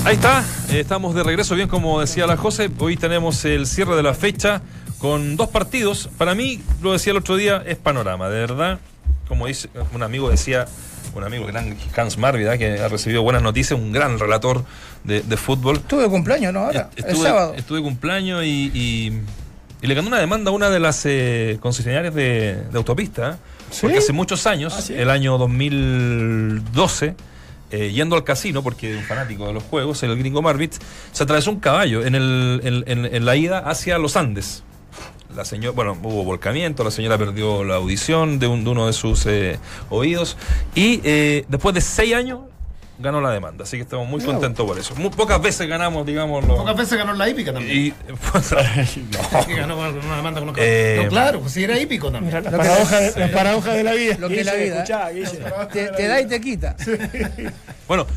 Ahí 0.05 0.15
está, 0.15 0.43
estamos 0.71 1.15
de 1.15 1.23
regreso, 1.23 1.55
bien 1.55 1.67
como 1.67 1.99
decía 1.99 2.27
la 2.27 2.37
José. 2.37 2.69
Hoy 2.77 2.95
tenemos 2.95 3.43
el 3.45 3.65
cierre 3.65 3.95
de 3.95 4.03
la 4.03 4.13
fecha 4.13 4.61
con 4.99 5.35
dos 5.35 5.49
partidos. 5.49 6.09
Para 6.17 6.35
mí, 6.35 6.61
lo 6.83 6.91
decía 6.93 7.11
el 7.11 7.17
otro 7.17 7.35
día, 7.35 7.63
es 7.65 7.77
panorama, 7.77 8.29
de 8.29 8.39
verdad. 8.39 8.79
Como 9.27 9.47
dice 9.47 9.67
un 9.93 10.03
amigo 10.03 10.29
decía, 10.29 10.67
un 11.15 11.23
amigo 11.23 11.47
gran 11.47 11.75
Hans 11.97 12.19
Marvida, 12.19 12.55
que 12.59 12.79
ha 12.79 12.87
recibido 12.87 13.23
buenas 13.23 13.41
noticias, 13.41 13.79
un 13.79 13.91
gran 13.91 14.19
relator 14.19 14.63
de, 15.03 15.21
de 15.21 15.37
fútbol. 15.37 15.77
Estuve 15.77 16.03
de 16.03 16.09
cumpleaños, 16.09 16.53
¿no? 16.53 16.59
Ahora, 16.65 16.91
el 16.95 17.05
Estuve, 17.05 17.23
sábado. 17.27 17.53
estuve 17.57 17.79
de 17.79 17.83
cumpleaños 17.83 18.43
y, 18.43 18.71
y- 18.73 19.21
y 19.81 19.87
le 19.87 19.93
ganó 19.93 20.07
una 20.07 20.19
demanda 20.19 20.51
a 20.51 20.53
una 20.53 20.69
de 20.69 20.79
las 20.79 21.01
eh, 21.05 21.57
concesionarias 21.59 22.13
de, 22.13 22.55
de 22.71 22.77
autopista. 22.77 23.31
¿eh? 23.31 23.35
Porque 23.81 23.97
hace 23.97 24.13
muchos 24.13 24.45
años, 24.47 24.73
Ah, 24.77 24.81
¿sí? 24.81 24.93
el 24.95 25.09
año 25.09 25.37
2012, 25.39 27.15
eh, 27.71 27.91
yendo 27.91 28.15
al 28.15 28.23
casino, 28.23 28.61
porque 28.63 28.91
es 28.91 28.97
un 28.97 29.03
fanático 29.03 29.47
de 29.47 29.53
los 29.53 29.63
juegos, 29.63 30.01
el 30.03 30.17
gringo 30.17 30.41
Marvit, 30.41 30.73
se 31.11 31.23
atravesó 31.23 31.51
un 31.51 31.59
caballo 31.59 32.05
en, 32.05 32.15
el, 32.15 32.83
en 32.85 33.25
la 33.25 33.35
ida 33.35 33.59
hacia 33.59 33.97
los 33.97 34.15
Andes. 34.17 34.63
La 35.35 35.43
señora, 35.43 35.75
bueno, 35.75 35.97
hubo 36.01 36.23
volcamiento, 36.23 36.83
la 36.85 36.91
señora 36.91 37.17
perdió 37.17 37.63
la 37.65 37.75
audición 37.75 38.39
de, 38.39 38.47
un- 38.47 38.63
de 38.63 38.69
uno 38.69 38.87
de 38.87 38.93
sus 38.93 39.25
eh, 39.25 39.59
oídos 39.89 40.37
y 40.75 41.01
eh, 41.03 41.43
después 41.49 41.75
de 41.75 41.81
seis 41.81 42.13
años 42.13 42.39
ganó 42.97 43.21
la 43.21 43.31
demanda. 43.31 43.63
Así 43.63 43.77
que 43.77 43.83
estamos 43.83 44.07
muy 44.07 44.21
contentos 44.21 44.65
por 44.65 44.77
eso. 44.77 44.95
Muy 44.95 45.09
pocas 45.09 45.41
veces 45.41 45.67
ganamos, 45.67 46.05
digamos, 46.05 46.45
los... 46.45 46.57
Pocas 46.57 46.77
veces 46.77 46.97
ganó 46.97 47.13
la 47.13 47.29
hípica 47.29 47.53
también. 47.53 47.77
Y, 47.77 47.91
Que 49.45 49.55
ganó 49.55 49.75
con 49.75 49.97
una 49.97 50.17
demanda 50.17 50.39
con 50.39 50.47
los 50.47 50.57
Eh, 50.59 51.01
No, 51.03 51.09
claro, 51.09 51.39
pues 51.41 51.53
sí 51.53 51.63
era 51.63 51.79
hípico 51.79 52.11
también. 52.11 52.43
La, 52.43 52.51
paradoja 52.51 52.99
de, 52.99 53.19
la 53.19 53.31
paradoja 53.31 53.73
de 53.73 53.83
la 53.83 53.93
vida. 53.93 54.17
Lo 54.19 54.29
que 54.29 54.39
es 54.39 54.45
la 54.45 54.53
vida. 54.53 54.83
Te, 55.71 55.87
te 55.89 56.07
da 56.07 56.21
y 56.21 56.27
te 56.27 56.41
quita. 56.41 56.75
Bueno, 57.87 58.07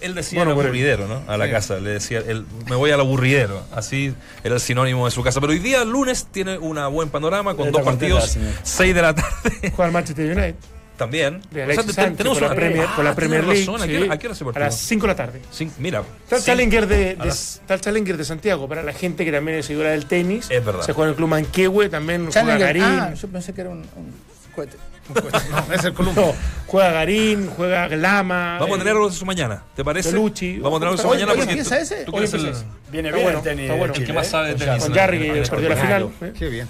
él 0.00 0.14
decía 0.14 0.40
Bueno, 0.40 0.52
el 0.52 0.66
aburridero, 0.66 1.06
¿no? 1.06 1.22
A 1.28 1.36
la 1.36 1.50
casa. 1.50 1.78
Le 1.78 1.90
decía, 1.90 2.22
él, 2.26 2.44
me 2.68 2.76
voy 2.76 2.90
al 2.90 3.00
aburridero. 3.00 3.62
Así 3.72 4.14
era 4.42 4.56
el 4.56 4.60
sinónimo 4.60 5.04
de 5.04 5.10
su 5.10 5.22
casa. 5.22 5.40
Pero 5.40 5.52
hoy 5.52 5.58
día, 5.58 5.84
lunes, 5.84 6.26
tiene 6.30 6.58
un 6.58 6.78
buen 6.92 7.08
panorama 7.10 7.54
con 7.54 7.70
dos 7.70 7.82
partidos. 7.82 8.36
6 8.62 8.94
de 8.94 9.02
la 9.02 9.14
tarde 9.14 9.70
Juega 9.74 9.86
el 9.86 9.92
Manchester 9.92 10.26
United. 10.26 10.81
También. 11.04 11.40
De 11.50 11.62
O 11.62 11.66
sea, 11.66 11.74
Sánchez, 11.82 12.16
tenemos 12.16 12.38
por 12.38 12.42
la 12.42 12.46
una- 12.48 12.54
Premier, 12.56 12.86
por 12.94 13.04
la 13.04 13.10
Ah, 13.10 13.14
Premier 13.14 13.44
League. 13.44 13.60
razón. 13.66 13.82
¿A 13.82 13.84
sí. 13.84 13.90
qué 13.90 13.98
hora- 14.02 14.12
¿A 14.14 14.18
qué 14.18 14.26
hora 14.26 14.34
se 14.36 14.44
A 14.44 14.46
partido? 14.46 14.64
las 14.66 14.76
5 14.78 15.02
de 15.02 15.08
la 15.08 15.16
tarde. 15.16 15.42
Sí, 15.50 15.70
mira. 15.78 16.02
Está 16.24 16.36
el 16.36 16.42
sí, 16.42 16.46
Challenger 16.46 16.86
de, 16.86 16.94
a 16.96 17.22
de- 17.22 17.26
las- 17.26 17.56
está 17.56 17.74
el 17.74 17.80
Challenger 17.80 18.16
de 18.16 18.24
Santiago 18.24 18.68
para 18.68 18.82
la 18.82 18.92
gente 18.92 19.24
que 19.24 19.32
también 19.32 19.58
es 19.58 19.66
seguidora 19.66 19.90
del 19.90 20.06
tenis. 20.06 20.46
Es 20.50 20.64
verdad. 20.64 20.82
Se 20.82 20.92
juega 20.92 21.08
en 21.08 21.10
el 21.10 21.16
Club 21.16 21.28
Manquehue, 21.28 21.88
también 21.88 22.22
juega 22.26 22.32
Challenger. 22.32 22.66
Garín. 22.66 22.82
Ah, 22.84 23.14
yo 23.14 23.28
pensé 23.28 23.52
que 23.52 23.60
era 23.60 23.70
un, 23.70 23.78
un 23.78 24.14
cohete. 24.54 24.76
No, 25.12 25.74
es 25.74 25.84
el 25.84 25.92
Columbia. 25.94 26.24
No, 26.26 26.34
juega 26.66 26.92
Garín, 26.92 27.48
juega 27.48 27.88
Glama. 27.88 28.58
Vamos 28.60 28.70
a 28.70 28.76
eh, 28.76 28.78
tener 28.78 28.92
algo 28.92 29.08
de 29.08 29.14
eso 29.16 29.24
mañana. 29.26 29.62
¿Te 29.74 29.84
parece? 29.84 30.10
Pelucci. 30.10 30.58
Vamos 30.58 30.76
a 30.76 30.80
tener 30.80 30.88
algo 30.90 30.96
de 30.96 31.00
eso 31.02 31.08
mañana 31.08 31.32
porque 31.34 31.50
empieza 31.50 31.80
ese, 31.80 32.04
tú 32.04 32.16
hoy 32.16 32.24
el- 32.24 32.54
Viene 32.90 33.10
bien 33.10 33.22
bueno, 33.24 33.38
el 33.38 33.44
tenis. 33.44 33.70
Chile, 33.94 34.12
más 34.12 34.26
¿eh? 34.26 34.30
sabe 34.30 34.46
de 34.48 34.52
Con 34.54 34.66
tenis. 34.66 34.84
Con 34.84 34.94
Jarry 34.94 35.18
perdió 35.50 35.68
la 35.68 35.76
final. 35.76 36.10
¿eh? 36.20 36.32
Qué 36.38 36.48
bien. 36.48 36.68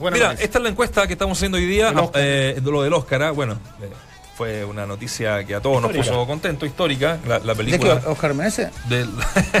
Mira, 0.00 0.32
esta 0.32 0.58
es 0.58 0.62
la 0.62 0.68
encuesta 0.70 1.06
que 1.06 1.12
estamos 1.14 1.38
haciendo 1.38 1.58
hoy 1.58 1.66
día, 1.66 1.90
Oscar. 1.90 2.10
eh, 2.22 2.58
de 2.62 2.70
lo 2.70 2.82
del 2.82 2.92
Oscar. 2.92 3.22
ah, 3.22 3.30
Bueno, 3.32 3.54
eh, 3.82 3.88
fue 4.36 4.64
una 4.64 4.86
noticia 4.86 5.44
que 5.44 5.54
a 5.54 5.60
todos 5.60 5.82
nos 5.82 5.92
puso 5.92 6.26
contentos, 6.26 6.68
histórica, 6.68 7.18
la, 7.26 7.38
la 7.40 7.54
¿De 7.54 7.64
qué? 7.64 7.70
película. 7.78 8.02
¿Oscar 8.06 8.34
Menezes? 8.34 8.70
del 8.88 9.08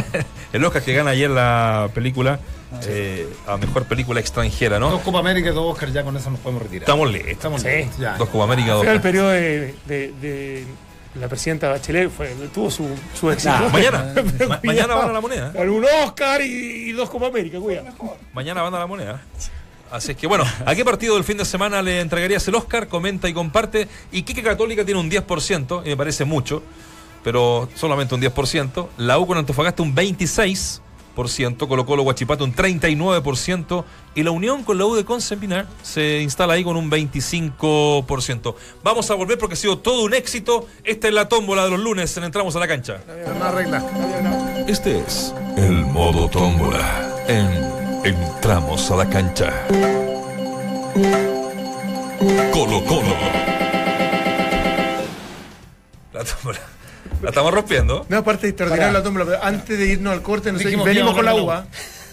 el 0.52 0.64
Oscar 0.64 0.82
que 0.82 0.94
gana 0.94 1.10
ayer 1.10 1.30
la 1.30 1.88
película 1.94 2.40
eh, 2.86 3.28
a 3.46 3.56
mejor 3.56 3.84
película 3.84 4.20
extranjera, 4.20 4.78
Dos 4.78 4.90
¿no? 4.92 5.00
Copa 5.00 5.18
América 5.18 5.50
y 5.50 5.52
dos 5.52 5.72
Oscar, 5.72 5.90
ya 5.92 6.02
con 6.04 6.16
eso 6.16 6.30
nos 6.30 6.40
podemos 6.40 6.62
retirar. 6.62 6.82
Estamos 6.84 7.10
listos. 7.12 7.30
Estamos 7.32 7.62
Sí. 7.62 7.68
listos, 7.68 7.98
ya. 7.98 8.16
Dos 8.16 8.28
Copa 8.28 8.44
América, 8.44 8.72
dos. 8.72 8.84
Fue 8.84 8.90
el 8.92 8.96
Oscar. 8.96 9.02
periodo 9.10 9.28
de, 9.30 9.74
de- 9.86 10.12
de 10.22 10.64
la 11.16 11.26
presidenta 11.28 11.68
Bachelet, 11.68 12.08
fue, 12.08 12.28
tuvo 12.54 12.70
su, 12.70 12.86
su 13.18 13.30
éxito. 13.32 13.52
Nah, 13.52 13.68
Mañana, 13.70 14.14
ma- 14.48 14.60
mañana 14.62 14.94
van 14.94 15.10
a 15.10 15.12
la 15.12 15.20
moneda. 15.20 15.52
Algún 15.58 15.84
Oscar 16.04 16.40
y, 16.40 16.90
y 16.90 16.92
dos 16.92 17.10
Copa 17.10 17.26
América, 17.26 17.58
cuidado. 17.58 17.88
Mañana 18.32 18.62
van 18.62 18.74
a 18.74 18.78
la 18.78 18.86
moneda. 18.86 19.20
Así 19.90 20.12
es 20.12 20.16
que 20.16 20.26
bueno, 20.26 20.44
¿a 20.64 20.74
qué 20.74 20.84
partido 20.84 21.14
del 21.14 21.24
fin 21.24 21.36
de 21.36 21.44
semana 21.44 21.82
le 21.82 22.00
entregarías 22.00 22.46
el 22.46 22.54
Oscar? 22.54 22.86
Comenta 22.86 23.28
y 23.28 23.34
comparte. 23.34 23.88
Y 24.12 24.22
Quique 24.22 24.42
Católica 24.42 24.84
tiene 24.84 25.00
un 25.00 25.10
10%, 25.10 25.82
y 25.84 25.88
me 25.88 25.96
parece 25.96 26.24
mucho, 26.24 26.62
pero 27.24 27.68
solamente 27.74 28.14
un 28.14 28.22
10%. 28.22 28.88
La 28.98 29.18
U 29.18 29.26
con 29.26 29.36
Antofagasta 29.36 29.82
un 29.82 29.94
26%, 29.94 31.66
Colo 31.66 31.84
Colo 31.86 32.04
Guachipato 32.04 32.44
un 32.44 32.54
39%, 32.54 33.84
y 34.14 34.22
la 34.22 34.30
Unión 34.30 34.62
con 34.62 34.78
la 34.78 34.86
U 34.86 34.94
de 34.94 35.04
Conce 35.04 35.34
en 35.34 35.40
Pinar 35.40 35.66
se 35.82 36.20
instala 36.20 36.52
ahí 36.52 36.62
con 36.62 36.76
un 36.76 36.88
25%. 36.88 38.54
Vamos 38.84 39.10
a 39.10 39.14
volver 39.14 39.38
porque 39.38 39.54
ha 39.54 39.56
sido 39.56 39.78
todo 39.78 40.04
un 40.04 40.14
éxito. 40.14 40.68
Esta 40.84 41.08
es 41.08 41.14
la 41.14 41.28
tómbola 41.28 41.64
de 41.64 41.70
los 41.70 41.80
lunes 41.80 42.16
en 42.16 42.22
Entramos 42.22 42.54
a 42.54 42.60
la 42.60 42.68
Cancha. 42.68 43.00
Este 44.68 45.00
es 45.00 45.34
el 45.56 45.84
modo 45.86 46.28
tómbola 46.28 47.24
en 47.26 47.79
Entramos 48.04 48.90
a 48.90 48.96
la 48.96 49.08
cancha. 49.08 49.52
Colo 52.52 52.84
Colo. 52.84 53.14
La 56.12 56.24
tómbola. 56.24 56.58
La 57.22 57.28
estamos 57.28 57.52
rompiendo. 57.52 58.06
No, 58.08 58.16
aparte 58.18 58.42
de 58.42 58.48
extraordinario 58.50 58.92
la 58.92 59.02
tómbola, 59.02 59.24
pero 59.26 59.44
antes 59.44 59.78
de 59.78 59.86
irnos 59.86 60.12
al 60.14 60.22
corte, 60.22 60.50
no 60.50 60.58
sé, 60.58 60.64
Dijimos 60.64 60.84
que 60.84 60.90
venimos 60.90 61.12
íbamos 61.12 61.16
con 61.16 61.24
la 61.26 61.32
con 61.32 61.40
la 61.40 61.44
uva. 61.44 61.66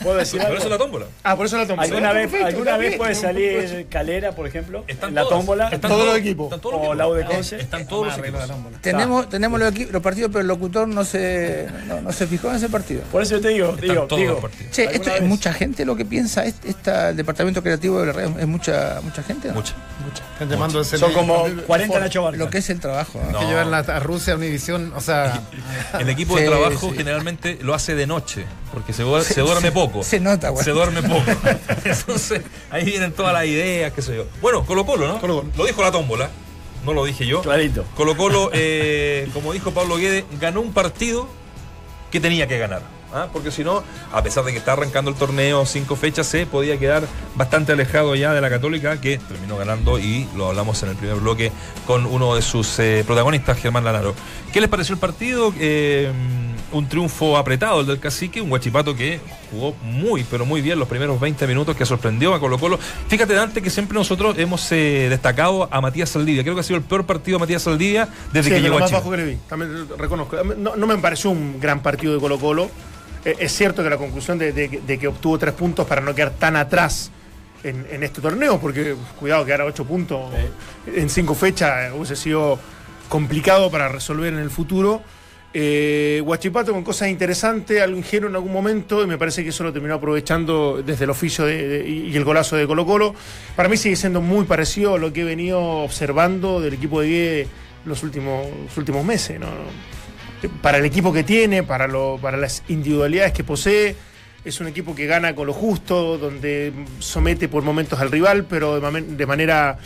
¿Puedo 0.04 0.18
decir 0.18 0.40
Por 0.40 0.48
algo? 0.48 0.60
eso 0.60 0.70
la 0.70 0.78
tómbola. 0.78 1.06
Ah, 1.24 1.36
por 1.36 1.46
eso 1.46 1.58
la 1.58 1.66
tómbola. 1.68 1.84
¿Alguna 1.88 2.14
vez, 2.14 2.24
Perfecto, 2.30 2.48
alguna 2.48 2.78
vez 2.78 2.98
puede 2.98 3.16
salir 3.16 3.88
Calera, 3.90 4.32
por 4.34 4.48
ejemplo? 4.48 4.84
Están 4.88 5.10
en 5.10 5.16
la 5.16 5.28
tómbola. 5.28 5.70
Están 5.70 5.92
todos 5.92 6.06
los 6.06 6.18
equipos. 6.18 6.46
Están 6.46 6.60
todos 6.62 6.74
los 6.76 6.82
O 6.82 6.84
equipos. 6.86 6.98
la 6.98 7.08
U 7.08 7.14
de 7.14 7.26
Conce. 7.26 7.56
Están 7.60 7.88
todos 7.88 8.08
los 8.08 8.18
equipos. 8.18 8.42
Tenemos, 8.82 9.30
tenemos 9.30 9.60
los 9.60 9.72
equipos, 9.72 9.94
los 9.94 10.02
partidos, 10.04 10.30
pero 10.32 10.42
el 10.42 10.48
locutor 10.48 10.88
no 10.88 11.04
se, 11.04 11.68
no, 11.88 12.02
no 12.02 12.12
se 12.12 12.28
fijó 12.28 12.50
en 12.50 12.56
ese 12.58 12.70
partido. 12.70 13.02
Por 13.12 13.22
eso 13.24 13.36
yo 13.36 13.42
te 13.42 13.50
digo, 13.50 13.70
Están 13.70 13.82
digo, 13.90 14.04
todos 14.04 14.22
digo. 14.22 14.40
los. 14.42 14.72
Che, 14.72 14.84
¿Alguna 14.88 14.96
esto 14.98 15.16
es 15.16 15.22
mucha 15.24 15.54
gente 15.54 15.86
lo 15.86 15.96
que 15.96 16.06
piensa, 16.06 16.46
es- 16.46 16.56
esta, 16.64 17.10
el 17.10 17.16
departamento 17.18 17.62
creativo 17.64 18.00
de 18.00 18.06
la 18.08 18.14
red 18.14 18.30
es 18.40 18.48
mucha, 18.48 19.00
mucha 19.04 19.24
gente. 19.24 19.48
¿no? 19.50 19.56
Mucha. 19.56 19.74
Están 20.34 20.50
llamando 20.50 20.80
a 20.80 20.82
ese 20.84 20.98
Son 20.98 21.12
como 21.14 21.46
40 21.66 22.00
Nacho 22.00 22.24
Vargas. 22.24 22.40
Lo 22.40 22.50
que 22.50 22.60
es 22.60 22.70
el 22.70 22.80
trabajo. 22.80 23.20
¿no? 23.26 23.32
No. 23.32 23.40
que 23.40 23.46
llevarla 23.48 23.80
a 23.80 24.00
Rusia, 24.00 24.34
a 24.34 24.36
Univisión, 24.38 24.94
o 24.96 25.02
sea, 25.02 25.42
El 26.00 26.10
equipo 26.10 26.36
de 26.38 26.46
trabajo 26.48 26.92
generalmente 26.96 27.58
lo 27.62 27.74
hace 27.74 27.96
de 27.96 28.06
noche, 28.08 28.46
porque 28.78 28.94
se, 28.94 29.04
duer- 29.04 29.24
se 29.24 29.42
duerme 29.42 29.72
poco. 29.82 30.04
Se 30.04 30.20
nota, 30.20 30.50
güey. 30.50 30.64
Se 30.64 30.72
duerme 30.72 31.02
poco. 31.02 31.24
Entonces, 31.86 32.42
ahí 32.70 32.86
vienen 32.86 33.12
todas 33.12 33.34
las 33.34 33.46
ideas, 33.46 33.92
qué 33.94 34.02
sé 34.02 34.16
yo. 34.16 34.26
Bueno, 34.42 34.66
Colo 34.66 34.86
Colo, 34.86 35.08
¿no? 35.08 35.44
Lo 35.58 35.66
dijo 35.66 35.82
la 35.82 35.92
tómbola, 35.92 36.30
no 36.86 36.94
lo 36.94 37.06
dije 37.06 37.26
yo. 37.26 37.42
Clarito. 37.42 37.86
Colo 37.96 38.16
Colo, 38.16 38.50
eh, 38.54 39.28
como 39.34 39.52
dijo 39.54 39.72
Pablo 39.72 39.98
Guede, 39.98 40.26
ganó 40.40 40.62
un 40.62 40.74
partido 40.74 41.28
que 42.12 42.20
tenía 42.20 42.48
que 42.48 42.58
ganar. 42.60 42.82
¿Ah? 43.14 43.28
Porque 43.32 43.52
si 43.52 43.64
no, 43.64 43.84
a 44.12 44.24
pesar 44.24 44.44
de 44.44 44.52
que 44.52 44.58
está 44.58 44.74
arrancando 44.74 45.12
el 45.12 45.18
torneo, 45.18 45.66
cinco 45.66 45.96
fechas, 45.96 46.28
se 46.28 46.46
podía 46.46 46.78
quedar 46.78 47.04
bastante 47.36 47.72
alejado 47.72 48.16
ya 48.16 48.34
de 48.34 48.42
la 48.42 48.50
Católica, 48.50 49.00
que 49.00 49.18
terminó 49.18 49.58
ganando 49.58 50.00
y 50.00 50.28
lo 50.36 50.48
hablamos 50.48 50.82
en 50.84 50.90
el 50.90 50.96
primer 50.96 51.18
bloque 51.18 51.52
con 51.86 52.06
uno 52.06 52.36
de 52.36 52.42
sus 52.42 52.80
eh, 52.80 53.04
protagonistas, 53.06 53.58
Germán 53.60 53.84
Lanaro. 53.84 54.14
¿Qué 54.54 54.62
les 54.62 54.70
pareció 54.70 54.94
el 54.94 55.00
partido? 55.00 55.54
Eh, 55.60 56.12
un 56.72 56.88
triunfo 56.88 57.38
apretado 57.38 57.82
el 57.82 57.88
del 57.88 58.00
cacique, 58.00 58.42
un 58.42 58.50
Guachipato 58.50 58.96
que 58.96 59.20
jugó 59.52 59.74
muy, 59.84 60.26
pero 60.26 60.46
muy 60.46 60.62
bien 60.62 60.78
los 60.78 60.88
primeros 60.88 61.20
20 61.20 61.48
minutos, 61.48 61.76
que 61.76 61.86
sorprendió 61.86 62.34
a 62.34 62.40
Colo 62.40 62.60
Colo. 62.60 62.78
Fíjate, 63.08 63.34
Dante, 63.34 63.62
que 63.62 63.70
siempre 63.70 63.98
nosotros 63.98 64.38
hemos 64.38 64.70
eh, 64.72 65.08
destacado 65.10 65.70
a 65.72 65.80
Matías 65.82 66.10
Saldivia. 66.10 66.44
Creo 66.44 66.56
que 66.56 66.62
ha 66.62 66.64
sido 66.64 66.78
el 66.78 66.84
peor 66.84 67.06
partido 67.06 67.38
de 67.38 67.44
Matías 67.44 67.62
Saldivia 67.64 68.10
desde 68.34 68.50
Sí, 68.50 68.56
que 68.56 68.62
llegó 68.62 68.80
a 68.80 68.86
Chile. 68.86 68.98
bajo 68.98 69.12
que 69.12 69.18
le 69.18 69.26
vi. 69.26 69.38
También 69.48 69.88
reconozco. 69.98 70.44
No, 70.58 70.76
no 70.76 70.88
me 70.88 70.98
pareció 70.98 71.30
un 71.30 71.60
gran 71.60 71.82
partido 71.82 72.14
de 72.14 72.20
Colo 72.20 72.38
Colo. 72.38 72.70
Eh, 73.26 73.36
es 73.40 73.52
cierto 73.56 73.84
que 73.84 73.90
la 73.90 73.98
conclusión 73.98 74.38
de, 74.38 74.52
de- 74.54 74.82
de 74.86 74.98
que 74.98 75.08
obtuvo 75.08 75.38
tres 75.38 75.54
puntos 75.54 75.86
para 75.88 76.02
no 76.02 76.14
quedar 76.16 76.32
tan 76.32 76.56
atrás 76.56 77.12
en, 77.64 77.86
en 77.92 78.04
este 78.04 78.22
torneo, 78.22 78.60
porque 78.60 78.96
cuidado, 79.20 79.44
quedar 79.46 79.62
a 79.62 79.66
ocho 79.66 79.84
puntos 79.86 80.32
en 80.86 81.10
cinco 81.10 81.34
fechas 81.36 81.90
eh, 81.90 81.92
hubiese 81.96 82.16
sido 82.16 82.60
complicado 83.10 83.70
para 83.72 83.90
resolver 83.90 84.34
en 84.34 84.40
el 84.40 84.50
futuro. 84.50 85.02
Eh, 85.54 86.22
Guachipato 86.24 86.72
con 86.74 86.84
cosas 86.84 87.08
interesantes, 87.08 87.82
algo 87.82 87.98
ingenuo 87.98 88.30
en 88.30 88.36
algún 88.36 88.52
momento, 88.54 89.02
y 89.02 89.08
me 89.08 89.18
parece 89.18 89.44
que 89.44 89.50
eso 89.50 89.64
lo 89.64 89.74
terminó 89.74 89.96
aprovechando 89.96 90.84
desde 90.86 91.06
el 91.06 91.10
oficio 91.10 91.46
de- 91.46 91.68
de- 91.68 91.90
y 91.90 92.16
el 92.16 92.24
golazo 92.24 92.56
de 92.58 92.68
Colo 92.68 92.86
Colo. 92.86 93.16
Para 93.56 93.68
mí 93.70 93.78
sigue 93.78 93.96
siendo 93.96 94.22
muy 94.22 94.46
parecido 94.46 94.96
a 94.96 95.00
lo 95.00 95.12
que 95.12 95.22
he 95.22 95.24
venido 95.24 95.60
observando 95.62 96.60
del 96.62 96.76
equipo 96.76 97.02
de 97.02 97.08
Guede 97.08 97.48
los 97.86 98.04
últimos, 98.04 98.46
los 98.68 98.78
últimos 98.78 99.04
meses. 99.04 99.40
¿no? 99.40 99.48
Para 100.62 100.78
el 100.78 100.86
equipo 100.86 101.12
que 101.12 101.24
tiene, 101.24 101.64
para, 101.64 101.88
lo, 101.88 102.20
para 102.22 102.38
las 102.38 102.64
individualidades 102.68 103.34
que 103.34 103.44
posee, 103.44 103.96
es 104.46 104.60
un 104.60 104.68
equipo 104.68 104.94
que 104.96 105.06
gana 105.08 105.34
con 105.36 105.48
lo 105.48 105.54
justo, 105.54 106.18
donde 106.18 106.72
somete 107.00 107.50
por 107.50 107.64
momentos 107.64 108.00
al 108.00 108.12
rival, 108.12 108.46
pero 108.46 108.80
de, 108.80 109.02
de 109.02 109.26
manera 109.26 109.78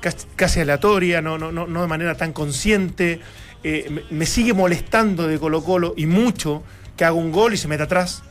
cas- 0.00 0.26
casi 0.36 0.60
aleatoria, 0.60 1.22
no, 1.22 1.38
no, 1.38 1.52
no, 1.52 1.66
no 1.66 1.80
de 1.82 1.86
manera 1.86 2.16
tan 2.16 2.32
consciente. 2.32 3.20
Eh, 3.62 4.02
me, 4.10 4.26
sigue 4.26 4.52
molestando 4.52 5.26
de 5.26 5.38
Colo 5.38 5.62
Colo 5.64 5.94
y 5.96 6.06
mucho 6.06 6.62
que 6.96 7.04
haga 7.04 7.14
un 7.14 7.32
gol 7.32 7.54
y 7.54 7.56
se 7.56 7.68
meta 7.68 7.84
atrás. 7.84 8.22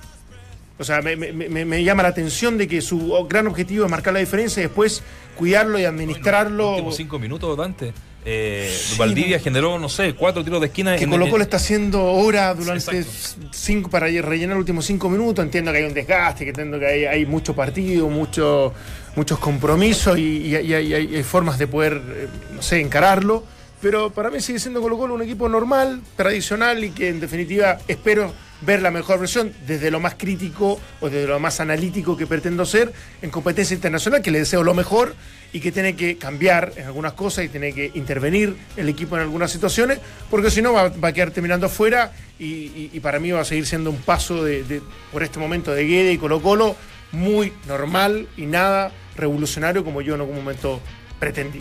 O 0.77 0.83
sea, 0.83 1.01
me, 1.01 1.15
me- 1.15 1.83
llama 1.83 2.03
la 2.03 2.09
atención 2.09 2.57
de 2.57 2.67
que 2.67 2.81
su 2.81 3.25
gran 3.29 3.47
objetivo 3.47 3.85
es 3.85 3.91
marcar 3.91 4.13
la 4.13 4.19
diferencia 4.19 4.59
y 4.61 4.65
después 4.65 5.01
cuidarlo 5.37 5.79
y 5.79 5.85
administrarlo. 5.85 6.71
Últimos 6.71 6.95
cinco 6.97 7.17
minutos, 7.19 7.57
Dante. 7.57 7.93
Eh, 8.25 8.73
Valdivia 8.97 9.39
generó, 9.39 9.77
no 9.79 9.89
sé, 9.89 10.13
cuatro 10.13 10.43
tiros 10.43 10.61
de 10.61 10.67
esquina. 10.67 10.95
que 10.95 11.03
en- 11.03 11.09
Colo 11.09 11.25
en- 11.25 11.31
Colo 11.31 11.43
está 11.43 11.57
haciendo 11.57 12.03
hora 12.03 12.53
durante 12.53 12.97
Exacto. 12.99 13.47
cinco 13.51 13.89
para 13.89 14.07
rellenar 14.07 14.55
los 14.55 14.59
últimos 14.61 14.85
cinco 14.85 15.09
minutos. 15.09 15.43
Entiendo 15.43 15.71
que 15.71 15.79
hay 15.79 15.83
un 15.83 15.93
desgaste, 15.93 16.43
que 16.45 16.49
entiendo 16.51 16.79
que 16.79 16.85
hay, 16.87 17.05
hay 17.05 17.25
mucho 17.25 17.53
partido, 17.55 18.07
mucho, 18.09 18.73
muchos 19.15 19.39
compromisos 19.39 20.17
y, 20.17 20.21
y- 20.21 20.55
y 20.55 20.73
hay, 20.73 20.93
hay- 20.93 21.15
hay 21.17 21.23
formas 21.23 21.57
de 21.57 21.67
poder, 21.67 22.01
eh, 22.15 22.27
no 22.55 22.61
sé, 22.61 22.79
encararlo. 22.79 23.43
Pero 23.83 24.11
para 24.11 24.31
mí 24.31 24.39
sigue 24.39 24.59
siendo 24.59 24.81
Colo 24.81 24.97
Colo 24.97 25.13
un 25.13 25.21
equipo 25.21 25.49
normal, 25.49 26.01
tradicional 26.15 26.81
y 26.85 26.91
que 26.91 27.09
en 27.09 27.19
definitiva 27.19 27.79
espero 27.89 28.33
ver 28.61 28.81
la 28.81 28.91
mejor 28.91 29.19
versión 29.19 29.51
desde 29.67 29.91
lo 29.91 29.99
más 29.99 30.15
crítico 30.15 30.79
o 31.01 31.09
desde 31.09 31.27
lo 31.27 31.37
más 31.37 31.59
analítico 31.59 32.15
que 32.15 32.25
pretendo 32.25 32.65
ser 32.65 32.93
en 33.21 33.29
competencia 33.29 33.75
internacional, 33.75 34.21
que 34.21 34.31
le 34.31 34.39
deseo 34.39 34.63
lo 34.63 34.73
mejor 34.73 35.13
y 35.51 35.59
que 35.59 35.73
tiene 35.73 35.97
que 35.97 36.17
cambiar 36.17 36.71
en 36.77 36.85
algunas 36.85 37.11
cosas 37.11 37.43
y 37.43 37.49
tiene 37.49 37.73
que 37.73 37.91
intervenir 37.93 38.55
el 38.77 38.87
equipo 38.87 39.17
en 39.17 39.23
algunas 39.23 39.51
situaciones, 39.51 39.99
porque 40.29 40.49
si 40.49 40.61
no 40.61 40.71
va, 40.71 40.93
a 41.01 41.11
quedar 41.11 41.31
terminando 41.31 41.65
afuera 41.65 42.13
y, 42.39 42.97
para 43.01 43.19
mí 43.19 43.31
va 43.31 43.41
a 43.41 43.45
seguir 43.45 43.65
siendo 43.65 43.89
un 43.89 43.97
paso 43.97 44.45
de- 44.45 44.81
por 45.11 45.23
este 45.23 45.39
momento 45.39 45.73
de 45.73 45.85
Guede 45.85 46.13
y 46.13 46.17
Colo 46.17 46.41
Colo 46.41 46.77
muy 47.11 47.51
normal 47.67 48.29
y 48.37 48.45
nada 48.45 48.93
revolucionario 49.17 49.83
como 49.83 50.01
yo 50.01 50.15
en 50.15 50.21
algún 50.21 50.37
momento 50.37 50.79
pretendí. 51.19 51.59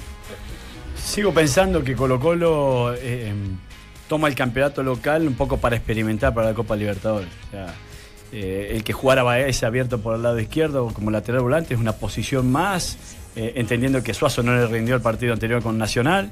Sigo 1.04 1.34
pensando 1.34 1.82
que 1.84 1.94
Colo 1.94 2.18
Colo 2.18 2.94
eh, 2.94 3.28
em, 3.28 3.56
toma 4.08 4.28
el 4.28 4.34
campeonato 4.34 4.82
local 4.82 5.26
un 5.26 5.34
poco 5.34 5.58
para 5.58 5.76
experimentar 5.76 6.32
para 6.32 6.48
la 6.48 6.54
Copa 6.54 6.74
Libertadores. 6.76 7.28
O 7.48 7.50
sea, 7.50 7.74
eh, 8.32 8.72
el 8.74 8.82
que 8.82 8.92
jugara 8.92 9.22
Baez 9.22 9.62
abierto 9.62 9.98
por 9.98 10.16
el 10.16 10.22
lado 10.22 10.40
izquierdo 10.40 10.88
como 10.94 11.10
lateral 11.10 11.42
volante 11.42 11.74
es 11.74 11.80
una 11.80 11.92
posición 11.92 12.50
más, 12.50 12.96
eh, 13.36 13.52
entendiendo 13.56 14.02
que 14.02 14.14
Suazo 14.14 14.42
no 14.42 14.54
le 14.54 14.66
rindió 14.66 14.94
el 14.94 15.02
partido 15.02 15.34
anterior 15.34 15.62
con 15.62 15.76
Nacional, 15.76 16.30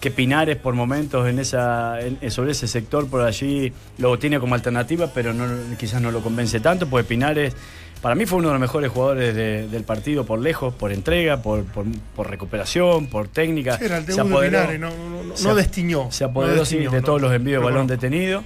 que 0.00 0.10
Pinares 0.12 0.56
por 0.56 0.74
momentos 0.74 1.28
en 1.28 1.40
esa, 1.40 1.98
sobre 2.28 2.52
ese 2.52 2.68
sector 2.68 3.08
por 3.08 3.22
allí 3.22 3.72
lo 3.98 4.18
tiene 4.18 4.38
como 4.38 4.54
alternativa, 4.54 5.10
pero 5.12 5.34
no, 5.34 5.46
quizás 5.76 6.00
no 6.00 6.10
lo 6.10 6.22
convence 6.22 6.60
tanto, 6.60 6.88
porque 6.88 7.08
Pinares 7.08 7.54
para 8.00 8.14
mí 8.14 8.26
fue 8.26 8.38
uno 8.38 8.48
de 8.48 8.54
los 8.54 8.60
mejores 8.60 8.90
jugadores 8.90 9.34
de- 9.34 9.68
del 9.68 9.84
partido 9.84 10.24
por 10.24 10.38
lejos, 10.40 10.72
por 10.74 10.92
entrega, 10.92 11.42
por, 11.42 11.64
por- 11.64 11.86
por 12.16 12.30
recuperación, 12.30 13.06
por 13.08 13.28
técnica. 13.28 13.78
Era 13.80 13.98
el 13.98 14.06
Se 14.06 14.22
de 14.22 14.24
Pinares, 14.24 14.80
no, 14.80 14.90
no, 14.90 15.22
no- 15.24 15.36
se 15.36 15.46
no 15.48 15.54
destiñó. 15.54 16.10
Se 16.10 16.24
no 16.24 16.30
apoderó 16.30 16.64
sí, 16.64 16.76
destiñó, 16.76 16.90
de 16.92 17.00
no. 17.00 17.04
todos 17.04 17.20
los 17.20 17.32
envíos 17.32 17.60
de 17.62 17.64
balón 17.70 17.86
detenido. 17.86 18.42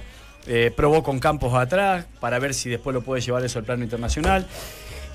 Eh, 0.47 0.71
probó 0.75 1.01
con 1.03 1.19
Campos 1.19 1.53
atrás 1.55 2.05
para 2.19 2.37
ver 2.37 2.53
si 2.53 2.69
después 2.69 2.93
lo 2.93 3.01
puede 3.01 3.21
llevar 3.21 3.43
eso 3.43 3.57
al 3.59 3.65
plano 3.65 3.83
internacional. 3.83 4.45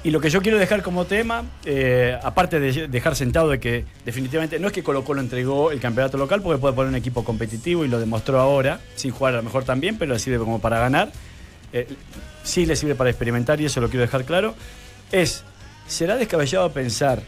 Y 0.03 0.11
lo 0.13 0.21
que 0.21 0.31
yo 0.31 0.41
quiero 0.41 0.59
dejar 0.59 0.83
como 0.83 1.05
tema, 1.05 1.45
eh, 1.67 2.19
aparte 2.23 2.59
de 2.59 2.89
dejar 2.89 3.15
sentado 3.15 3.51
de 3.51 3.61
que 3.61 3.85
definitivamente 4.07 4.59
no 4.59 4.69
es 4.69 4.73
que 4.73 4.83
Colo 4.83 5.05
Colo 5.05 5.21
entregó 5.21 5.71
el 5.73 5.79
campeonato 5.79 6.17
local 6.17 6.41
porque 6.41 6.59
puede 6.59 6.73
poner 6.75 6.89
un 6.89 6.97
equipo 6.97 7.23
competitivo 7.23 7.85
y 7.85 7.89
lo 7.89 8.01
demostró 8.01 8.41
ahora, 8.41 8.81
sin 8.97 9.11
jugar 9.13 9.35
a 9.35 9.37
lo 9.37 9.43
mejor 9.43 9.65
también, 9.65 9.99
pero 9.99 10.15
le 10.15 10.19
sirve 10.19 10.39
como 10.39 10.59
para 10.59 10.79
ganar. 10.81 11.13
Eh, 11.73 11.87
sí 12.43 12.67
le 12.67 12.77
sirve 12.77 12.95
para 12.95 13.11
experimentar 13.11 13.61
y 13.61 13.67
eso 13.67 13.81
lo 13.81 13.89
quiero 13.89 14.03
dejar 14.03 14.25
claro. 14.25 14.55
Es, 15.13 15.45
¿será 15.87 16.17
descabellado 16.17 16.73
pensar 16.73 17.23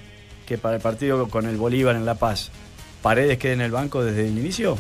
que 0.47 0.59
para 0.59 0.77
el 0.77 0.83
partido 0.83 1.29
con 1.29 1.47
el 1.47 1.57
Bolívar 1.57 1.97
en 1.97 2.05
La 2.05 2.15
Paz, 2.15 2.51
Paredes 3.03 3.39
quede 3.39 3.55
en 3.55 3.61
el 3.61 3.71
banco 3.71 4.05
desde 4.05 4.29
el 4.29 4.39
inicio? 4.39 4.79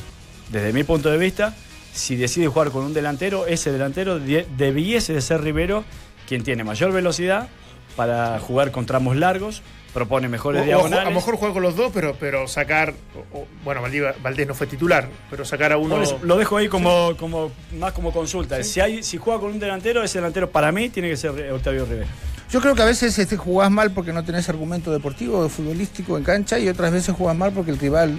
Desde 0.51 0.73
mi 0.73 0.85
punto 0.85 1.11
de 1.11 1.19
vista, 1.19 1.55
si 1.93 2.17
decide 2.17 2.49
jugar 2.49 2.71
con 2.71 2.85
un 2.85 2.95
delantero, 2.95 3.47
ese 3.47 3.73
delantero 3.73 4.19
debiese 4.19 5.13
de 5.13 5.21
ser 5.21 5.43
Rivero 5.43 5.85
quien 6.27 6.45
tiene 6.45 6.65
mayor 6.65 6.93
velocidad 6.93 7.49
para 7.97 8.39
jugar 8.39 8.71
con 8.71 8.87
tramos 8.87 9.17
largos, 9.17 9.63
propone 9.93 10.29
mejores 10.29 10.61
O- 10.61 10.63
o 10.63 10.67
diagonales. 10.67 11.07
a 11.07 11.11
lo 11.11 11.15
mejor 11.17 11.37
juega 11.37 11.53
con 11.55 11.63
los 11.63 11.77
dos, 11.77 11.91
pero, 11.93 12.17
pero 12.19 12.49
sacar. 12.49 12.95
o- 13.33 13.39
o- 13.39 13.47
bueno, 13.65 13.83
Valdivia- 13.83 14.15
Valdés 14.23 14.47
no 14.47 14.55
fue 14.55 14.67
titular, 14.67 15.09
pero 15.31 15.45
sacar 15.45 15.73
a 15.73 15.77
uno. 15.77 16.03
Lo 16.23 16.37
dejo 16.39 16.57
ahí 16.57 16.69
como, 16.69 17.17
como 17.19 17.51
más 17.79 17.93
como 17.93 18.13
consulta. 18.13 18.63
Si 18.65 18.81
hay, 18.81 19.03
si 19.03 19.19
juega 19.19 19.41
con 19.41 19.51
un 19.53 19.59
delantero, 19.59 20.03
ese 20.03 20.19
delantero 20.19 20.51
para 20.51 20.73
mí 20.73 20.89
tiene 20.89 21.09
que 21.11 21.17
ser 21.17 21.31
Octavio 21.53 21.85
Rivera. 21.85 22.07
Yo 22.51 22.61
creo 22.61 22.75
que 22.75 22.83
a 22.83 22.87
veces 22.87 23.19
este, 23.19 23.37
jugás 23.37 23.71
mal 23.71 23.93
porque 23.93 24.13
no 24.13 24.23
tenés 24.25 24.49
argumento 24.49 24.93
deportivo 24.93 25.39
o 25.41 25.49
futbolístico 25.49 26.19
en 26.19 26.25
cancha 26.25 26.59
y 26.59 26.69
otras 26.69 26.93
veces 26.93 27.15
jugás 27.15 27.35
mal 27.37 27.51
porque 27.53 27.71
el 27.71 27.79
rival 27.79 28.19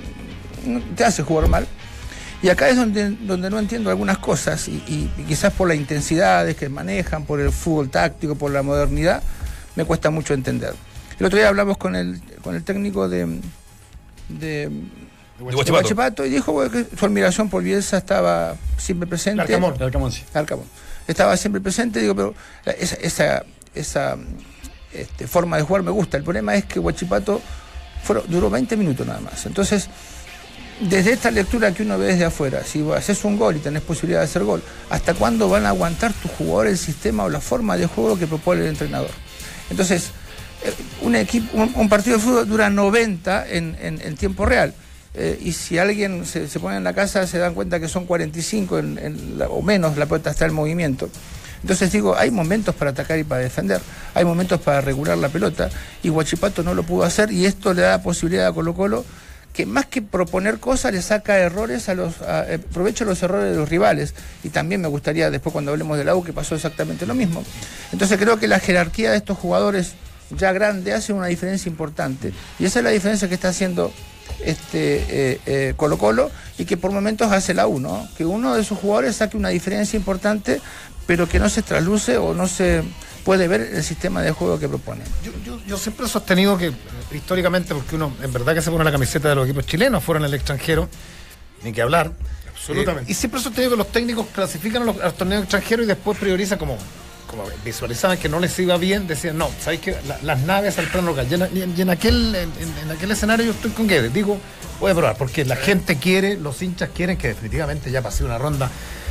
te 0.96 1.04
hace 1.04 1.24
jugar 1.24 1.48
mal. 1.50 1.68
Y 2.42 2.50
acá 2.50 2.68
es 2.68 2.76
donde, 2.76 3.12
donde 3.12 3.50
no 3.50 3.58
entiendo 3.60 3.90
algunas 3.90 4.18
cosas 4.18 4.68
y, 4.68 4.72
y- 4.88 5.10
y 5.18 5.24
quizás 5.24 5.54
por 5.54 5.68
las 5.70 5.78
intensidades 5.78 6.56
que 6.58 6.68
manejan, 6.68 7.26
por 7.26 7.40
el 7.40 7.52
fútbol 7.52 7.90
táctico, 7.90 8.36
por 8.36 8.52
la 8.52 8.64
modernidad, 8.64 9.22
me 9.76 9.86
cuesta 9.86 10.10
mucho 10.10 10.34
entender. 10.34 10.74
El 11.24 11.28
otro 11.28 11.40
día 11.40 11.48
hablamos 11.48 11.78
con 11.78 11.96
el, 11.96 12.22
con 12.44 12.54
el 12.54 12.64
técnico 12.64 13.08
de, 13.08 13.26
de, 14.28 14.68
de 14.68 14.72
Huachipato. 15.40 15.74
Huachipato 15.74 16.26
y 16.26 16.30
dijo 16.30 16.52
bueno, 16.52 16.70
que 16.72 16.86
su 16.98 17.06
admiración 17.06 17.50
por 17.50 17.64
Bielsa 17.64 17.98
estaba 17.98 18.56
siempre 18.78 19.08
presente. 19.08 19.38
Larcamón. 19.38 19.76
Larcamón, 19.80 20.12
sí. 20.12 20.24
Arcamón. 20.34 20.66
Estaba 21.08 21.36
siempre 21.38 21.62
presente, 21.62 22.02
digo, 22.02 22.14
pero 22.16 22.34
esa, 22.66 22.96
esa, 22.96 23.44
esa, 23.74 24.18
este, 24.94 25.28
forma 25.28 25.58
de 25.58 25.64
jugar 25.64 25.84
me 25.84 25.92
gusta. 25.92 26.18
El 26.18 26.24
problema 26.24 26.56
es 26.56 26.66
que 26.66 26.80
Huachipato 26.80 27.42
fueron- 28.04 28.26
duró 28.28 28.50
20 28.50 28.76
minutos 28.76 29.08
nada 29.08 29.22
más. 29.22 29.46
Entonces, 29.46 29.88
desde 30.82 31.14
esta 31.14 31.32
lectura 31.32 31.74
que 31.74 31.84
uno 31.84 31.98
ve 31.98 32.08
desde 32.08 32.26
afuera, 32.26 32.64
si 32.66 32.86
haces 32.92 33.24
un 33.24 33.38
gol 33.38 33.56
y 33.56 33.60
tenés 33.60 33.82
posibilidad 33.84 34.20
de 34.20 34.26
hacer 34.26 34.44
gol, 34.44 34.62
¿hasta 34.90 35.14
cuándo 35.14 35.48
van 35.48 35.66
a 35.66 35.70
aguantar 35.70 36.12
tus 36.12 36.32
jugadores 36.32 36.74
el 36.74 36.78
sistema 36.80 37.24
o 37.24 37.30
la 37.30 37.40
forma 37.40 37.78
de 37.78 37.86
juego 37.88 38.18
que 38.20 38.28
propone 38.28 38.62
el 38.64 38.68
entrenador? 38.68 39.10
Entonces, 39.70 40.12
un, 41.02 41.16
equipo, 41.16 41.58
un, 41.58 41.90
partido 41.90 42.18
de 42.18 42.24
fútbol 42.24 42.48
dura 42.48 42.70
90 42.70 43.48
en, 43.50 43.78
en- 43.82 44.02
tiempo 44.18 44.46
real. 44.46 44.74
Eh, 45.16 45.40
y 45.44 45.52
si 45.54 45.78
alguien 45.78 46.26
se, 46.26 46.48
se 46.48 46.60
pone 46.60 46.78
en 46.78 46.84
la 46.84 46.94
casa, 46.94 47.28
se 47.28 47.38
dan 47.38 47.54
cuenta 47.54 47.80
que 47.80 47.88
son 47.88 48.06
45 48.06 48.80
en- 48.80 49.38
la- 49.38 49.48
o 49.50 49.62
menos, 49.62 49.98
la 49.98 50.06
pelota 50.06 50.32
está 50.32 50.46
en 50.46 50.54
movimiento. 50.54 51.10
Entonces 51.62 51.92
digo, 51.92 52.16
hay 52.18 52.30
momentos 52.32 52.76
para 52.76 52.92
atacar 52.92 53.18
y 53.20 53.24
para 53.24 53.42
defender, 53.42 53.80
hay 54.14 54.26
momentos 54.26 54.60
para 54.60 54.82
regular 54.82 55.18
la 55.18 55.30
pelota, 55.30 55.70
y 56.02 56.10
Huachipato 56.10 56.62
no 56.62 56.74
lo 56.74 56.84
pudo 56.84 57.04
hacer, 57.04 57.32
y 57.32 57.46
esto 57.46 57.74
le 57.74 57.84
da 57.84 58.02
posibilidad 58.02 58.48
a 58.48 58.54
Colo 58.54 58.74
Colo 58.74 59.06
que 59.54 59.66
más 59.68 59.86
que 59.86 60.02
proponer 60.02 60.58
cosas 60.60 60.92
le 60.94 61.02
saca 61.04 61.38
errores 61.38 61.88
a 61.88 61.94
los 61.94 62.22
a- 62.24 62.52
eh, 62.52 62.60
los 63.06 63.22
errores 63.24 63.52
de 63.52 63.56
los 63.56 63.70
rivales 63.70 64.16
y 64.44 64.50
también 64.50 64.82
me 64.82 64.88
gustaría 64.88 65.30
después 65.30 65.54
cuando 65.54 65.70
hablemos 65.72 65.96
del 65.96 66.10
AU 66.10 66.24
que 66.24 66.34
pasó 66.34 66.56
exactamente 66.56 67.06
lo 67.06 67.14
mismo 67.14 67.44
entonces 67.92 68.18
creo 68.18 68.40
que 68.40 68.48
la 68.48 68.60
jerarquía 68.60 69.12
de 69.12 69.18
estos 69.18 69.38
jugadores 69.38 69.94
ya 70.38 70.52
grande 70.52 70.94
hace 70.94 71.14
una 71.14 71.28
diferencia 71.28 71.70
importante 71.70 72.34
y 72.60 72.66
esa 72.66 72.80
es 72.80 72.84
la 72.86 72.92
diferencia 72.92 73.28
que 73.28 73.36
está 73.36 73.50
haciendo 73.50 73.92
este 74.44 75.06
eh, 75.34 75.40
eh, 75.46 75.74
Colo 75.78 75.98
Colo 75.98 76.32
y 76.58 76.66
que 76.66 76.78
por 76.78 76.92
momentos 76.92 77.32
hace 77.32 77.54
la 77.54 77.68
U 77.68 77.80
¿no? 77.80 78.08
que 78.18 78.26
uno 78.26 78.56
de 78.56 78.64
sus 78.64 78.78
jugadores 78.80 79.16
saque 79.16 79.38
una 79.38 79.50
diferencia 79.50 79.98
importante 79.98 80.62
pero 81.08 81.28
que 81.28 81.40
no 81.40 81.50
se 81.50 81.62
trasluce 81.62 82.18
o 82.18 82.34
no 82.34 82.48
se 82.48 82.84
puede 83.26 83.48
ver 83.48 83.62
el 83.62 83.84
sistema 83.84 84.22
de 84.22 84.32
juego 84.32 84.60
que 84.60 84.68
propone 84.68 85.02
Yo, 85.24 85.32
yo- 85.46 85.60
yo 85.66 85.78
siempre 85.78 86.06
he 86.06 86.10
sostenido 86.10 86.58
que 86.58 86.68
eh, 86.68 86.74
históricamente, 87.14 87.74
porque 87.74 87.96
uno 87.96 88.14
en 88.22 88.34
verdad 88.34 88.54
que 88.54 88.62
se 88.62 88.72
pone 88.72 88.84
la 88.84 88.92
camiseta 88.92 89.30
de 89.30 89.36
los 89.36 89.46
equipos 89.46 89.66
chilenos 89.66 90.04
fuera 90.04 90.20
en 90.20 90.26
el 90.26 90.34
extranjero, 90.34 90.90
ni 91.64 91.72
que 91.72 91.82
hablar. 91.82 92.12
Absolutamente. 92.54 93.10
Eh, 93.10 93.12
y 93.12 93.14
siempre 93.16 93.40
he 93.40 93.44
sostenido 93.44 93.72
que 93.72 93.78
los 93.78 93.92
técnicos 93.92 94.28
clasifican 94.34 94.82
a 94.82 94.86
los, 94.86 95.00
a 95.00 95.06
los 95.06 95.18
torneos 95.18 95.44
extranjeros 95.44 95.86
y 95.86 95.88
después 95.88 96.18
priorizan 96.18 96.58
como, 96.58 96.78
como 97.36 97.50
visualizaban 97.66 98.18
que 98.18 98.30
no 98.30 98.40
les 98.40 98.58
iba 98.60 98.78
bien, 98.78 99.08
decían, 99.08 99.38
no, 99.38 99.50
¿sabéis 99.60 99.82
que 99.82 99.96
las 100.22 100.40
naves 100.42 100.78
al 100.78 100.88
plano 100.88 101.08
local? 101.08 101.28
Y 101.54 101.62
en, 101.62 101.74
y 101.76 101.82
aquel, 101.90 102.36
en 102.36 102.92
aquel 102.92 103.12
escenario 103.12 103.48
yo 103.48 103.52
estoy 103.54 103.72
con 103.72 103.88
Guedes, 103.88 104.14
digo, 104.14 104.38
voy 104.80 104.92
a 104.92 104.94
probar, 104.94 105.18
porque 105.18 105.44
la 105.44 105.56
gente 105.56 105.98
quiere, 105.98 106.38
los 106.38 106.62
hinchas 106.62 106.90
quieren 106.94 107.18
que 107.18 107.30
definitivamente 107.30 107.90
ya 107.90 108.02
pase 108.02 108.24
una 108.24 108.38
ronda 108.38 108.70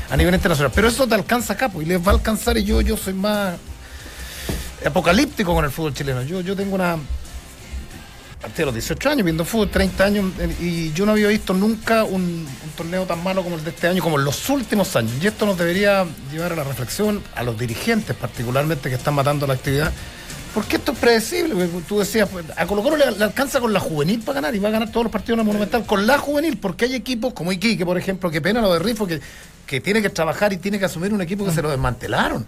a 0.09 0.16
nivel 0.16 0.35
internacional. 0.35 0.70
Pero 0.75 0.89
eso 0.89 1.07
te 1.07 1.14
alcanza 1.14 1.55
acá, 1.55 1.68
pues, 1.68 1.87
y 1.87 1.89
les 1.89 2.01
va 2.01 2.12
a 2.12 2.14
alcanzar 2.14 2.57
y 2.59 2.64
yo, 2.64 2.81
yo 2.81 2.97
soy 2.97 3.14
más 3.14 3.57
apocalíptico 4.85 5.55
con 5.55 5.64
el 5.64 5.70
fútbol 5.70 5.95
chileno. 5.95 6.23
Yo, 6.23 6.41
yo 6.43 6.55
tengo 6.55 6.75
una 6.75 6.97
partir 8.43 8.59
de 8.59 8.64
los 8.66 8.74
18 8.74 9.09
años 9.09 9.24
viendo 9.24 9.45
fútbol, 9.45 9.70
30 9.70 10.05
años, 10.05 10.32
eh, 10.40 10.57
y 10.61 10.93
yo 10.93 11.07
no 11.07 11.12
había 11.12 11.28
visto 11.28 11.55
nunca 11.55 12.03
un, 12.05 12.47
torneo 12.76 13.07
tan 13.07 13.22
malo 13.22 13.43
como 13.45 13.57
el 13.57 13.64
de 13.64 13.70
este 13.70 13.86
año, 13.86 14.03
como 14.03 14.18
en 14.18 14.24
los 14.24 14.49
últimos 14.51 14.97
años. 14.97 15.12
Y 15.22 15.26
esto 15.26 15.47
nos 15.47 15.57
debería 15.57 16.05
llevar 16.32 16.53
a 16.53 16.57
la 16.57 16.64
reflexión, 16.64 17.22
a 17.34 17.43
los 17.45 17.57
dirigentes 17.57 18.16
particularmente 18.16 18.88
que 18.88 18.97
están 18.97 19.14
matando 19.14 19.47
la 19.47 19.55
actividad. 19.55 19.93
Porque 20.55 20.76
esto 20.76 20.93
es 20.93 20.99
predecible, 20.99 21.66
tú 21.88 22.01
decías, 22.01 22.28
pues, 22.28 22.45
a 22.57 22.66
Colo 22.66 22.82
Colo 22.82 22.97
le, 22.97 23.05
alcanza 23.05 23.59
con 23.61 23.72
la 23.72 23.80
juvenil 23.80 24.20
para 24.20 24.34
ganar 24.40 24.55
y 24.55 24.59
va 24.59 24.68
a 24.68 24.72
ganar 24.72 24.90
todos 24.90 25.05
los 25.05 25.12
partidos 25.12 25.34
en 25.34 25.38
la 25.38 25.45
Monumental 25.45 25.86
con 25.86 26.07
la 26.07 26.18
juvenil, 26.18 26.59
porque 26.59 26.84
hay 26.86 26.95
equipos 26.95 27.32
como 27.32 27.53
Iquique, 27.53 27.86
por 27.86 27.97
ejemplo, 27.97 28.30
que 28.30 28.43
pena 28.43 28.61
lo 28.61 28.72
de 28.72 28.78
Rifo, 28.78 29.07
que, 29.07 29.20
que 29.66 29.80
tiene 29.80 30.03
que 30.03 30.11
trabajar 30.11 30.53
y 30.53 30.59
tiene 30.59 30.78
que 30.78 30.84
asumir 30.84 31.14
un 31.14 31.22
equipo 31.22 31.45
que 31.45 31.53
se 31.53 31.62
lo 31.62 31.70
desmantelaron. 31.70 32.47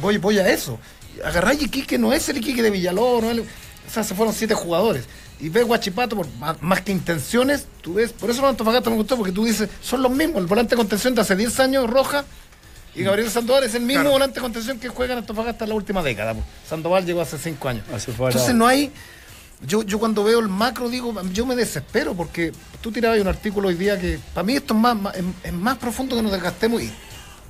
Voy, 0.00 0.16
voy 0.18 0.38
a 0.38 0.48
eso. 0.48 0.80
Agarrar 1.24 1.54
Iquique 1.54 1.96
no 1.96 2.12
es 2.12 2.28
el 2.28 2.38
Iquique 2.38 2.62
de 2.62 2.70
Villalobos, 2.70 3.22
no 3.22 3.30
es 3.30 3.38
el- 3.38 3.44
o 3.86 3.90
sea, 3.92 4.02
se 4.02 4.14
fueron 4.14 4.34
siete 4.34 4.54
jugadores. 4.54 5.04
Y 5.40 5.48
ves 5.48 5.64
Guachipato, 5.66 6.16
por 6.16 6.28
más, 6.38 6.62
más 6.62 6.80
que 6.82 6.92
intenciones, 6.92 7.66
tú 7.82 7.94
ves, 7.94 8.12
por 8.12 8.30
eso 8.30 8.40
los 8.40 8.50
Antofagasta 8.50 8.88
me 8.90 8.96
gustó, 8.96 9.16
porque 9.16 9.32
tú 9.32 9.44
dices, 9.44 9.68
son 9.82 10.00
los 10.02 10.10
mismos, 10.12 10.38
el 10.38 10.46
volante 10.46 10.70
de 10.70 10.76
contención 10.76 11.14
de 11.14 11.20
hace 11.22 11.34
10 11.36 11.58
años, 11.60 11.90
Roja, 11.90 12.24
y 12.94 13.02
Gabriel 13.02 13.28
Sandoval 13.28 13.64
es 13.64 13.74
el 13.74 13.82
mismo 13.82 14.02
Claro. 14.02 14.12
volante 14.12 14.36
de 14.36 14.40
contención 14.40 14.78
que 14.78 14.88
juega 14.88 15.14
en 15.14 15.18
Antofagasta 15.18 15.64
en 15.64 15.70
la 15.70 15.74
última 15.76 16.02
década. 16.02 16.34
pues. 16.34 16.46
Sandoval 16.68 17.04
llegó 17.04 17.20
hace 17.20 17.36
5 17.38 17.68
años. 17.68 17.84
Entonces 17.90 18.54
no 18.54 18.66
hay, 18.68 18.92
yo, 19.66 19.82
yo 19.82 19.98
cuando 19.98 20.22
veo 20.22 20.38
el 20.38 20.48
macro 20.48 20.88
digo, 20.88 21.12
yo 21.32 21.44
me 21.46 21.56
desespero, 21.56 22.14
porque 22.14 22.52
tú 22.80 22.92
tirabas 22.92 23.18
un 23.20 23.26
artículo 23.26 23.68
hoy 23.68 23.74
día 23.74 23.98
que, 23.98 24.20
para 24.32 24.44
mí 24.44 24.54
esto 24.54 24.72
es 24.74 24.80
más, 24.80 24.96
más- 24.96 25.16
es, 25.16 25.24
es 25.42 25.52
más 25.52 25.76
profundo 25.78 26.14
que 26.14 26.22
nos 26.22 26.30
desgastemos 26.30 26.80
y 26.80 26.92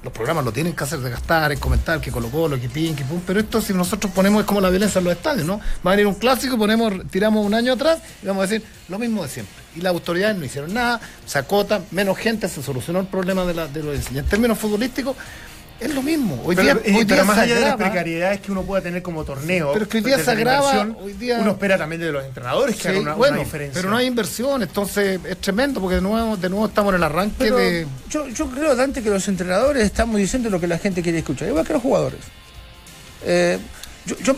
los 0.05 0.13
programas 0.13 0.45
lo 0.45 0.53
tienen 0.53 0.75
que 0.75 0.85
hacer 0.85 1.01
desgastar, 1.01 1.51
en 1.51 1.59
comentar 1.59 1.99
que 1.99 2.11
Colo 2.13 2.29
Colo, 2.29 2.61
que 2.61 2.69
pin, 2.69 2.95
que 2.95 3.05
pum, 3.05 3.23
pero 3.27 3.41
esto 3.41 3.63
si 3.63 3.73
nosotros 3.73 4.13
ponemos 4.13 4.43
es 4.43 4.47
como 4.47 4.61
la 4.61 4.69
violencia 4.69 4.99
en 4.99 5.07
los 5.07 5.15
estadios, 5.15 5.47
¿no? 5.47 5.59
Va 5.85 5.93
a 5.93 5.97
venir 5.97 6.07
un 6.07 6.15
clásico, 6.15 6.59
ponemos, 6.59 6.93
tiramos 7.11 7.45
un 7.45 7.55
año 7.55 7.73
atrás 7.73 8.01
y 8.23 8.27
vamos 8.27 8.45
a 8.45 8.47
decir 8.47 8.67
lo 8.89 8.99
mismo 8.99 9.23
de 9.23 9.31
siempre. 9.31 9.55
Y 9.75 9.81
las 9.81 9.95
autoridades 9.95 10.37
no 10.37 10.45
hicieron 10.45 10.75
nada, 10.75 11.01
se 11.25 11.39
acota, 11.39 11.81
menos 11.91 12.19
gente, 12.19 12.49
se 12.49 12.63
solucionó 12.63 13.01
el 13.01 13.07
problema 13.07 13.47
de 13.47 13.55
la, 13.55 13.67
de 13.67 13.83
los 13.83 14.13
y 14.13 14.19
en 14.19 14.27
términos 14.27 14.59
futbolísticos, 14.59 15.17
es 15.81 15.95
lo 15.95 16.03
mismo. 16.03 16.41
Hoy 16.45 16.55
Pero, 16.57 16.75
día, 16.81 16.97
hoy 16.97 17.05
pero 17.05 17.17
día 17.17 17.25
más 17.25 17.39
allá 17.39 17.55
de 17.57 17.61
las 17.61 17.71
agrava- 17.75 17.77
precariedades 17.91 18.41
que 18.41 18.53
uno 18.53 18.63
pueda 18.63 18.83
tener 18.83 19.03
como 19.03 19.25
torneo, 19.25 19.73
Pero 19.73 19.85
es 19.85 19.91
que 19.91 19.99
hoy 19.99 20.05
día 20.05 20.19
se 20.19 20.31
agrava, 20.31 20.87
hoy 21.03 21.13
día- 21.15 21.39
uno 21.41 21.51
espera 21.53 21.77
también 21.77 22.01
de 22.01 22.13
los 22.13 22.25
entrenadores 22.25 22.77
que 22.77 22.83
Sí, 22.83 22.89
hagan 22.89 23.03
una, 23.03 23.15
bueno, 23.15 23.35
una 23.37 23.45
diferencia. 23.45 23.79
pero 23.81 23.91
no 23.91 23.97
hay 23.97 24.07
inversión, 24.07 24.63
entonces 24.63 25.21
es 25.29 25.39
tremendo 25.39 25.81
porque 25.81 25.97
de 25.97 26.01
nuevo, 26.03 26.37
de 26.37 26.49
nuevo 26.49 26.67
estamos 26.67 26.91
en 26.93 26.97
el 26.97 27.03
arranque 27.03 27.35
Pero 27.39 27.57
de... 27.57 27.87
yo, 28.09 28.29
yo 28.29 28.47
creo, 28.51 28.75
Dante, 28.77 29.03
que 29.03 29.11
los 29.11 29.27
entrenadores 29.29 29.83
estamos 29.85 30.17
diciendo 30.17 30.49
lo 30.51 30.61
que 30.61 30.67
la 30.69 30.79
gente 30.79 31.03
quiere 31.03 31.19
escuchar, 31.19 31.49
igual 31.49 31.67
que 31.67 31.73
los 31.73 31.83
jugadores. 31.83 32.21
Eh, 33.27 33.59
yo, 34.07 34.37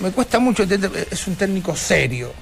me 0.00 0.10
cuesta 0.10 0.38
mucho 0.38 0.62
entender, 0.62 0.90
eh, 0.94 1.06
es 1.10 1.26
un 1.26 1.36
técnico 1.36 1.74
serio. 1.76 2.32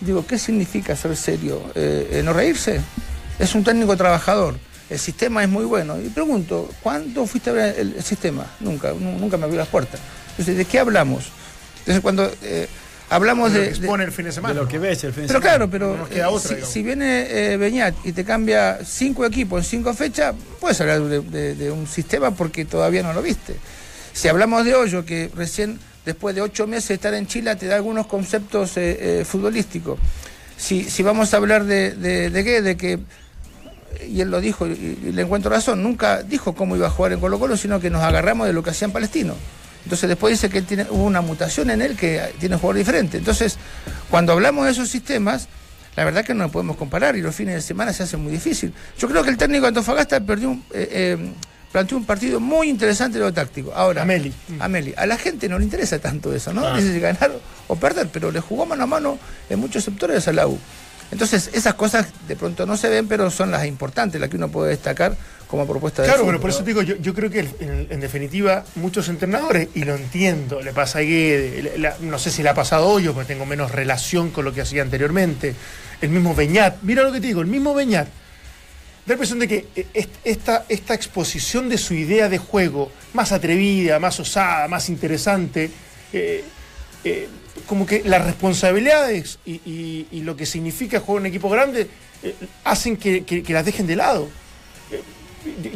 Digo, 0.00 0.24
¿qué 0.26 0.38
significa 0.38 0.94
ser 0.94 1.16
serio? 1.16 1.60
Eh, 1.74 2.08
eh, 2.12 2.22
¿No 2.24 2.32
reírse? 2.32 2.80
Es 3.38 3.54
un 3.54 3.64
técnico 3.64 3.96
trabajador. 3.96 4.56
El 4.90 4.98
sistema 4.98 5.42
es 5.42 5.48
muy 5.48 5.64
bueno. 5.64 5.98
Y 6.00 6.08
pregunto, 6.08 6.70
¿cuándo 6.82 7.26
fuiste 7.26 7.50
a 7.50 7.52
ver 7.52 7.78
el, 7.78 7.94
el 7.96 8.02
sistema? 8.02 8.46
Nunca, 8.60 8.92
nu- 8.92 9.18
nunca 9.18 9.36
me 9.36 9.44
abrió 9.44 9.58
las 9.58 9.68
puertas. 9.68 10.00
Entonces, 10.30 10.56
¿de 10.56 10.64
qué 10.64 10.78
hablamos? 10.78 11.24
Entonces, 11.80 12.00
cuando 12.02 12.30
eh, 12.42 12.68
hablamos 13.10 13.52
de 13.52 13.58
lo 13.58 13.64
que 13.64 13.70
de- 13.70 13.76
expone 13.76 14.04
el 14.04 14.12
fin 14.12 14.24
de 14.26 14.32
semana. 14.32 14.54
De 14.54 14.60
lo 14.60 14.68
que 14.68 14.78
ves 14.78 15.04
el 15.04 15.12
fin 15.12 15.22
de 15.22 15.28
pero 15.28 15.40
semana. 15.40 15.56
claro, 15.56 15.70
pero 15.70 15.88
No 15.92 15.96
nos 15.98 16.08
queda 16.08 16.24
eh, 16.24 16.32
otra, 16.32 16.64
si, 16.66 16.82
viene 16.82 17.26
eh, 17.52 17.56
Beñat 17.58 17.94
y 18.04 18.12
te 18.12 18.24
cambia 18.24 18.78
cinco 18.84 19.26
equipos 19.26 19.64
en 19.64 19.70
cinco 19.70 19.92
fechas, 19.94 20.34
puedes 20.60 20.80
hablar 20.80 21.02
de, 21.02 21.20
de- 21.20 21.54
de 21.54 21.70
un 21.70 21.86
sistema 21.86 22.30
porque 22.30 22.64
todavía 22.64 23.02
no 23.02 23.12
lo 23.12 23.20
viste. 23.22 23.56
Si 24.14 24.26
hablamos 24.28 24.64
de 24.64 24.74
Hoyo, 24.74 25.04
que 25.04 25.30
recién 25.34 25.78
después 26.06 26.34
de 26.34 26.40
ocho 26.40 26.66
meses 26.66 26.88
de 26.88 26.94
estar 26.94 27.12
en 27.14 27.26
Chile 27.26 27.54
te 27.56 27.66
da 27.66 27.76
algunos 27.76 28.06
conceptos 28.06 28.76
eh, 28.78 29.20
eh, 29.20 29.24
futbolísticos. 29.26 29.98
Si, 30.56 30.84
si 30.84 31.02
vamos 31.02 31.34
a 31.34 31.36
hablar 31.36 31.64
de, 31.64 31.92
de, 31.92 32.30
de 32.30 32.44
qué, 32.44 32.62
de 32.62 32.76
que, 32.76 32.98
y 34.06 34.20
él 34.20 34.30
lo 34.30 34.40
dijo 34.40 34.66
y, 34.66 34.98
y 35.02 35.12
le 35.12 35.22
encuentro 35.22 35.50
razón, 35.50 35.82
nunca 35.82 36.22
dijo 36.22 36.54
cómo 36.54 36.76
iba 36.76 36.86
a 36.86 36.90
jugar 36.90 37.12
en 37.12 37.20
Colo 37.20 37.38
Colo, 37.38 37.56
sino 37.56 37.80
que 37.80 37.90
nos 37.90 38.02
agarramos 38.02 38.46
de 38.46 38.52
lo 38.52 38.62
que 38.62 38.70
hacían 38.70 38.92
Palestino. 38.92 39.34
Entonces 39.84 40.08
después 40.08 40.32
dice 40.32 40.50
que 40.50 40.58
él 40.58 40.66
tiene, 40.66 40.86
hubo 40.90 41.04
una 41.04 41.20
mutación 41.20 41.70
en 41.70 41.80
él 41.80 41.96
que 41.96 42.20
tiene 42.38 42.56
un 42.56 42.60
jugador 42.60 42.76
diferente. 42.76 43.16
Entonces, 43.16 43.56
cuando 44.10 44.32
hablamos 44.32 44.66
de 44.66 44.72
esos 44.72 44.88
sistemas, 44.88 45.48
la 45.96 46.04
verdad 46.04 46.24
que 46.24 46.34
no 46.34 46.44
lo 46.44 46.50
podemos 46.50 46.76
comparar 46.76 47.16
y 47.16 47.22
los 47.22 47.34
fines 47.34 47.54
de 47.54 47.60
semana 47.62 47.92
se 47.92 48.02
hace 48.02 48.16
muy 48.16 48.30
difícil. 48.30 48.72
Yo 48.98 49.08
creo 49.08 49.24
que 49.24 49.30
el 49.30 49.36
técnico 49.36 49.62
de 49.62 49.68
Antofagasta 49.68 50.20
perdió 50.20 50.50
un, 50.50 50.62
eh, 50.72 50.88
eh, 50.92 51.32
planteó 51.72 51.96
un 51.96 52.04
partido 52.04 52.38
muy 52.38 52.68
interesante 52.68 53.18
en 53.18 53.24
lo 53.24 53.32
táctico. 53.32 53.72
Ahora, 53.74 54.02
Ameli. 54.02 54.32
Ameli, 54.60 54.94
a 54.96 55.06
la 55.06 55.16
gente 55.16 55.48
no 55.48 55.58
le 55.58 55.64
interesa 55.64 55.98
tanto 55.98 56.34
eso, 56.34 56.52
¿no? 56.52 56.66
Ah. 56.66 56.76
Dice 56.76 57.00
ganar 57.00 57.32
o 57.66 57.76
perder, 57.76 58.08
pero 58.12 58.30
le 58.30 58.40
jugó 58.40 58.66
mano 58.66 58.84
a 58.84 58.86
mano 58.86 59.18
en 59.48 59.58
muchos 59.58 59.84
sectores 59.84 60.28
a 60.28 60.32
la 60.32 60.46
U. 60.46 60.58
Entonces, 61.10 61.50
esas 61.54 61.74
cosas 61.74 62.06
de 62.26 62.36
pronto 62.36 62.66
no 62.66 62.76
se 62.76 62.88
ven, 62.88 63.08
pero 63.08 63.30
son 63.30 63.50
las 63.50 63.64
importantes, 63.66 64.20
las 64.20 64.28
que 64.28 64.36
uno 64.36 64.48
puede 64.48 64.70
destacar 64.70 65.16
como 65.46 65.66
propuesta 65.66 66.02
de 66.02 66.08
Claro, 66.08 66.20
fútbol. 66.24 66.34
pero 66.34 66.40
por 66.42 66.50
eso 66.50 66.58
te 66.60 66.66
digo, 66.66 66.82
yo, 66.82 66.96
yo 66.96 67.14
creo 67.14 67.30
que 67.30 67.40
en, 67.40 67.86
en 67.88 68.00
definitiva 68.00 68.64
muchos 68.74 69.08
entrenadores, 69.08 69.68
y 69.74 69.84
lo 69.84 69.94
entiendo, 69.96 70.60
le 70.60 70.74
pasa 70.74 70.98
a 70.98 71.02
Guede, 71.02 71.78
la- 71.78 71.96
no 72.00 72.18
sé 72.18 72.30
si 72.30 72.42
le 72.42 72.50
ha 72.50 72.54
pasado 72.54 72.86
hoy, 72.88 73.08
porque 73.08 73.24
tengo 73.32 73.46
menos 73.46 73.70
relación 73.72 74.30
con 74.30 74.44
lo 74.44 74.52
que 74.52 74.60
hacía 74.60 74.82
anteriormente, 74.82 75.54
el 76.02 76.10
mismo 76.10 76.34
Beñat, 76.34 76.82
mira 76.82 77.02
lo 77.02 77.10
que 77.12 77.20
te 77.22 77.28
digo, 77.28 77.40
el 77.40 77.46
mismo 77.46 77.72
Beñat, 77.72 78.06
da 78.06 78.12
la 79.06 79.12
impresión 79.14 79.38
de 79.38 79.48
que 79.48 79.66
eh, 79.74 79.86
est- 79.94 80.10
esta, 80.24 80.66
esta 80.68 80.92
exposición 80.92 81.70
de 81.70 81.78
su 81.78 81.94
idea 81.94 82.28
de 82.28 82.36
juego, 82.36 82.92
más 83.14 83.32
atrevida, 83.32 83.98
más 83.98 84.20
osada, 84.20 84.68
más 84.68 84.90
interesante, 84.90 85.70
eh, 86.12 86.44
eh, 87.04 87.28
como 87.66 87.86
que 87.86 88.02
las 88.04 88.24
responsabilidades 88.24 89.38
y, 89.46 90.06
lo 90.22 90.36
que 90.36 90.46
significa 90.46 91.00
jugar 91.00 91.22
en 91.22 91.26
equipo 91.26 91.48
grande 91.48 91.88
eh, 92.22 92.34
hacen 92.64 92.96
que- 92.96 93.44
las 93.48 93.64
dejen 93.64 93.86
de 93.86 93.96
lado 93.96 94.28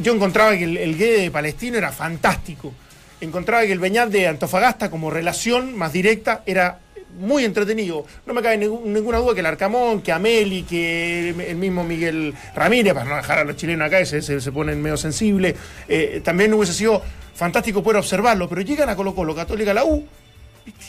yo 0.01 0.14
encontraba 0.14 0.57
que 0.57 0.64
el, 0.64 0.76
el 0.76 0.97
gay 0.99 1.22
de 1.22 1.30
Palestino 1.30 1.78
era 1.78 1.93
fantástico. 1.93 2.72
Encontraba 3.20 3.64
que 3.64 3.72
el 3.72 3.78
Beñat 3.78 4.09
de 4.11 4.26
Antofagasta 4.26 4.91
como 4.91 5.11
relación 5.11 5.76
más 5.76 5.93
directa 5.93 6.43
era 6.45 6.80
muy 7.18 7.45
entretenido. 7.45 8.05
No 8.26 8.35
me 8.35 8.43
cabe 8.43 8.59
ninguna 8.59 9.18
duda 9.18 9.35
que 9.35 9.41
el 9.41 9.47
Arcamón, 9.47 10.03
que 10.03 10.12
Ameli, 10.12 10.64
que 10.64 11.28
el 11.30 11.57
mismo 11.57 11.85
Miguel 11.85 12.35
Ramírez, 12.55 12.93
para 12.95 13.09
no 13.09 13.16
dejar 13.16 13.39
a 13.39 13.45
los 13.45 13.57
chilenos 13.57 13.87
acá, 13.87 14.05
se, 14.05 14.20
se, 14.22 14.41
se 14.41 14.53
ponen 14.53 14.83
medio 14.83 14.97
sensibles, 14.97 15.55
eh, 15.89 16.20
también 16.24 16.53
hubiese 16.53 16.72
sido 16.74 17.01
fantástico 17.35 17.83
poder 17.83 17.99
observarlo, 17.99 18.49
pero 18.49 18.61
llegan 18.62 18.89
a 18.89 18.97
Colo 18.97 19.14
Colo, 19.14 19.35
Católica, 19.35 19.72
la 19.72 19.85
U, 19.85 20.05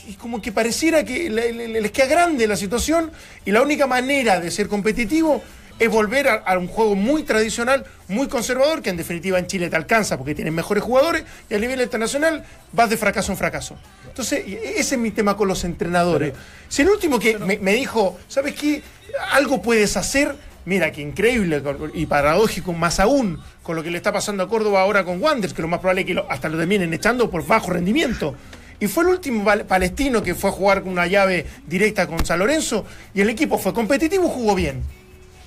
y, 0.08 0.14
como 0.14 0.42
que 0.42 0.52
pareciera 0.52 1.04
que 1.04 1.30
le- 1.30 1.52
le- 1.54 1.68
le- 1.68 1.82
les 1.82 1.92
queda 1.92 2.06
grande 2.08 2.48
la 2.48 2.56
situación 2.56 3.12
y 3.46 3.52
la 3.52 3.62
única 3.62 3.88
manera 3.88 4.40
de 4.40 4.52
ser 4.52 4.68
competitivo 4.68 5.42
es 5.80 5.90
volver 5.90 6.28
a, 6.28 6.34
a 6.36 6.58
un 6.60 6.68
juego 6.68 6.96
muy 6.96 7.24
tradicional, 7.24 7.84
muy 8.08 8.28
conservador, 8.28 8.84
que 8.84 8.92
en 8.92 8.98
definitiva 8.98 9.40
en 9.40 9.48
Chile 9.48 9.70
te 9.72 9.76
alcanza 9.76 10.18
porque 10.18 10.36
tienen 10.36 10.54
mejores 10.54 10.84
jugadores 10.84 11.24
y 11.50 11.56
a 11.56 11.60
nivel 11.60 11.82
internacional 11.82 12.44
vas 12.72 12.90
de 12.92 12.98
fracaso 12.98 13.32
en 13.32 13.38
fracaso. 13.40 13.76
Entonces, 14.08 14.48
y 14.48 14.54
ese 14.54 14.96
es 14.96 14.98
mi 15.02 15.10
tema 15.10 15.36
con 15.36 15.48
los 15.48 15.64
entrenadores. 15.64 16.34
Si 16.70 16.84
el 16.84 16.90
último 16.90 17.18
que 17.20 17.40
me, 17.40 17.58
me 17.58 17.74
dijo, 17.74 18.20
¿sabes 18.28 18.54
qué? 18.54 18.84
Algo 19.32 19.64
puedes 19.64 19.98
hacer, 19.98 20.36
mira, 20.66 20.92
que 20.92 21.02
increíble 21.02 21.62
y 21.96 22.06
paradójico 22.06 22.72
más 22.74 23.00
aún 23.00 23.42
con 23.64 23.76
lo 23.76 23.82
que 23.82 23.90
le 23.90 23.98
está 23.98 24.14
pasando 24.14 24.44
a 24.44 24.48
Córdoba 24.50 24.82
ahora 24.82 25.04
con 25.04 25.22
Wanderers, 25.22 25.56
que 25.56 25.64
lo 25.64 25.68
más 25.68 25.80
probable 25.80 26.02
es 26.02 26.08
que 26.08 26.14
lo- 26.14 26.30
hasta 26.32 26.50
lo 26.50 26.58
terminen 26.60 26.94
echando 26.94 27.32
por 27.32 27.46
bajo 27.48 27.72
rendimiento. 27.72 28.36
Y 28.84 28.88
fue 28.88 29.04
el 29.06 29.12
último 29.12 29.46
pal- 29.46 29.64
palestino 29.64 30.22
que 30.22 30.36
fue 30.36 30.50
a 30.50 30.54
jugar 30.54 30.82
con 30.82 30.92
una 30.92 31.08
llave 31.08 31.46
directa 31.66 32.06
con 32.06 32.26
San 32.26 32.40
Lorenzo 32.40 32.86
y 33.14 33.22
el 33.22 33.30
equipo 33.30 33.58
fue 33.58 33.74
competitivo 33.74 34.26
y 34.26 34.30
jugó 34.30 34.56
bien. 34.56 34.82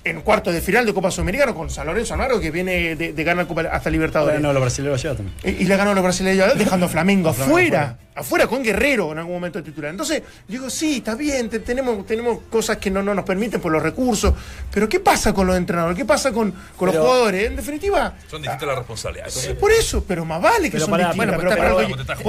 En 0.04 0.22
cuarto 0.22 0.50
de 0.52 0.60
final 0.62 0.86
de 0.86 0.94
Copa 0.94 1.10
Sudamericana 1.10 1.52
con 1.52 1.68
San 1.68 1.86
Lorenzo 1.86 2.14
Amaro, 2.14 2.40
que 2.40 2.50
viene 2.50 2.94
de, 2.96 3.12
de 3.12 3.24
ganar 3.24 3.46
Copa 3.46 3.62
hasta 3.70 3.90
Libertadores. 3.90 4.40
Los 4.40 4.58
brasileños 4.60 5.04
allá 5.04 5.16
también. 5.16 5.34
Y, 5.44 5.62
y 5.62 5.66
le 5.66 5.76
ganó 5.76 5.90
a 5.90 5.94
los 5.94 6.02
brasileños 6.02 6.56
dejando 6.56 6.86
A 6.86 6.88
Flamengo 6.88 7.28
afuera. 7.28 7.98
Afuera 8.16 8.46
con 8.46 8.62
Guerrero 8.62 9.12
en 9.12 9.18
algún 9.18 9.34
momento 9.34 9.58
de 9.58 9.64
titular. 9.64 9.90
Entonces, 9.90 10.22
digo, 10.48 10.68
sí, 10.70 10.96
está 10.96 11.14
bien, 11.14 11.48
te- 11.50 11.60
tenemos, 11.60 12.06
tenemos 12.06 12.40
cosas 12.50 12.78
que 12.78 12.90
no, 12.90 13.02
no 13.02 13.14
nos 13.14 13.24
permiten 13.24 13.60
por 13.60 13.70
los 13.70 13.82
recursos, 13.82 14.32
pero 14.72 14.88
¿qué 14.88 14.98
pasa 15.00 15.32
con 15.34 15.46
los 15.46 15.56
entrenadores? 15.56 15.96
¿Qué 15.96 16.04
pasa 16.04 16.32
con, 16.32 16.52
con 16.76 16.86
los 16.88 16.96
jugadores? 16.96 17.46
En 17.48 17.56
definitiva, 17.56 18.14
Son 18.30 18.40
distintas 18.42 18.66
las 18.66 18.78
responsabilidades. 18.78 19.34
sí, 19.34 19.54
por 19.54 19.70
eso, 19.70 20.02
pero 20.08 20.24
más 20.24 20.40
vale 20.42 20.64
que 20.64 20.72
Pero 20.72 20.84
son 20.86 20.90
pará, 20.92 21.04
distintas. 21.12 21.16
bueno, 21.16 21.32
pero 21.32 21.50
pero 21.50 21.56
por 21.56 21.66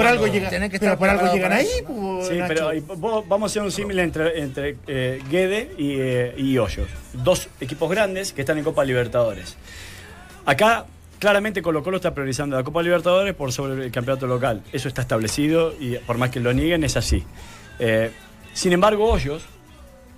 algo, 0.05 0.25
algo 0.25 0.27
llegan, 0.33 0.49
que 0.69 0.79
pero 0.79 0.93
estar 0.93 0.97
por 0.97 1.09
algo 1.09 1.25
llegan 1.33 1.49
para 1.49 1.55
ahí, 1.61 1.67
pues, 1.88 2.27
Sí, 2.27 2.33
Nacho. 2.35 2.47
pero 2.47 2.73
y 2.73 2.79
vos- 2.81 3.27
vamos 3.27 3.49
a 3.49 3.49
hacer 3.51 3.61
un 3.61 3.71
símil 3.71 3.99
entre, 3.99 4.41
entre 4.41 4.75
eh, 4.88 5.21
Guede 5.29 5.71
y, 5.77 5.93
eh, 5.99 6.33
y 6.38 6.57
Hoyos. 6.57 6.89
Dos 7.13 7.47
equipos 7.61 7.89
grandes 7.89 8.33
que 8.33 8.41
están 8.41 8.57
en 8.57 8.63
Copa 8.63 8.83
Libertadores. 8.83 9.55
Acá, 10.45 10.85
claramente, 11.20 11.61
Colo 11.61 11.84
Colo 11.84 11.97
está 11.97 12.13
priorizando 12.13 12.55
la 12.55 12.63
Copa 12.63 12.82
Libertadores 12.84 13.34
por 13.34 13.51
sobre 13.51 13.86
el 13.86 13.91
campeonato 13.91 14.28
local. 14.28 14.63
Eso 14.72 14.88
está 14.88 15.01
establecido 15.01 15.74
y 15.80 15.95
por 15.97 16.18
más 16.18 16.30
que 16.30 16.39
lo 16.39 16.53
nieguen, 16.53 16.84
es 16.84 16.97
así. 16.97 17.24
Eh, 17.80 18.11
sin 18.53 18.74
embargo, 18.74 19.09
Hoyos, 19.09 19.43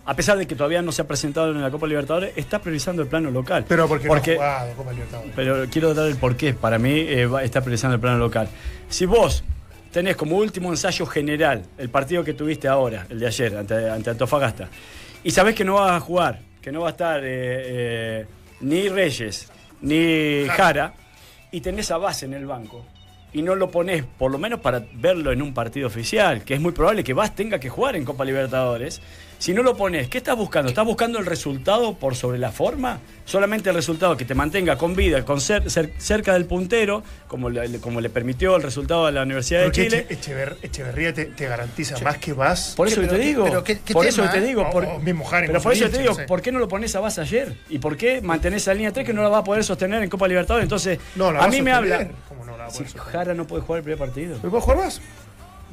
a 0.06 0.16
pesar 0.16 0.38
de 0.38 0.48
que 0.48 0.56
todavía 0.56 0.82
no 0.82 0.92
se 0.92 1.02
ha 1.02 1.08
presentado 1.08 1.52
en 1.52 1.62
la 1.62 1.70
Copa 1.72 1.86
Libertadores, 1.88 2.32
está 2.36 2.60
priorizando 2.60 3.02
el 3.02 3.08
plano 3.08 3.30
local. 3.32 3.66
Pero 3.68 3.88
porque, 3.88 4.08
Porque- 4.08 4.36
no 4.36 4.42
ha 4.44 4.60
jugado 4.60 4.74
Copa 4.76 4.92
Libertadores. 4.94 5.32
pero 5.36 5.66
quiero 5.70 5.94
dar 5.94 6.08
el 6.08 6.16
porqué. 6.16 6.54
Para 6.54 6.80
mí 6.80 6.92
eh, 6.92 7.30
está 7.44 7.62
priorizando 7.62 7.96
el 7.96 8.02
plano 8.02 8.18
local. 8.18 8.50
Si 8.90 9.06
vos 9.06 9.44
tenés 9.92 10.16
como 10.16 10.38
último 10.38 10.70
ensayo 10.70 11.06
general 11.06 11.64
el 11.78 11.90
partido 11.90 12.24
que 12.24 12.34
tuviste 12.34 12.68
ahora, 12.68 13.06
el 13.10 13.20
de 13.20 13.28
ayer, 13.28 13.56
ante, 13.58 13.90
ante 13.90 14.10
Antofagasta, 14.10 14.70
y 15.24 15.32
sabés 15.32 15.54
que 15.56 15.66
no 15.66 15.76
vas 15.76 15.92
a 15.92 16.00
jugar, 16.00 16.40
que 16.62 16.72
no 16.72 16.82
va 16.82 16.88
a 16.88 16.92
estar 16.92 17.22
eh, 17.24 18.26
ni 18.62 18.88
Reyes 18.90 19.50
ni 19.82 20.46
Jara, 20.48 20.94
y 21.52 21.62
tenés 21.62 21.92
a 21.92 21.98
base 21.98 22.26
en 22.26 22.34
el 22.34 22.46
banco, 22.46 22.86
y 23.34 23.42
no 23.42 23.56
lo 23.56 23.70
ponés, 23.70 24.04
por 24.04 24.32
lo 24.32 24.38
menos 24.38 24.60
para 24.60 24.84
verlo 24.94 25.32
en 25.32 25.42
un 25.42 25.54
partido 25.54 25.88
oficial, 25.88 26.44
que 26.44 26.54
es 26.56 26.62
muy 26.62 26.72
probable 26.72 27.04
que 27.04 27.14
Vas 27.14 27.36
tenga 27.36 27.60
que 27.60 27.70
jugar 27.70 27.96
en 27.96 28.06
Copa 28.06 28.26
Libertadores. 28.26 29.02
Si 29.40 29.54
no 29.54 29.64
lo 29.64 29.78
pones, 29.78 30.10
¿qué 30.10 30.18
estás 30.18 30.36
buscando? 30.36 30.68
¿Estás 30.68 30.84
buscando 30.86 31.18
el 31.18 31.26
resultado 31.26 31.94
por 31.94 32.14
sobre 32.14 32.38
la 32.38 32.52
forma? 32.52 33.00
Solamente 33.24 33.70
el 33.70 33.76
resultado 33.76 34.18
que 34.18 34.26
te 34.26 34.36
mantenga 34.36 34.78
con 34.78 34.96
vida, 34.98 35.24
con 35.24 35.38
cer- 35.38 35.64
cer- 35.64 35.94
cerca 35.98 36.34
del 36.34 36.44
puntero, 36.44 37.04
como 37.30 37.50
le, 37.50 37.80
como 37.80 38.02
le 38.02 38.10
permitió 38.10 38.58
el 38.58 38.64
resultado 38.64 39.06
a 39.06 39.12
la 39.14 39.24
Universidad 39.24 39.62
de 39.62 39.72
Chile. 39.72 40.08
Eche- 40.10 40.20
Echever- 40.20 40.56
Echeverría 40.62 41.14
te, 41.14 41.26
te 41.28 41.48
garantiza 41.48 41.98
más 42.00 42.18
que 42.18 42.34
vas. 42.34 42.74
Por 42.76 42.90
eso 42.90 43.00
te 43.00 43.08
pero 43.08 43.18
digo, 43.18 43.44
pero 43.46 43.64
qué- 43.64 43.80
qué 43.80 43.94
por 43.94 44.06
eso 44.06 44.28
te 44.30 44.40
eh? 44.40 44.42
digo, 44.42 44.70
por- 44.72 44.84
o 44.84 45.00
pero 45.06 45.62
por 45.62 45.72
eso 45.72 45.90
te 45.90 46.00
digo, 46.00 46.10
no 46.12 46.16
sé. 46.18 46.24
¿por 46.26 46.42
qué 46.42 46.52
no 46.52 46.60
lo 46.60 46.68
pones 46.68 46.94
a 46.98 47.00
base 47.00 47.22
ayer? 47.22 47.56
¿Y 47.70 47.80
por 47.80 47.96
qué 47.96 48.20
mantenés 48.22 48.64
esa 48.64 48.74
línea 48.74 48.92
3 48.92 49.06
que 49.06 49.14
no 49.14 49.24
la 49.24 49.30
va 49.30 49.38
a 49.38 49.44
poder 49.46 49.64
sostener 49.64 50.04
en 50.04 50.10
Copa 50.10 50.28
Libertadores? 50.28 50.64
Entonces, 50.66 51.00
No, 51.16 51.32
la 51.32 51.40
a 51.40 51.42
vas 51.44 51.52
mí 51.56 51.62
me 51.62 51.72
habla. 51.72 52.10
¿Cómo 52.28 52.44
no 52.44 52.58
la 52.58 52.66
vas 52.66 52.76
Si? 52.76 52.84
Jara 52.98 53.34
no 53.34 53.48
puede 53.48 53.62
jugar 53.64 53.78
el 53.78 53.84
primer 53.86 54.00
partido. 54.00 54.36
¿Me 54.44 54.50
puedo 54.50 54.60
jugar 54.60 54.80
más? 54.80 55.00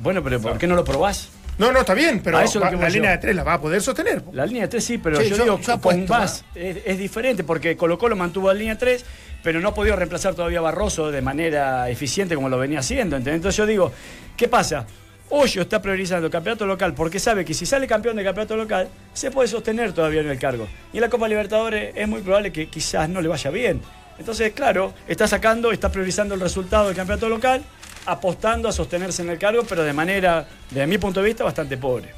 Bueno, 0.00 0.22
pero 0.22 0.40
¿por 0.40 0.56
qué 0.56 0.68
no 0.68 0.76
lo 0.76 0.84
probás? 0.84 1.30
No, 1.58 1.72
no, 1.72 1.80
está 1.80 1.94
bien, 1.94 2.20
pero 2.22 2.38
eso 2.40 2.60
va- 2.60 2.70
la 2.70 2.88
línea 2.88 3.12
de 3.12 3.18
tres 3.18 3.34
la 3.34 3.42
va 3.42 3.54
a 3.54 3.60
poder 3.60 3.80
sostener. 3.80 4.22
La 4.32 4.44
línea 4.44 4.68
3 4.68 4.84
sí, 4.84 4.98
pero 4.98 5.16
Sí, 5.20 5.30
yo, 5.30 5.36
yo- 5.36 5.42
digo, 5.44 5.60
yo 5.60 5.80
con 5.80 6.06
es, 6.54 6.76
es 6.84 6.98
diferente 6.98 7.44
porque 7.44 7.76
Colo 7.76 7.96
Colo 7.96 8.14
mantuvo 8.14 8.48
la 8.48 8.54
línea 8.58 8.76
3, 8.76 9.04
pero 9.42 9.60
no 9.60 9.68
ha 9.70 9.74
podido 9.74 9.96
reemplazar 9.96 10.34
todavía 10.34 10.58
a 10.58 10.62
Barroso 10.62 11.10
de 11.10 11.22
manera 11.22 11.88
eficiente 11.88 12.34
como 12.34 12.48
lo 12.50 12.58
venía 12.58 12.80
haciendo. 12.80 13.16
¿entendés? 13.16 13.36
Entonces 13.38 13.56
yo 13.56 13.64
digo, 13.66 13.92
¿qué 14.36 14.48
pasa? 14.48 14.86
Hoyo 15.30 15.62
está 15.62 15.80
priorizando 15.82 16.26
el 16.26 16.32
campeonato 16.32 16.66
local 16.66 16.94
porque 16.94 17.18
sabe 17.18 17.44
que 17.44 17.52
si 17.54 17.64
sale 17.66 17.86
campeón 17.86 18.16
del 18.16 18.24
campeonato 18.24 18.56
local, 18.56 18.88
se 19.12 19.30
puede 19.30 19.48
sostener 19.48 19.92
todavía 19.92 20.20
en 20.20 20.28
el 20.30 20.38
cargo. 20.38 20.68
Y 20.92 20.98
en 20.98 21.00
la 21.00 21.08
Copa 21.08 21.26
Libertadores 21.26 21.92
es 21.96 22.06
muy 22.06 22.20
probable 22.20 22.52
que 22.52 22.68
quizás 22.68 23.08
no 23.08 23.20
le 23.20 23.28
vaya 23.28 23.50
bien. 23.50 23.80
Entonces, 24.18 24.52
claro, 24.52 24.94
está 25.08 25.26
sacando, 25.26 25.72
está 25.72 25.90
priorizando 25.90 26.34
el 26.34 26.40
resultado 26.40 26.86
del 26.86 26.96
campeonato 26.96 27.28
local, 27.28 27.62
apostando 28.06 28.68
a 28.68 28.72
sostenerse 28.72 29.22
en 29.22 29.30
el 29.30 29.38
cargo, 29.38 29.62
pero 29.68 29.82
de 29.84 29.92
manera, 29.92 30.46
desde 30.70 30.86
mi 30.86 30.98
punto 30.98 31.20
de 31.20 31.26
vista, 31.26 31.44
bastante 31.44 31.76
pobre. 31.76 32.10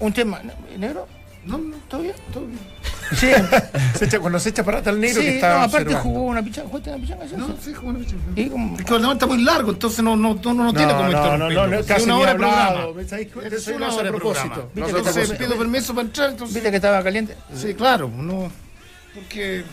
Un 0.00 0.12
tema, 0.12 0.40
¿negro? 0.78 1.06
No, 1.46 1.56
no, 1.56 1.76
todo 1.88 2.02
bien, 2.02 2.14
todo 2.32 2.46
bien. 2.46 2.58
Sí, 3.12 3.26
Se 3.98 4.04
echa- 4.04 4.20
cuando 4.20 4.38
se 4.38 4.50
echa 4.50 4.62
para 4.62 4.78
atrás 4.78 4.94
el 4.94 5.00
negro 5.00 5.20
que 5.20 5.34
está 5.34 5.48
no, 5.48 5.54
aparte 5.62 5.78
observando. 5.78 6.08
jugó 6.10 6.22
una 6.26 6.42
pichanga, 6.44 6.68
¿jugaste 6.68 6.90
una 6.90 6.98
pichanga? 7.00 7.26
¿sí? 7.26 7.34
No, 7.36 7.56
sí, 7.60 7.72
como 7.72 7.88
una 7.88 7.98
pichanga. 7.98 8.22
Y 8.36 8.48
como- 8.48 8.76
Es 8.78 8.84
que 8.84 8.94
el 8.94 9.12
está 9.12 9.26
muy 9.26 9.42
largo, 9.42 9.70
entonces 9.72 10.04
no, 10.04 10.14
no, 10.16 10.34
no, 10.34 10.54
no, 10.54 10.64
no 10.64 10.72
tiene 10.72 10.92
No, 10.92 10.98
como 10.98 11.10
no, 11.10 11.38
no, 11.50 11.66
no, 11.66 11.76
Es 11.78 11.86
casi 11.86 12.04
una 12.04 12.18
hora 12.18 12.34
de. 12.34 12.94
Es 13.50 13.66
una 13.68 13.92
hora 13.92 14.02
a 14.02 14.04
de 14.04 14.10
propósito. 14.12 14.70
Entonces 14.76 15.30
pido 15.36 15.56
permiso 15.56 15.92
para 15.92 16.06
entrar, 16.06 16.30
entonces... 16.30 16.54
¿Viste 16.54 16.70
que 16.70 16.76
estaba 16.76 17.02
caliente? 17.02 17.36
Sí, 17.54 17.74
claro, 17.74 18.08
no... 18.14 18.50
Porque 19.14 19.64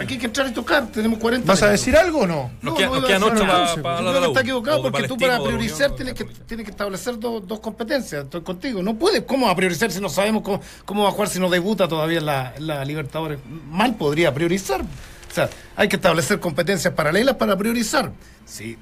aquí 0.00 0.14
hay 0.14 0.20
que 0.20 0.26
entrar 0.26 0.46
y 0.46 0.52
tocar, 0.52 0.86
tenemos 0.86 1.18
40 1.18 1.44
¿Vas 1.46 1.62
a 1.64 1.70
decir 1.70 1.96
algo 1.96 2.20
o 2.20 2.26
no? 2.28 2.50
Nos 2.62 2.74
queda- 2.76 2.86
nos 2.86 2.96
iba 2.98 3.04
a 3.04 3.08
quedan 3.08 3.20
decir 3.22 3.34
ocho 3.36 3.46
nada. 3.46 3.82
para- 3.82 3.98
hablar 3.98 4.20
de 4.20 4.26
está 4.28 4.40
equivocado 4.40 4.82
porque 4.82 5.08
tú 5.08 5.16
para 5.16 5.42
priorizar 5.42 5.90
tienes 5.96 6.14
que, 6.14 6.24
tienes 6.24 6.68
establecer 6.68 7.18
dos, 7.18 7.46
dos 7.46 7.58
competencias. 7.58 8.24
Estoy 8.24 8.42
contigo. 8.42 8.80
No 8.82 8.94
puedes. 8.94 9.22
¿Cómo 9.22 9.46
va 9.46 9.52
a 9.52 9.56
priorizar 9.56 9.90
si 9.90 10.00
no 10.00 10.08
sabemos 10.08 10.42
cómo, 10.42 10.60
cómo 10.84 11.02
va 11.02 11.08
a 11.08 11.12
jugar 11.12 11.28
si 11.28 11.40
no 11.40 11.50
debuta 11.50 11.88
todavía 11.88 12.18
en 12.18 12.26
la, 12.26 12.54
la 12.60 12.84
Libertadores? 12.84 13.40
Mal 13.68 13.96
podría 13.96 14.32
priorizar. 14.32 14.82
O 14.82 15.34
sea, 15.34 15.50
hay 15.74 15.88
que 15.88 15.96
establecer 15.96 16.38
competencias 16.38 16.94
paralelas 16.94 17.34
para 17.34 17.56
priorizar. 17.56 18.12
Sí. 18.46 18.78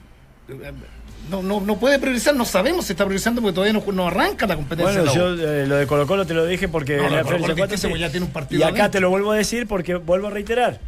No, 1.30 1.42
no, 1.42 1.60
no 1.60 1.76
puede 1.78 1.98
priorizar, 1.98 2.34
no 2.36 2.44
sabemos 2.44 2.86
si 2.86 2.92
está 2.92 3.04
priorizando 3.04 3.40
porque 3.42 3.54
todavía 3.54 3.72
no, 3.72 3.92
no 3.92 4.06
arranca 4.06 4.46
la 4.46 4.56
competencia. 4.56 5.02
Bueno, 5.02 5.14
yo 5.14 5.34
eh, 5.34 5.66
lo 5.66 5.76
de 5.76 5.86
Colo 5.86 6.06
Colo 6.06 6.24
te 6.26 6.34
lo 6.34 6.46
dije 6.46 6.68
porque 6.68 6.96
No, 6.96 7.02
la 7.04 7.22
no, 7.22 7.22
Colo-Colo 7.24 7.38
fecha 7.38 7.54
que 7.54 7.60
cuatro 7.60 7.74
existe, 7.74 7.88
sí. 7.88 7.90
porque 7.90 8.00
ya 8.00 8.10
tiene 8.10 8.26
un 8.26 8.32
partido 8.32 8.60
Y 8.60 8.62
acá 8.62 8.90
te 8.90 9.00
lo 9.00 9.10
vuelvo 9.10 9.32
a 9.32 9.36
decir 9.36 9.66
porque 9.66 9.96
vuelvo 9.96 10.28
a 10.28 10.30
reiterar. 10.30 10.78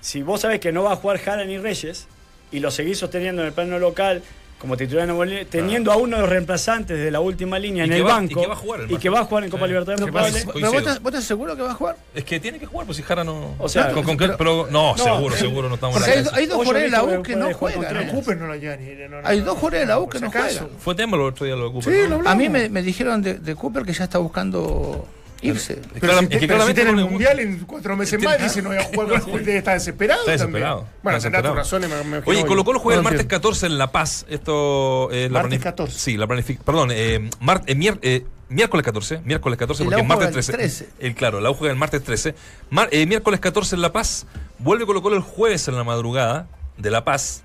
Si 0.00 0.22
vos 0.22 0.40
sabés 0.40 0.60
que 0.60 0.72
no 0.72 0.82
va 0.84 0.92
a 0.92 0.96
jugar 0.96 1.18
Jara 1.18 1.44
ni 1.44 1.58
Reyes 1.58 2.06
y 2.52 2.60
lo 2.60 2.70
seguís 2.70 2.98
sosteniendo 2.98 3.42
en 3.42 3.48
el 3.48 3.54
plano 3.54 3.78
local 3.78 4.22
como 4.64 4.76
titular 4.78 5.02
de 5.02 5.06
Nuevo 5.08 5.24
León, 5.26 5.46
teniendo 5.50 5.92
a 5.92 5.96
uno 5.96 6.16
de 6.16 6.22
los 6.22 6.30
reemplazantes 6.30 6.98
de 6.98 7.10
la 7.10 7.20
última 7.20 7.58
línea 7.58 7.84
Y 7.84 7.88
en 7.88 7.92
el 7.92 8.02
va- 8.04 8.08
y 8.08 8.12
banco 8.12 8.40
que 8.40 8.46
va 8.46 8.54
a 8.54 8.56
jugar 8.56 8.80
el 8.80 8.90
y 8.92 8.96
que 8.96 9.08
va 9.10 9.20
a 9.20 9.24
jugar 9.24 9.44
en 9.44 9.50
Copa 9.50 9.64
Sí. 9.64 9.68
Libertadores, 9.68 10.04
probable. 10.10 10.42
¿Pero 10.54 10.66
vos 10.72 10.78
estás, 10.80 11.02
vos 11.02 11.12
estás 11.12 11.24
seguro 11.24 11.54
que 11.56 11.62
va 11.62 11.70
a 11.72 11.74
jugar? 11.74 11.96
Es 12.14 12.24
que 12.24 12.40
tiene 12.40 12.58
que 12.58 12.64
jugar, 12.66 12.86
pues 12.86 12.96
si 12.96 13.02
Jara 13.02 13.24
no. 13.24 13.54
O 13.58 13.68
sea, 13.68 13.90
con, 13.92 14.02
con 14.04 14.16
qué- 14.16 14.24
pero- 14.26 14.38
pero, 14.38 14.68
no, 14.70 14.96
No, 14.96 15.04
seguro, 15.04 15.34
eh, 15.34 15.38
seguro 15.38 15.68
no 15.68 15.74
estamos 15.74 15.96
Porque 15.98 16.12
en 16.12 16.18
hay, 16.18 16.24
la 16.24 16.30
hay 16.34 16.46
dos 16.46 16.56
jugadores 16.56 16.82
de 16.82 16.90
la 16.90 17.04
U 17.04 17.22
que 17.22 17.36
no 17.36 17.52
juegan. 17.52 17.78
contra. 17.84 18.08
Cooper 18.10 18.36
no 18.38 18.46
lo 18.46 18.54
lleva 18.56 18.76
ni. 18.76 18.86
no, 18.94 19.20
no, 19.20 19.28
Hay 19.28 19.38
no, 19.40 19.44
dos 19.44 19.54
jugadores 19.58 19.80
de 19.80 19.86
la 19.86 19.98
U 20.00 20.08
que 20.08 20.20
no 20.20 20.30
juegan. 20.30 20.68
Fue 20.78 20.94
tema 20.94 21.16
el 21.16 21.22
otro 21.22 21.44
día 21.46 21.56
lo 21.56 21.66
de 21.66 21.72
Cooper. 21.72 21.92
Sí, 21.94 22.00
¿no? 22.04 22.08
lo 22.08 22.14
hablamos. 22.16 22.32
A 22.32 22.34
mí 22.34 22.48
me, 22.48 22.68
me 22.70 22.82
dijeron 22.82 23.20
de, 23.22 23.34
de 23.34 23.54
Cooper 23.54 23.84
que 23.84 23.92
ya 23.92 24.04
está 24.04 24.18
buscando 24.18 25.06
irse. 25.48 25.72
Es 25.74 25.78
que 25.80 25.88
Pero, 25.94 26.00
claramente- 26.00 26.32
si, 26.32 26.36
es 26.36 26.40
que 26.40 26.46
te- 26.46 26.52
pero 26.54 26.66
si 26.66 26.74
claramente 26.74 26.82
tiene 26.82 27.00
el 27.02 27.10
mundial 27.10 27.40
en 27.40 27.58
cuatro 27.64 27.96
meses 27.96 28.22
más, 28.22 28.42
dice 28.42 28.62
no 28.62 28.68
voy 28.70 28.78
a 28.78 28.84
jugar 28.94 29.20
con 29.22 29.38
el 29.40 29.48
está 29.48 29.72
desesperado. 29.74 30.20
Está 30.20 30.36
también. 30.44 30.52
desesperado. 30.64 30.88
Bueno, 31.02 31.18
Está 31.18 31.30
tendrá 31.30 31.48
tus 31.50 31.56
razones, 31.56 31.90
me, 31.90 32.04
me 32.04 32.22
Oye, 32.26 32.44
Colo 32.46 32.64
Colo 32.64 32.78
juega 32.80 32.98
el 32.98 33.04
martes 33.04 33.20
entiendo. 33.22 33.42
14 33.42 33.66
en 33.66 33.78
La 33.78 33.92
Paz. 33.92 34.26
Esto 34.28 35.10
es 35.10 35.30
la 35.30 35.42
Martes 35.42 35.60
planific- 35.60 35.64
14. 35.64 35.98
Sí, 35.98 36.16
la 36.16 36.26
planific- 36.26 36.58
Perdón, 36.60 36.90
eh, 36.92 37.28
mar- 37.40 37.62
eh, 37.66 37.74
mier- 37.76 37.98
eh, 38.02 38.24
miércoles 38.48 38.84
14. 38.84 39.20
Miércoles 39.24 39.58
14 39.58 39.82
Y 39.82 39.86
la 39.86 39.90
porque 39.96 40.02
es 40.02 40.08
martes 40.08 40.24
juega 40.26 40.28
el 40.40 40.46
13. 40.46 40.52
13. 40.52 40.88
El, 41.00 41.14
claro, 41.14 41.40
la 41.40 41.50
U 41.50 41.54
juega 41.54 41.72
el 41.72 41.78
martes 41.78 42.02
13. 42.02 42.34
Mar- 42.70 42.88
eh, 42.92 43.06
miércoles 43.06 43.40
14 43.40 43.74
en 43.76 43.82
La 43.82 43.92
Paz. 43.92 44.26
Vuelve 44.58 44.86
Colo 44.86 45.02
Colo 45.02 45.16
el 45.16 45.22
jueves 45.22 45.66
en 45.68 45.76
la 45.76 45.84
madrugada 45.84 46.46
de 46.76 46.90
La 46.90 47.04
Paz. 47.04 47.42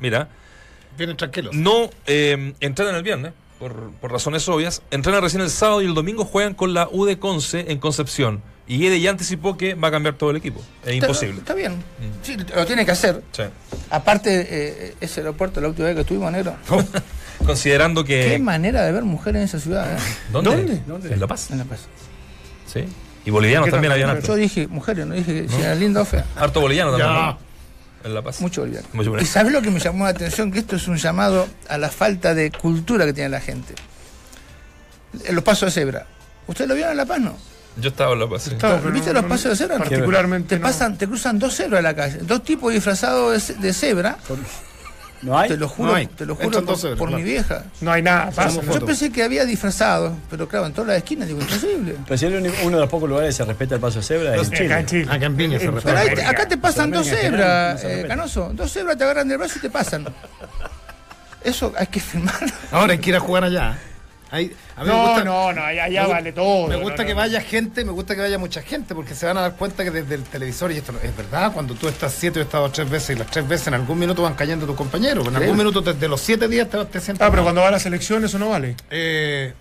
Mira, 0.00 0.28
Vienen 0.96 1.16
tranquilos. 1.16 1.54
no 1.54 1.90
eh, 2.06 2.54
entrenan 2.60 2.94
el 2.96 3.02
viernes. 3.02 3.32
Por, 3.58 3.90
por 4.00 4.12
razones 4.12 4.48
obvias, 4.48 4.82
entrenan 4.90 5.20
recién 5.22 5.42
el 5.42 5.50
sábado 5.50 5.82
y 5.82 5.86
el 5.86 5.94
domingo 5.94 6.24
juegan 6.24 6.54
con 6.54 6.74
la 6.74 6.88
U 6.90 7.04
de 7.04 7.18
Conce 7.18 7.66
en 7.68 7.78
Concepción. 7.78 8.40
Y 8.68 8.78
Guede 8.78 9.00
ya 9.00 9.10
anticipó 9.10 9.56
que 9.56 9.74
va 9.74 9.88
a 9.88 9.90
cambiar 9.90 10.14
todo 10.14 10.30
el 10.30 10.36
equipo. 10.36 10.60
Es 10.84 10.94
imposible. 10.94 11.38
Está 11.38 11.54
bien. 11.54 11.82
Sí, 12.22 12.36
lo 12.54 12.66
tiene 12.66 12.84
que 12.84 12.90
hacer. 12.92 13.22
Sí. 13.32 13.42
Aparte, 13.90 14.46
eh, 14.50 14.94
ese 15.00 15.20
aeropuerto, 15.20 15.60
la 15.60 15.68
última 15.68 15.86
vez 15.86 15.94
que 15.94 16.02
estuvimos, 16.02 16.30
negro. 16.30 16.54
Considerando 17.46 18.04
que. 18.04 18.28
Qué 18.32 18.38
manera 18.38 18.84
de 18.84 18.92
ver 18.92 19.04
mujeres 19.04 19.40
en 19.40 19.44
esa 19.46 19.58
ciudad, 19.58 19.90
¿eh? 19.90 19.98
¿Dónde? 20.30 20.82
En 21.10 21.20
La 21.20 21.26
Paz. 21.26 21.50
En 21.50 21.58
La 21.58 21.64
Paz. 21.64 21.80
Sí. 22.66 22.84
Y 23.24 23.30
bolivianos 23.30 23.66
¿Qué 23.66 23.70
también 23.72 23.90
tal? 23.90 24.00
habían 24.02 24.16
Yo 24.16 24.20
harto. 24.20 24.34
dije 24.34 24.66
mujeres, 24.68 25.06
no 25.06 25.14
dije 25.14 25.46
si 25.48 25.60
era 25.60 25.74
linda 25.74 26.02
o 26.02 26.04
fea. 26.04 26.24
Harto 26.36 26.60
boliviano 26.60 26.90
también. 26.90 27.10
Ya. 27.10 27.26
¿no? 27.26 27.38
En 28.04 28.14
La 28.14 28.22
Paz. 28.22 28.40
Mucho 28.40 28.60
boliviano. 28.62 28.86
Mucho 28.92 29.18
¿Y 29.18 29.24
sabes 29.26 29.52
lo 29.52 29.60
que 29.60 29.70
me 29.70 29.80
llamó 29.80 30.04
la 30.04 30.10
atención? 30.10 30.52
Que 30.52 30.60
esto 30.60 30.76
es 30.76 30.86
un 30.88 30.96
llamado 30.96 31.48
a 31.68 31.78
la 31.78 31.88
falta 31.90 32.34
de 32.34 32.50
cultura 32.52 33.04
que 33.06 33.12
tiene 33.12 33.28
la 33.30 33.40
gente. 33.40 33.74
En 35.24 35.34
los 35.34 35.42
pasos 35.44 35.74
de 35.74 35.80
cebra. 35.80 36.06
¿Ustedes 36.46 36.68
lo 36.68 36.74
vieron 36.74 36.92
en 36.92 36.98
La 36.98 37.06
Paz, 37.06 37.20
no? 37.20 37.36
Yo 37.80 37.90
estaba 37.90 38.12
en 38.12 38.20
La 38.20 38.28
Paz. 38.28 38.42
sí. 38.44 38.50
Estaba, 38.52 38.78
pero 38.78 38.92
¿Viste 38.92 39.08
no- 39.08 39.14
los 39.14 39.22
no- 39.24 39.28
pasos 39.28 39.50
de 39.50 39.56
cebra? 39.56 39.78
Particularmente. 39.78 40.48
Te 40.50 40.58
no. 40.60 40.66
pasan, 40.66 40.96
te 40.96 41.06
cruzan 41.06 41.38
dos 41.38 41.54
cebras 41.54 41.78
en 41.78 41.84
la 41.84 41.94
calle, 41.96 42.18
dos 42.22 42.42
tipos 42.44 42.72
disfrazados 42.72 43.60
de 43.60 43.72
cebra. 43.72 44.18
¿No 45.22 45.36
hay? 45.38 45.48
Te 45.48 45.56
lo 45.56 45.68
juro, 45.68 45.90
No 45.90 45.94
hay. 45.96 46.06
te 46.06 46.24
lo 46.26 46.36
juro 46.36 46.62
por, 46.96 47.10
mi 47.10 47.22
vieja. 47.22 47.64
No 47.80 47.90
hay 47.90 48.02
nada. 48.02 48.30
pasa. 48.30 48.60
Yo 48.62 48.84
pensé 48.84 49.10
que 49.10 49.22
había 49.22 49.44
disfrazados, 49.44 50.12
pero 50.30 50.46
claro, 50.48 50.66
en 50.66 50.72
todas 50.72 50.88
las 50.88 50.96
esquinas, 50.98 51.26
digo, 51.28 51.40
imposible. 51.40 51.96
Pero 52.06 52.18
si 52.18 52.26
uno 52.26 52.76
de 52.76 52.80
los 52.82 52.88
pocos 52.88 53.08
lugares 53.08 53.30
que 53.34 53.42
se 53.42 53.44
respeta 53.44 53.74
el 53.74 53.80
paso 53.80 53.98
de 53.98 54.04
cebra 54.04 54.36
es 54.36 54.48
en 54.52 54.66
Acá 54.66 54.80
en 54.80 54.86
Chile. 54.86 55.02
Chile. 55.04 55.14
Acá 55.16 55.26
en 55.26 55.36
se 55.36 55.70
respeta. 55.70 55.82
Pero 55.82 55.98
ahí 55.98 56.14
te- 56.14 56.24
acá 56.24 56.48
te 56.48 56.56
pasan 56.58 56.90
dos 56.90 57.06
cebras, 57.06 57.82
eh. 57.84 58.04
Canoso. 58.06 58.50
Dos 58.54 58.72
cebras 58.72 58.96
te 58.96 59.04
agarran 59.04 59.26
del 59.28 59.38
brazo 59.38 59.58
y 59.58 59.62
te 59.62 59.70
pasan. 59.70 60.06
Eso 61.42 61.72
hay 61.76 61.86
que 61.86 62.00
firmarlo. 62.00 62.48
Ahora 62.72 62.92
hay 62.92 62.98
que 62.98 63.10
ir 63.10 63.16
a 63.16 63.20
jugar 63.20 63.44
allá. 63.44 63.78
Ahí, 64.30 64.52
a 64.76 64.82
mí 64.84 64.88
me 64.88 64.92
No, 64.94 65.02
gusta- 65.06 65.24
no, 65.24 65.52
no, 65.54 65.62
allá, 65.64 65.84
allá 65.84 66.02
me 66.02 66.08
gu- 66.08 66.12
vale 66.12 66.32
todo. 66.32 66.68
Me 66.68 66.76
gusta 66.76 67.02
no, 67.02 67.06
que 67.06 67.14
no. 67.14 67.20
vaya 67.20 67.40
gente, 67.40 67.84
me 67.84 67.92
gusta 67.92 68.14
que 68.14 68.20
vaya 68.20 68.38
mucha 68.38 68.60
gente, 68.62 68.94
porque 68.94 69.14
se 69.14 69.24
van 69.26 69.38
a 69.38 69.40
dar 69.40 69.54
cuenta 69.56 69.84
que 69.84 69.90
desde 69.90 70.14
el 70.16 70.22
televisor, 70.24 70.70
y 70.72 70.76
esto 70.76 70.92
no- 70.92 70.98
es 71.00 71.16
verdad, 71.16 71.52
cuando 71.52 71.74
tú 71.74 71.88
estás 71.88 72.12
siete, 72.12 72.36
yo 72.36 72.42
he 72.42 72.44
estado 72.44 72.70
tres 72.70 72.90
veces, 72.90 73.16
y 73.16 73.18
las 73.18 73.30
tres 73.30 73.48
veces 73.48 73.68
en 73.68 73.74
algún 73.74 73.98
minuto 73.98 74.22
van 74.22 74.34
cayendo 74.34 74.66
tus 74.66 74.76
compañeros. 74.76 75.26
En 75.28 75.36
algún 75.36 75.56
minuto, 75.56 75.80
desde 75.80 76.08
los 76.08 76.20
siete 76.20 76.46
días 76.48 76.68
te, 76.68 76.84
te 76.84 77.00
sientes. 77.00 77.22
Ah, 77.26 77.30
pero 77.30 77.42
mal. 77.42 77.44
cuando 77.44 77.60
va 77.62 77.68
a 77.68 77.70
la 77.72 77.78
selección 77.78 78.24
eso 78.24 78.38
no 78.38 78.50
vale. 78.50 78.76
Eh, 78.90 79.54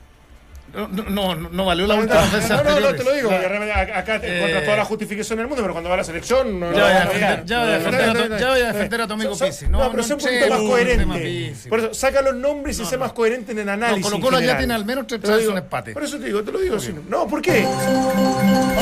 no, 0.74 0.88
no, 0.88 1.36
no, 1.36 1.49
no 1.49 1.65
valió 1.65 1.88
la 1.88 1.95
No, 1.95 2.01
última 2.01 2.22
no, 2.22 2.63
no, 2.63 2.80
no, 2.80 2.95
te 2.95 3.03
lo 3.03 3.13
digo, 3.13 3.30
porque 3.30 3.47
realmente 3.47 3.74
acá 3.93 4.20
te 4.20 4.28
Eh, 4.28 4.36
encuentras 4.38 4.63
toda 4.65 4.78
la 4.78 4.86
justificación 4.86 5.38
del 5.39 5.47
mundo, 5.47 5.63
pero 5.63 5.74
cuando 5.74 5.89
va 5.89 5.95
a 5.95 5.97
la 5.99 6.03
selección 6.03 6.59
no 6.59 6.72
Ya 6.74 6.84
voy 6.84 6.91
a 6.91 7.03
no, 7.05 7.11
defender- 7.11 7.39
no, 7.39 7.45
ya 7.45 7.59
voy 7.59 7.68
a 7.68 7.72
no, 7.72 7.78
defender 7.78 8.07
no, 8.07 8.13
tu- 8.13 8.20
no, 8.20 8.28
no, 8.30 8.38
ya 8.39 8.49
voy 8.49 8.59
a 8.61 8.68
no. 8.68 8.74
defender 8.74 9.01
a 9.01 9.07
tu 9.07 9.13
amigo 9.13 9.38
Pizzi. 9.38 9.65
No, 9.68 9.72
No, 9.80 9.86
pero 9.91 9.97
no 9.97 10.03
sé 10.03 10.13
un 10.13 10.20
poquito 10.20 10.49
más 10.49 10.59
en 10.59 10.68
coherente. 10.68 11.53
Por 11.70 11.80
eso, 11.80 11.93
saca 11.93 12.22
los 12.22 12.36
nombres 12.36 12.80
y 12.80 12.86
sé 12.86 12.97
más 12.97 13.13
coherente 13.13 13.51
en 13.53 13.59
el 13.59 13.70
análisis. 13.70 14.03
Colo 14.03 14.15
en 14.18 14.22
Colo 14.22 14.39
ya 14.41 14.57
tiene 14.57 14.74
al 14.74 14.86
menos 14.86 15.07
tres 15.07 15.22
chances 15.22 15.47
un 15.47 15.57
empate. 15.57 15.93
Por 15.93 16.03
eso 16.03 16.18
te 16.20 16.26
digo, 16.26 16.43
te 16.43 16.51
lo 16.51 16.59
digo. 16.59 16.78
No, 17.09 17.28
¿por 17.28 17.41
qué? 17.41 17.65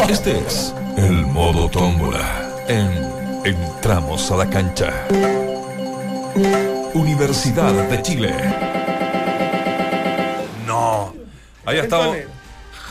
Este 0.09 0.38
es 0.39 0.73
el 0.97 1.11
modo 1.27 1.69
tómbola 1.69 2.49
en 2.67 3.15
Entramos 3.45 4.31
a 4.31 4.38
la 4.38 4.49
cancha. 4.49 4.91
Universidad 6.95 7.71
de 7.89 8.01
Chile. 8.01 8.33
Había 11.66 11.84
estado. 11.84 12.16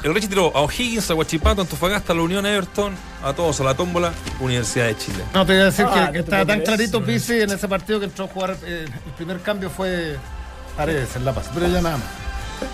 El 0.02 0.14
Richie 0.14 0.28
tiró 0.28 0.54
a 0.54 0.60
O'Higgins, 0.60 1.10
a 1.10 1.14
Huachipato, 1.14 1.62
a 1.62 1.64
Antofagasta, 1.64 2.12
a 2.12 2.16
la 2.16 2.22
Unión 2.22 2.44
Everton, 2.44 2.94
a 3.22 3.32
todos 3.32 3.58
a 3.60 3.64
la 3.64 3.74
tómbola, 3.74 4.12
Universidad 4.38 4.86
de 4.86 4.98
Chile. 4.98 5.24
No, 5.32 5.46
te 5.46 5.52
voy 5.54 5.62
a 5.62 5.64
decir 5.66 5.86
Ah, 5.88 5.94
que, 5.94 6.00
¿no 6.00 6.06
que 6.06 6.12
te 6.12 6.18
estaba 6.24 6.44
tan 6.46 6.60
clarito 6.60 7.02
Pizzi 7.02 7.40
en 7.40 7.50
ese 7.52 7.66
partido 7.68 8.00
que 8.00 8.04
entró 8.06 8.26
a 8.26 8.28
jugar. 8.28 8.56
eh, 8.66 8.84
el 8.86 9.12
primer 9.12 9.40
cambio 9.40 9.70
fue 9.70 10.18
Paredes 10.76 11.16
en 11.16 11.24
La 11.24 11.32
Paz, 11.32 11.50
pero 11.54 11.66
ya 11.68 11.80
nada 11.80 11.96
más. 11.96 12.06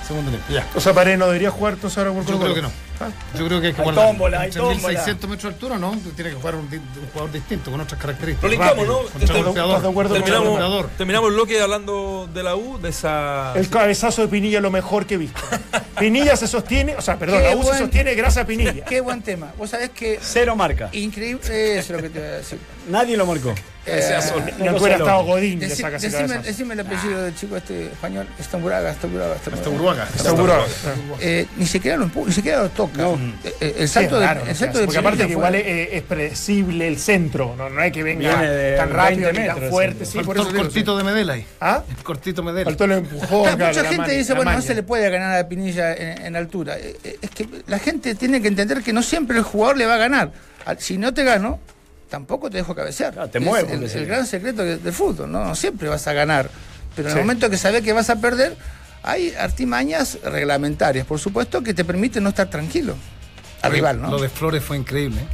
Segundo 0.07 0.31
tiempo, 0.31 0.47
ya. 0.53 0.66
O 0.74 0.81
sea, 0.81 0.93
Paredes 0.93 1.18
no 1.18 1.26
debería 1.26 1.51
jugar 1.51 1.74
entonces 1.74 1.99
ahora 1.99 2.12
por 2.12 2.24
Yo 2.24 2.39
creo 2.39 2.55
que 2.55 2.62
no. 2.62 2.70
Ah. 3.01 3.09
Yo 3.35 3.47
creo 3.47 3.61
que 3.62 3.68
hay 3.68 3.72
que 3.72 3.81
Hay 3.81 3.85
guardar 3.85 4.07
tómbola, 4.09 4.41
hay 4.43 4.51
3.600 4.51 5.07
metros 5.07 5.43
de 5.43 5.49
altura, 5.49 5.78
¿no? 5.78 5.97
Tiene 6.14 6.31
que 6.31 6.37
jugar 6.37 6.55
un, 6.55 6.68
jugador 7.12 7.33
distinto, 7.33 7.70
con 7.70 7.81
otras 7.81 7.99
características. 7.99 8.43
Lo 8.43 8.49
linkamos, 8.51 8.87
¿no? 8.87 8.99
Contra 8.99 9.20
Este- 9.24 9.39
el 9.39 9.45
golpeador. 9.45 9.70
¿Estás 9.70 9.83
de 9.83 9.89
acuerdo 9.89 9.93
con 9.93 9.95
contra 9.95 10.16
el 10.16 10.22
Terminamos, 10.24 10.49
golpeador. 10.49 10.91
terminamos 10.99 11.28
el 11.28 11.35
bloque 11.35 11.61
hablando 11.62 12.28
de 12.33 12.43
la 12.43 12.57
U, 12.57 12.78
de 12.78 12.89
esa. 12.91 13.55
El 13.57 13.70
cabezazo 13.70 14.22
de 14.22 14.28
Pinilla 14.28 14.59
es 14.59 14.62
lo 14.62 14.70
mejor 14.70 15.07
que 15.07 15.14
he 15.14 15.18
visto. 15.18 15.41
Pinilla 15.99 16.37
se 16.37 16.47
sostiene, 16.47 16.95
o 16.97 17.01
sea, 17.01 17.18
perdón, 17.18 17.41
Qué 17.41 17.51
la 17.51 17.57
U 17.57 17.62
se 17.62 17.78
sostiene 17.78 18.14
gracias 18.14 18.45
a 18.45 18.47
Pinilla. 18.47 18.85
Qué 18.85 19.01
buen 19.01 19.22
tema. 19.22 19.53
Vos 19.57 19.70
sabés 19.70 19.91
que 19.91 20.18
Cero 20.20 20.55
marca. 20.57 20.91
increíble. 20.93 21.78
Eso 21.78 21.78
es 21.78 21.91
lo 21.91 22.03
que 22.03 22.11
te 22.11 22.18
voy 22.18 22.28
a 22.28 22.33
decir. 22.33 22.59
Nadie 22.89 23.16
lo 23.16 23.24
marcó. 23.24 23.55
Eh, 23.87 24.14
aunque 24.61 24.70
hubiera 24.83 24.97
estado 24.99 25.24
Godín, 25.24 25.59
le 25.59 25.68
Deci- 25.68 25.81
saca 25.81 25.97
ese 25.97 26.11
decime, 26.11 26.39
decime 26.41 26.74
el 26.74 26.81
apellido 26.81 27.22
del 27.22 27.35
chico 27.35 27.57
este 27.57 27.87
español. 27.87 28.26
Estamburaga, 28.39 28.91
Estamburaga, 28.91 29.35
Está 29.37 29.51
Estamburaga. 29.51 30.05
Uruguaga. 30.05 30.09
Seguro. 30.16 31.16
Eh, 31.20 31.47
ni 31.57 31.66
siquiera 31.66 31.97
lo 31.97 32.11
ni 32.26 32.33
siquiera 32.33 32.62
lo 32.64 32.68
toca. 32.68 33.03
Eh, 33.03 33.55
eh, 33.61 33.74
el 33.78 33.89
Sí, 33.89 33.95
salto 33.95 34.20
de, 34.20 34.26
el 34.26 34.39
no 34.49 34.55
salto 34.55 34.78
de 34.78 34.85
porque 34.85 34.99
aparte 34.99 35.26
que 35.26 35.33
igual 35.33 35.55
es, 35.55 35.89
es 35.93 36.03
predecible 36.03 36.87
el 36.89 36.99
centro, 36.99 37.55
no, 37.57 37.70
no 37.70 37.81
hay 37.81 37.91
que 37.91 38.03
venga 38.03 38.43
de 38.43 38.76
tan 38.76 38.91
rápido 38.91 39.33
20 39.33 39.41
ni 39.41 39.47
tan 39.47 39.70
fuerte. 39.70 40.05
sí. 40.05 40.18
Faltó 40.22 40.43
eso 40.43 40.51
el 40.51 40.57
cortito 40.57 40.97
de 40.99 41.05
Medela 41.05 41.33
ahí. 41.33 41.47
¿Ah? 41.61 41.83
El 41.89 42.05
cortito 42.05 42.43
Medela. 42.43 42.64
Faltó 42.66 42.85
el 42.85 42.93
empujón. 42.93 43.43
Claro, 43.43 43.57
claro, 43.57 43.74
mucha 43.74 43.85
gente 43.89 44.03
mani- 44.03 44.16
dice, 44.18 44.35
bueno, 44.35 44.53
no 44.53 44.62
se 44.62 44.74
le 44.74 44.83
puede 44.83 45.09
ganar 45.11 45.39
a 45.39 45.49
Pinilla 45.49 45.95
en, 45.95 46.26
en 46.26 46.37
altura. 46.37 46.78
Eh, 46.78 46.97
eh, 47.03 47.16
Es 47.22 47.31
que 47.31 47.49
la 47.66 47.78
gente 47.78 48.14
tiene 48.14 48.43
que 48.43 48.49
entender 48.49 48.83
que 48.83 48.93
no 48.93 49.03
siempre 49.03 49.39
el 49.39 49.43
jugador 49.43 49.78
le 49.78 49.87
va 49.87 49.95
a 49.95 49.99
ganar. 49.99 50.33
Si 50.78 50.99
no 50.99 51.14
te 51.14 51.24
gano, 51.24 51.59
tampoco 52.11 52.50
te 52.50 52.58
dejo 52.58 52.74
cabecear. 52.74 53.14
Claro, 53.14 53.30
te 53.30 53.38
Es 53.38 53.44
mueve, 53.44 53.72
el, 53.72 54.06
gran 54.06 54.26
secreto 54.26 54.62
de- 54.62 54.76
del 54.78 54.92
fútbol, 54.92 55.30
¿no? 55.32 55.44
No 55.44 55.54
siempre 55.54 55.88
vas 55.88 56.06
a 56.06 56.12
ganar. 56.12 56.50
Pero 56.94 57.08
en 57.08 57.14
Sí. 57.14 57.18
el 57.20 57.24
momento 57.24 57.48
que 57.48 57.56
sabes 57.56 57.82
que 57.82 57.92
vas 57.94 58.11
a 58.11 58.16
perder, 58.16 58.56
hay 59.02 59.32
artimañas 59.34 60.18
reglamentarias, 60.24 61.06
por 61.06 61.18
supuesto, 61.18 61.62
que 61.62 61.72
te 61.72 61.84
permiten 61.84 62.22
no 62.24 62.28
estar 62.30 62.50
tranquilo. 62.50 62.96
Al 63.62 63.72
rival, 63.72 64.00
¿no? 64.02 64.11
Lo 64.11 64.20
de 64.20 64.28
Flores 64.28 64.62
fue 64.62 64.76
increíble. 64.76 65.20
¿eh? 65.20 65.26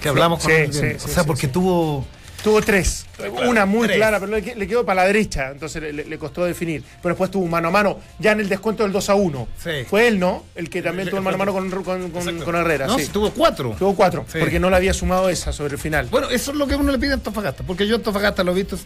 Que 0.00 0.08
hablamos 0.08 0.40
con 0.42 0.50
Sí, 0.52 0.56
él. 0.56 0.96
O 1.04 1.08
sea, 1.08 1.24
porque 1.24 1.48
tuvo. 1.48 2.06
Tuvo 2.42 2.62
tres. 2.62 3.04
Una 3.46 3.66
muy 3.66 3.86
Tres. 3.86 3.98
clara, 3.98 4.18
pero 4.18 4.32
le, 4.32 4.42
que- 4.42 4.54
le 4.54 4.66
quedó 4.66 4.84
para 4.86 5.02
la 5.02 5.06
derecha, 5.06 5.50
entonces 5.50 5.82
le, 5.94 6.18
costó 6.18 6.44
definir. 6.44 6.82
Pero 7.02 7.14
después 7.14 7.30
tuvo 7.30 7.44
un 7.44 7.50
mano 7.50 7.68
a 7.68 7.70
mano, 7.70 7.98
ya 8.18 8.32
en 8.32 8.40
el 8.40 8.48
descuento 8.48 8.82
del 8.82 8.92
2 8.92 9.10
a 9.10 9.14
1. 9.14 9.48
Sí. 9.62 9.70
Fue 9.88 10.08
él, 10.08 10.18
¿no? 10.18 10.44
El 10.54 10.70
que 10.70 10.80
también 10.80 11.08
tuvo 11.08 11.18
el 11.18 11.24
mano 11.24 11.34
a 11.34 11.38
mano 11.38 11.52
con, 11.52 11.70
con- 11.70 12.10
con- 12.10 12.38
con 12.40 12.54
Herrera. 12.56 12.86
No, 12.86 12.98
sí. 12.98 13.08
tuvo 13.08 13.30
cuatro. 13.30 13.76
Tuvo 13.78 13.94
cuatro, 13.94 14.24
Sí. 14.32 14.38
porque 14.38 14.58
no 14.58 14.70
le 14.70 14.76
había 14.76 14.94
sumado 14.94 15.28
esa 15.28 15.52
sobre 15.52 15.74
el 15.74 15.78
final. 15.78 16.06
Bueno, 16.10 16.30
eso 16.30 16.52
es 16.52 16.56
lo 16.56 16.66
que 16.66 16.76
uno 16.76 16.90
le 16.92 16.98
pide 16.98 17.10
a 17.10 17.14
Antofagasta, 17.14 17.62
porque 17.62 17.86
yo 17.86 17.96
a 17.96 17.98
Antofagasta 17.98 18.42
lo 18.42 18.52
he 18.52 18.54
visto. 18.54 18.78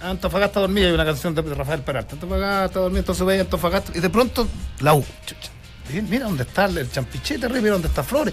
Antofagasta 0.00 0.60
dormía, 0.60 0.86
hay 0.86 0.92
una 0.92 1.04
canción 1.04 1.34
de 1.34 1.42
Rafael 1.42 1.82
Peralta. 1.82 2.14
Antofagasta 2.14 2.78
dormía, 2.80 3.00
entonces 3.00 3.26
veía 3.26 3.42
Antofagasta 3.42 3.92
y 3.94 4.00
de 4.00 4.08
pronto 4.10 4.48
la 4.80 4.94
U. 4.94 5.04
Mira 6.08 6.24
dónde 6.24 6.44
está 6.44 6.64
el 6.64 6.90
champichete, 6.90 7.44
arriba, 7.44 7.60
mira 7.60 7.72
dónde 7.74 7.88
está 7.88 8.02
Flores. 8.02 8.32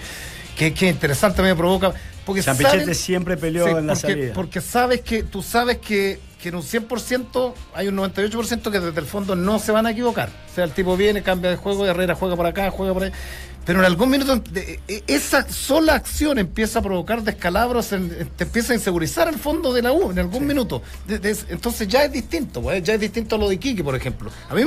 Qué, 0.58 0.74
qué 0.74 0.88
interesante 0.88 1.42
me 1.42 1.56
provoca. 1.56 1.92
Porque 2.32 2.44
Champichete 2.44 2.80
saben- 2.80 2.96
siempre 2.96 3.38
peleó 3.38 3.66
Sí, 3.66 3.72
en 3.72 3.88
la 3.88 3.94
porque, 3.94 4.08
salida. 4.08 4.34
Porque 4.34 4.62
sabes 4.62 5.02
que, 5.02 5.24
tú 5.24 5.42
sabes 5.42 5.78
que, 5.78 6.20
que 6.42 6.50
en 6.50 6.56
un 6.56 6.64
100% 6.64 7.54
hay 7.74 7.88
un 7.88 7.96
98% 7.98 8.72
que 8.72 8.80
desde 8.80 9.00
el 9.00 9.06
fondo 9.06 9.36
no 9.36 9.60
se 9.60 9.72
van 9.72 9.86
a 9.86 9.92
equivocar. 9.92 10.30
O 10.52 10.56
sea, 10.56 10.64
el 10.64 10.72
tipo 10.72 10.98
viene, 10.98 11.22
cambia 11.24 11.50
de 11.52 11.56
juego, 11.58 11.86
Herrera 11.86 12.16
juega 12.16 12.36
por 12.36 12.46
acá, 12.46 12.70
juega 12.72 12.94
por 12.94 13.04
ahí. 13.04 13.12
Pero 13.64 13.78
en 13.80 13.86
algún 13.86 14.10
minuto 14.10 14.36
de- 14.38 14.80
e- 14.88 15.04
esa 15.06 15.48
sola 15.48 15.94
acción 15.94 16.40
empieza 16.40 16.80
a 16.80 16.82
provocar 16.82 17.22
descalabros, 17.22 17.90
te 17.90 18.44
empieza 18.44 18.74
a 18.74 18.76
insegurizar 18.76 19.28
el 19.28 19.36
fondo 19.38 19.72
de 19.72 19.84
la 19.84 19.92
U 19.92 20.10
en 20.10 20.18
algún 20.18 20.48
minuto. 20.48 20.82
De- 21.08 21.20
de- 21.20 21.38
entonces 21.50 21.88
ya 21.88 22.04
es 22.04 22.12
distinto, 22.12 22.60
pues, 22.64 22.82
ya 22.82 22.96
es 22.96 23.00
distinto 23.00 23.36
a 23.36 23.38
lo 23.40 23.48
de 23.50 23.56
Iquique, 23.56 23.84
por 23.84 23.96
ejemplo. 23.96 24.32
A 24.50 24.56
mí, 24.56 24.64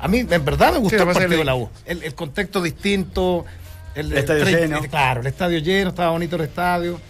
a 0.00 0.08
mí 0.08 0.18
en 0.28 0.44
verdad 0.44 0.72
me 0.72 0.78
gustó 0.78 1.04
lo 1.04 1.10
el 1.12 1.16
partido 1.16 1.38
de 1.38 1.44
la 1.44 1.54
U. 1.54 1.68
El, 1.86 2.02
el 2.02 2.14
contexto 2.16 2.60
distinto. 2.60 3.44
El, 3.94 4.12
El 4.12 4.18
estadio 4.18 4.44
tre- 4.44 4.60
lleno. 4.60 4.80
Claro, 4.82 5.20
el 5.20 5.26
estadio 5.26 5.58
lleno, 5.58 5.90
estaba 5.90 6.10
bonito 6.10 6.36
el 6.36 6.42
estadio. 6.42 7.00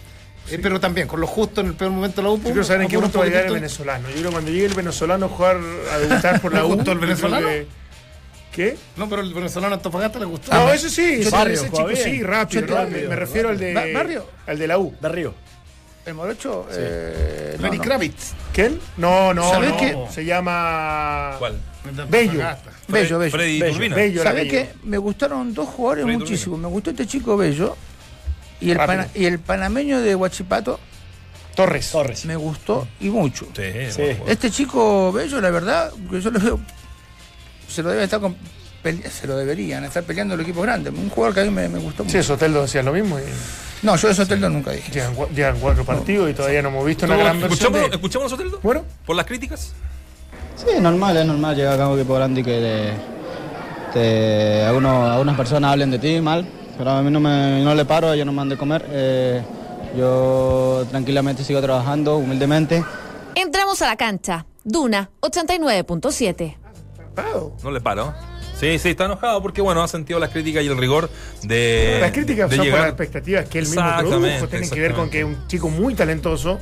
Eh, 0.51 0.59
pero 0.61 0.79
también, 0.79 1.07
con 1.07 1.19
lo 1.19 1.25
justo 1.25 1.61
en 1.61 1.67
el 1.67 1.73
peor 1.73 1.89
momento 1.91 2.17
de 2.21 2.27
la 2.27 2.29
U. 2.33 2.37
Yo 2.37 2.43
quiero 2.43 2.63
saber 2.63 2.83
en 2.83 2.87
qué 2.87 2.99
punto 2.99 3.17
va 3.19 3.25
a 3.25 3.27
llegar 3.27 3.45
el 3.47 3.53
venezolano. 3.53 4.07
Yo 4.09 4.13
creo 4.15 4.25
que 4.27 4.31
cuando 4.33 4.51
llegue 4.51 4.65
el 4.67 4.73
venezolano 4.75 5.25
a 5.25 5.29
jugar, 5.29 5.57
a 5.91 5.97
debutar 5.97 6.39
por 6.41 6.53
la 6.53 6.59
¿Le 6.61 6.65
U. 6.67 6.73
el 6.79 6.85
yo 6.85 6.99
venezolano? 6.99 7.47
que- 7.47 7.67
¿Qué? 8.51 8.77
No, 8.95 9.09
pero 9.09 9.21
el 9.21 9.33
venezolano 9.33 9.73
Antofagasta 9.75 10.17
le 10.19 10.25
gustó. 10.25 10.53
No, 10.53 10.71
eso 10.71 10.87
sí, 10.87 11.15
ese, 11.21 11.29
Barrio, 11.29 11.55
ese 11.55 11.65
chico 11.71 11.89
sí, 11.95 12.23
rápido. 12.23 12.65
Yo 12.65 12.75
¿no? 12.75 12.89
Me, 12.89 13.01
me 13.01 13.15
refiero 13.17 13.49
al 13.49 13.57
de, 13.57 13.73
Ba- 13.73 13.83
Barrio. 13.93 14.29
al 14.47 14.57
de 14.59 14.67
la 14.67 14.77
U. 14.77 14.95
De 15.01 15.09
Río. 15.09 15.33
El 16.05 16.13
morocho. 16.13 16.65
eh, 16.71 17.55
no, 17.57 17.63
Lenny 17.63 17.77
no. 17.77 17.83
Kravitz. 17.83 18.33
¿Quién? 18.53 18.79
No, 18.95 19.33
no, 19.33 19.49
¿Sabés 19.51 19.71
no. 19.71 19.77
qué? 19.77 19.97
Se 20.11 20.23
llama. 20.23 21.35
¿Cuál? 21.39 21.57
Bello. 22.09 22.43
Bello, 22.87 23.19
bello. 23.19 23.31
Freddy 23.31 23.59
Bello, 23.59 23.73
Turbina. 23.73 23.95
Bello, 23.95 24.21
era 24.21 24.31
¿Sabés 24.31 24.49
qué? 24.51 24.69
Me 24.83 24.97
gustaron 24.97 25.53
dos 25.53 25.67
jugadores 25.69 26.03
Freddy 26.05 26.17
muchísimo. 26.17 26.57
Me 26.57 26.67
gustó 26.67 26.89
este 26.91 27.05
chico 27.07 27.37
Bello 27.37 27.75
y 28.61 28.71
el, 28.71 28.77
Rápido. 28.77 28.97
pana- 29.03 29.09
y 29.15 29.25
el 29.25 29.39
panameño 29.39 30.01
de 30.01 30.15
Huachipato 30.15 30.79
Torres. 31.55 31.91
Torres. 31.91 32.25
me 32.25 32.35
gustó 32.35 32.87
y 32.99 33.09
mucho. 33.09 33.47
Sí, 33.55 33.63
Sí. 33.91 34.03
Este 34.27 34.51
chico 34.51 35.11
Bello, 35.11 35.39
la 35.41 35.49
verdad, 35.49 35.91
que 36.09 36.19
yo 36.21 36.31
lo 36.31 36.39
veo, 36.39 36.59
se 37.67 37.81
lo 37.83 37.89
debe 37.89 38.03
estar 38.03 38.19
con- 38.19 38.35
se 39.09 39.25
lo 39.25 39.35
deberían 39.35 39.83
estar 39.83 40.03
peleando 40.03 40.35
los 40.37 40.43
equipos 40.45 40.63
grandes. 40.63 40.93
Un 40.93 41.09
jugador 41.09 41.33
que 41.33 41.41
a 41.41 41.43
mí 41.45 41.49
me, 41.49 41.67
me 41.69 41.79
gustó 41.79 42.03
Sí, 42.03 42.17
mucho. 42.17 42.23
Soteldo 42.23 42.61
decía 42.61 42.83
lo 42.83 42.93
mismo. 42.93 43.17
Y 43.19 43.23
No, 43.81 43.95
yo 43.95 44.07
de 44.09 44.13
Soteldo 44.13 44.47
nunca 44.49 44.71
dije. 44.71 44.91
llegan, 44.91 45.15
llegan 45.33 45.59
cuatro 45.59 45.83
partidos 45.83 46.29
y 46.29 46.33
todavía 46.35 46.61
no 46.61 46.69
hemos 46.69 46.85
visto 46.85 47.05
una 47.07 47.17
gran 47.17 47.39
versión. 47.41 47.51
¿Escuchamos, 47.53 47.89
de- 47.89 47.95
¿Escuchamos 47.95 48.25
a 48.27 48.29
Soteldo? 48.35 48.59
Bueno, 48.61 48.85
¿Por 49.05 49.15
las 49.15 49.25
críticas? 49.25 49.73
Sí, 50.55 50.67
normal, 50.79 51.17
es 51.17 51.25
normal 51.25 51.55
llegar 51.55 51.73
acá 51.73 51.83
a 51.85 51.89
un 51.89 51.99
equipo 51.99 52.15
grande 52.15 52.41
y 52.41 52.43
que 52.43 52.95
te, 53.93 53.99
te- 53.99 54.63
algunos, 54.63 55.11
algunas 55.11 55.35
personas 55.35 55.71
hablen 55.71 55.91
de 55.91 55.99
ti 55.99 56.21
mal, 56.21 56.45
pero 56.77 56.91
a 56.91 57.01
mí 57.01 57.11
no, 57.11 57.19
me, 57.19 57.61
no 57.63 57.75
le 57.75 57.85
paro, 57.85 58.11
ellos 58.13 58.25
no 58.25 58.31
me 58.31 58.41
han 58.41 58.49
de 58.49 58.57
comer. 58.57 58.85
eh, 58.89 59.41
yo 59.97 60.85
tranquilamente 60.89 61.43
sigo 61.43 61.61
trabajando, 61.61 62.17
humildemente. 62.17 62.83
Entramos 63.35 63.81
a 63.81 63.87
la 63.87 63.95
cancha. 63.95 64.45
Duna 64.63 65.09
89.7. 65.21 66.55
No 67.63 67.71
le 67.71 67.79
paro. 67.81 68.13
Sí, 68.59 68.77
sí, 68.79 68.89
está 68.89 69.05
enojado 69.05 69.41
porque, 69.41 69.61
bueno, 69.61 69.81
ha 69.83 69.87
sentido 69.87 70.19
las 70.19 70.29
críticas 70.31 70.63
y 70.63 70.67
el 70.67 70.77
rigor 70.77 71.09
de. 71.43 71.97
las 72.01 72.11
críticas 72.11 72.49
de 72.49 72.55
son 72.57 72.65
por 72.65 72.73
llegar- 72.73 72.81
las 72.81 72.89
expectativas 72.89 73.45
que 73.45 73.59
él 73.59 73.65
mismo 73.67 73.81
produjo. 73.99 74.47
Tienen 74.47 74.69
que 74.69 74.79
ver 74.81 74.93
con 74.93 75.09
que 75.09 75.19
es 75.19 75.25
un 75.25 75.47
chico 75.47 75.69
muy 75.69 75.93
talentoso, 75.93 76.59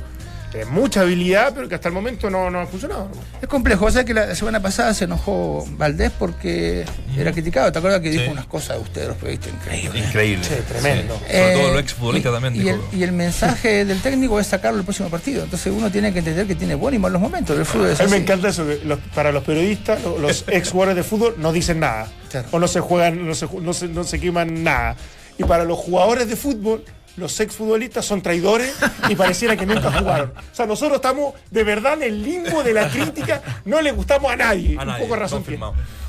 de 0.54 0.64
mucha 0.66 1.00
habilidad, 1.00 1.52
pero 1.54 1.68
que 1.68 1.74
hasta 1.74 1.88
el 1.88 1.94
momento 1.94 2.30
no, 2.30 2.48
no 2.48 2.60
ha 2.60 2.66
funcionado. 2.66 3.10
Es 3.42 3.48
complejo. 3.48 3.86
O 3.86 3.90
sea 3.90 4.04
que 4.04 4.14
la 4.14 4.34
semana 4.36 4.60
pasada 4.62 4.94
se 4.94 5.04
enojó 5.04 5.66
Valdés 5.72 6.12
porque 6.16 6.84
era 7.18 7.32
criticado. 7.32 7.72
¿Te 7.72 7.78
acuerdas 7.78 8.00
que 8.00 8.10
dijo 8.10 8.24
Sí. 8.24 8.30
unas 8.30 8.46
cosas 8.46 8.76
de 8.76 8.82
ustedes, 8.84 9.08
los 9.08 9.16
periodistas? 9.16 9.52
Increíbles. 9.52 10.06
Increíble. 10.06 10.44
Sí, 10.44 10.54
tremendo. 10.68 11.14
Sobre 11.18 11.28
todo 11.52 11.68
Eh, 11.68 11.72
los 11.72 11.80
exfutbolistas 11.82 12.30
y- 12.30 12.34
también. 12.34 12.54
Y 12.54 12.58
dijo. 12.70 12.88
el, 12.92 12.98
y 12.98 13.02
el 13.02 13.12
mensaje 13.12 13.84
del 13.84 14.00
técnico 14.00 14.38
es 14.38 14.46
sacarlo 14.46 14.78
el 14.78 14.84
próximo 14.84 15.08
partido. 15.10 15.42
Entonces 15.44 15.72
uno 15.76 15.90
tiene 15.90 16.12
que 16.12 16.20
entender 16.20 16.46
que 16.46 16.54
tiene 16.54 16.76
buenos 16.76 16.96
y 16.98 17.00
malos 17.00 17.20
momentos. 17.20 17.58
El 17.58 17.66
fútbol 17.66 17.88
es 17.88 18.00
A 18.00 18.04
mí 18.04 18.10
me 18.12 18.16
encanta 18.18 18.48
eso, 18.48 18.64
que 18.64 18.80
los- 18.84 19.00
para 19.14 19.32
los 19.32 19.42
periodistas, 19.42 20.02
lo- 20.02 20.18
los 20.18 20.44
ex 20.48 20.70
jugadores 20.70 20.96
de 20.96 21.02
fútbol 21.02 21.34
no 21.38 21.52
dicen 21.52 21.80
nada. 21.80 22.06
Claro. 22.30 22.48
O 22.52 22.58
no 22.60 22.68
se 22.68 22.78
juegan, 22.80 23.26
no 23.26 23.34
se, 23.34 23.48
no, 23.60 23.72
se, 23.74 23.88
no 23.88 24.04
se 24.04 24.20
queman 24.20 24.62
nada. 24.62 24.96
Y 25.36 25.42
para 25.44 25.64
los 25.64 25.78
jugadores 25.78 26.28
de 26.28 26.36
fútbol, 26.36 26.84
los 27.16 27.38
exfutbolistas 27.40 28.04
son 28.04 28.22
traidores 28.22 28.74
y 29.08 29.14
pareciera 29.16 29.56
que 29.56 29.66
nunca 29.66 29.92
jugaron. 29.92 30.32
O 30.36 30.54
sea, 30.54 30.66
nosotros 30.66 30.96
estamos 30.96 31.34
de 31.50 31.64
verdad 31.64 31.94
en 31.94 32.02
el 32.04 32.22
limbo 32.22 32.62
de 32.62 32.72
la 32.72 32.88
crítica, 32.88 33.42
no 33.64 33.80
le 33.80 33.92
gustamos 33.92 34.30
a 34.32 34.36
nadie. 34.36 34.76
A 34.78 34.82
Un 34.84 34.98
poco 34.98 35.16
razón. 35.16 35.44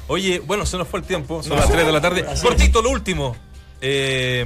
Oye, 0.08 0.40
bueno, 0.40 0.66
se 0.66 0.78
nos 0.78 0.88
fue 0.88 1.00
el 1.00 1.06
tiempo, 1.06 1.42
son 1.44 1.58
las 1.58 1.70
3 1.70 1.86
de 1.86 1.92
la 1.92 2.02
tarde. 2.02 2.26
Cortito, 2.42 2.82
lo 2.82 2.90
último. 2.92 3.36
Eh, 3.82 4.46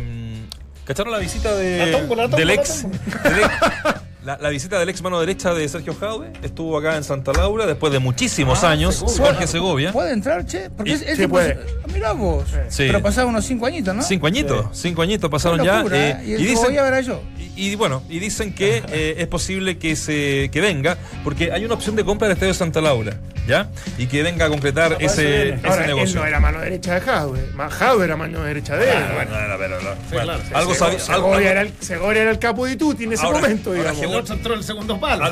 ¿Cacharon 0.85 1.11
la 1.11 1.19
visita 1.19 1.53
de, 1.55 1.85
La 1.85 1.91
tómbola, 1.99 2.23
la 2.23 2.29
tómbola, 2.29 2.37
del 2.37 2.47
la 2.47 2.53
ex? 2.55 2.83
del 2.83 3.39
ex- 3.43 4.01
la, 4.23 4.37
la 4.37 4.49
visita 4.49 4.77
del 4.79 4.89
ex 4.89 5.01
mano 5.01 5.19
derecha 5.19 5.53
de 5.53 5.67
Sergio 5.69 5.95
Jaude 5.95 6.33
estuvo 6.43 6.77
acá 6.77 6.97
en 6.97 7.03
Santa 7.05 7.31
Laura 7.31 7.65
después 7.65 7.93
de 7.93 7.99
muchísimos 7.99 8.63
Ah, 8.63 8.71
años. 8.71 9.03
Jorge 9.17 9.47
Segovia. 9.47 9.93
¿Puede 9.93 10.11
entrar, 10.11 10.45
che? 10.45 10.69
Porque 10.69 10.91
Y- 10.91 10.93
es, 10.95 11.01
es 11.03 11.17
sí 11.17 11.27
puede. 11.27 11.57
Mirá 11.93 12.11
vos. 12.11 12.43
Sí. 12.69 12.83
Pero 12.87 13.01
pasaron 13.01 13.29
unos 13.31 13.45
cinco 13.45 13.65
añitos, 13.65 13.95
¿no? 13.95 14.03
Cinco 14.03 14.27
añitos, 14.27 14.65
cinco 14.73 15.01
añitos 15.01 15.29
pasaron 15.29 15.63
ya. 15.63 15.81
eh, 15.81 15.87
¿eh? 15.91 16.21
Y 16.25 16.29
y 16.29 16.33
el 16.33 16.37
dicen, 16.41 16.57
Segovia 16.57 16.83
verá 16.83 17.01
yo. 17.01 17.21
y, 17.37 17.67
y 17.69 17.75
bueno, 17.75 18.03
y 18.09 18.19
dicen 18.19 18.53
que 18.53 18.83
eh, 18.91 19.15
es 19.19 19.27
posible 19.27 19.77
que 19.77 19.95
se 19.95 20.49
que 20.51 20.59
venga, 20.61 20.97
porque 21.23 21.51
hay 21.53 21.63
una 21.65 21.75
opción 21.75 21.95
de 21.95 22.03
compra 22.03 22.27
del 22.27 22.35
Estadio 22.35 22.53
Santa 22.53 22.81
Laura, 22.81 23.15
¿ya? 23.47 23.69
Y 23.97 24.07
que 24.07 24.21
venga 24.21 24.45
a 24.45 24.49
concretar 24.49 24.97
ese, 24.99 25.53
ese 25.55 25.67
Ahora, 25.67 25.81
él 25.85 25.87
negocio. 25.95 26.19
no 26.19 26.25
era 26.27 26.39
mano 26.39 26.59
derecha 26.59 26.93
de 26.95 27.01
Jadwe. 27.01 27.39
Jadwe 27.69 28.03
era 28.05 28.15
mano 28.17 28.43
derecha 28.43 28.75
de 28.75 28.83
él. 28.91 28.97
Ah, 28.97 29.11
Bueno, 29.15 29.31
bueno, 29.31 29.55
pero 29.57 29.81
no. 29.81 29.89
Bueno, 30.11 30.25
claro, 30.25 30.41
sí, 30.47 30.53
algo 30.53 30.73
Segovia, 30.75 31.15
algo- 31.15 31.39
era 31.39 31.61
el, 31.61 31.73
Segovia 31.79 32.21
era 32.21 32.31
el 32.31 32.39
capo 32.39 32.65
de 32.65 32.75
Tuti 32.75 33.05
en 33.05 33.13
ese 33.13 33.25
Ahora- 33.25 33.39
momento, 33.41 33.69
ahora 33.71 33.79
digamos. 33.93 33.99
El 34.11 34.19
otro 34.19 34.35
entró 34.35 34.53
en 34.53 34.59
el 34.59 34.65
segundo 34.65 34.99
palo. 34.99 35.19
Van 35.19 35.27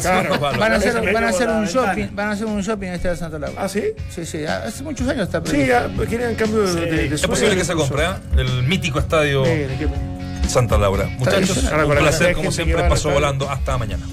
a 0.71 0.75
hacer, 0.75 1.13
van 1.13 1.23
a 1.23 1.59
un 1.59 1.65
shopping, 1.65 2.07
van 2.13 2.29
a 2.29 2.31
hacer 2.31 2.45
un 2.45 2.61
shopping 2.61 2.87
en 2.87 2.93
este 2.93 3.09
de 3.09 3.15
Santa 3.17 3.39
Laura. 3.39 3.61
¿Ah, 3.61 3.69
sí? 3.69 3.83
Sí, 4.09 4.25
sí, 4.25 4.45
hace 4.45 4.83
muchos 4.83 5.07
años 5.07 5.23
está 5.23 5.41
Sí, 5.45 5.67
quieren 6.07 6.35
cambio 6.35 6.61
de, 6.61 6.81
de, 6.85 7.09
de 7.09 7.15
Es 7.15 7.25
posible 7.25 7.55
que 7.55 7.65
se 7.65 7.73
compre 7.73 8.05
¿eh? 8.05 8.09
el 8.37 8.63
mítico 8.63 8.99
estadio 8.99 9.43
Santa 10.47 10.77
Laura. 10.77 11.05
Muchachos, 11.17 11.57
un 11.63 11.95
placer 11.95 12.33
como 12.35 12.51
siempre 12.51 12.81
estadio. 12.87 13.13
volando 13.13 13.49
hasta 13.49 13.77
mañana. 13.77 14.05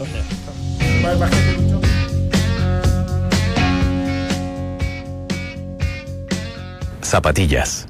Zapatillas. 7.02 7.86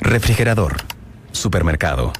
Refrigerador. 0.00 0.76
Supermercado. 1.32 2.12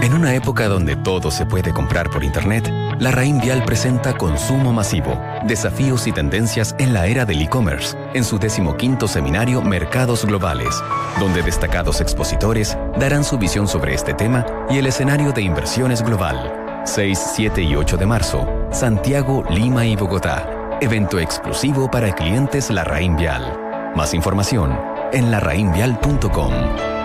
En 0.00 0.14
una 0.14 0.32
época 0.34 0.68
donde 0.68 0.94
todo 0.94 1.30
se 1.32 1.44
puede 1.44 1.72
comprar 1.72 2.08
por 2.08 2.22
Internet, 2.22 2.72
la 3.00 3.10
Raín 3.10 3.40
Vial 3.40 3.64
presenta 3.64 4.16
Consumo 4.16 4.72
Masivo, 4.72 5.20
desafíos 5.44 6.06
y 6.06 6.12
tendencias 6.12 6.76
en 6.78 6.94
la 6.94 7.06
era 7.06 7.24
del 7.24 7.42
e-commerce, 7.42 7.96
en 8.14 8.22
su 8.22 8.38
decimoquinto 8.38 9.08
seminario 9.08 9.60
Mercados 9.60 10.24
Globales, 10.24 10.80
donde 11.18 11.42
destacados 11.42 12.00
expositores 12.00 12.78
darán 12.96 13.24
su 13.24 13.38
visión 13.38 13.66
sobre 13.66 13.92
este 13.92 14.14
tema 14.14 14.46
y 14.70 14.78
el 14.78 14.86
escenario 14.86 15.32
de 15.32 15.42
inversiones 15.42 16.00
global. 16.02 16.82
6, 16.84 17.32
7 17.34 17.62
y 17.62 17.74
8 17.74 17.96
de 17.96 18.06
marzo, 18.06 18.48
Santiago, 18.70 19.42
Lima 19.50 19.84
y 19.84 19.96
Bogotá. 19.96 20.78
Evento 20.80 21.18
exclusivo 21.18 21.90
para 21.90 22.14
clientes 22.14 22.70
La 22.70 22.84
Raín 22.84 23.16
Vial. 23.16 23.92
Más 23.96 24.14
información 24.14 24.78
en 25.12 25.32
larraínvial.com. 25.32 26.97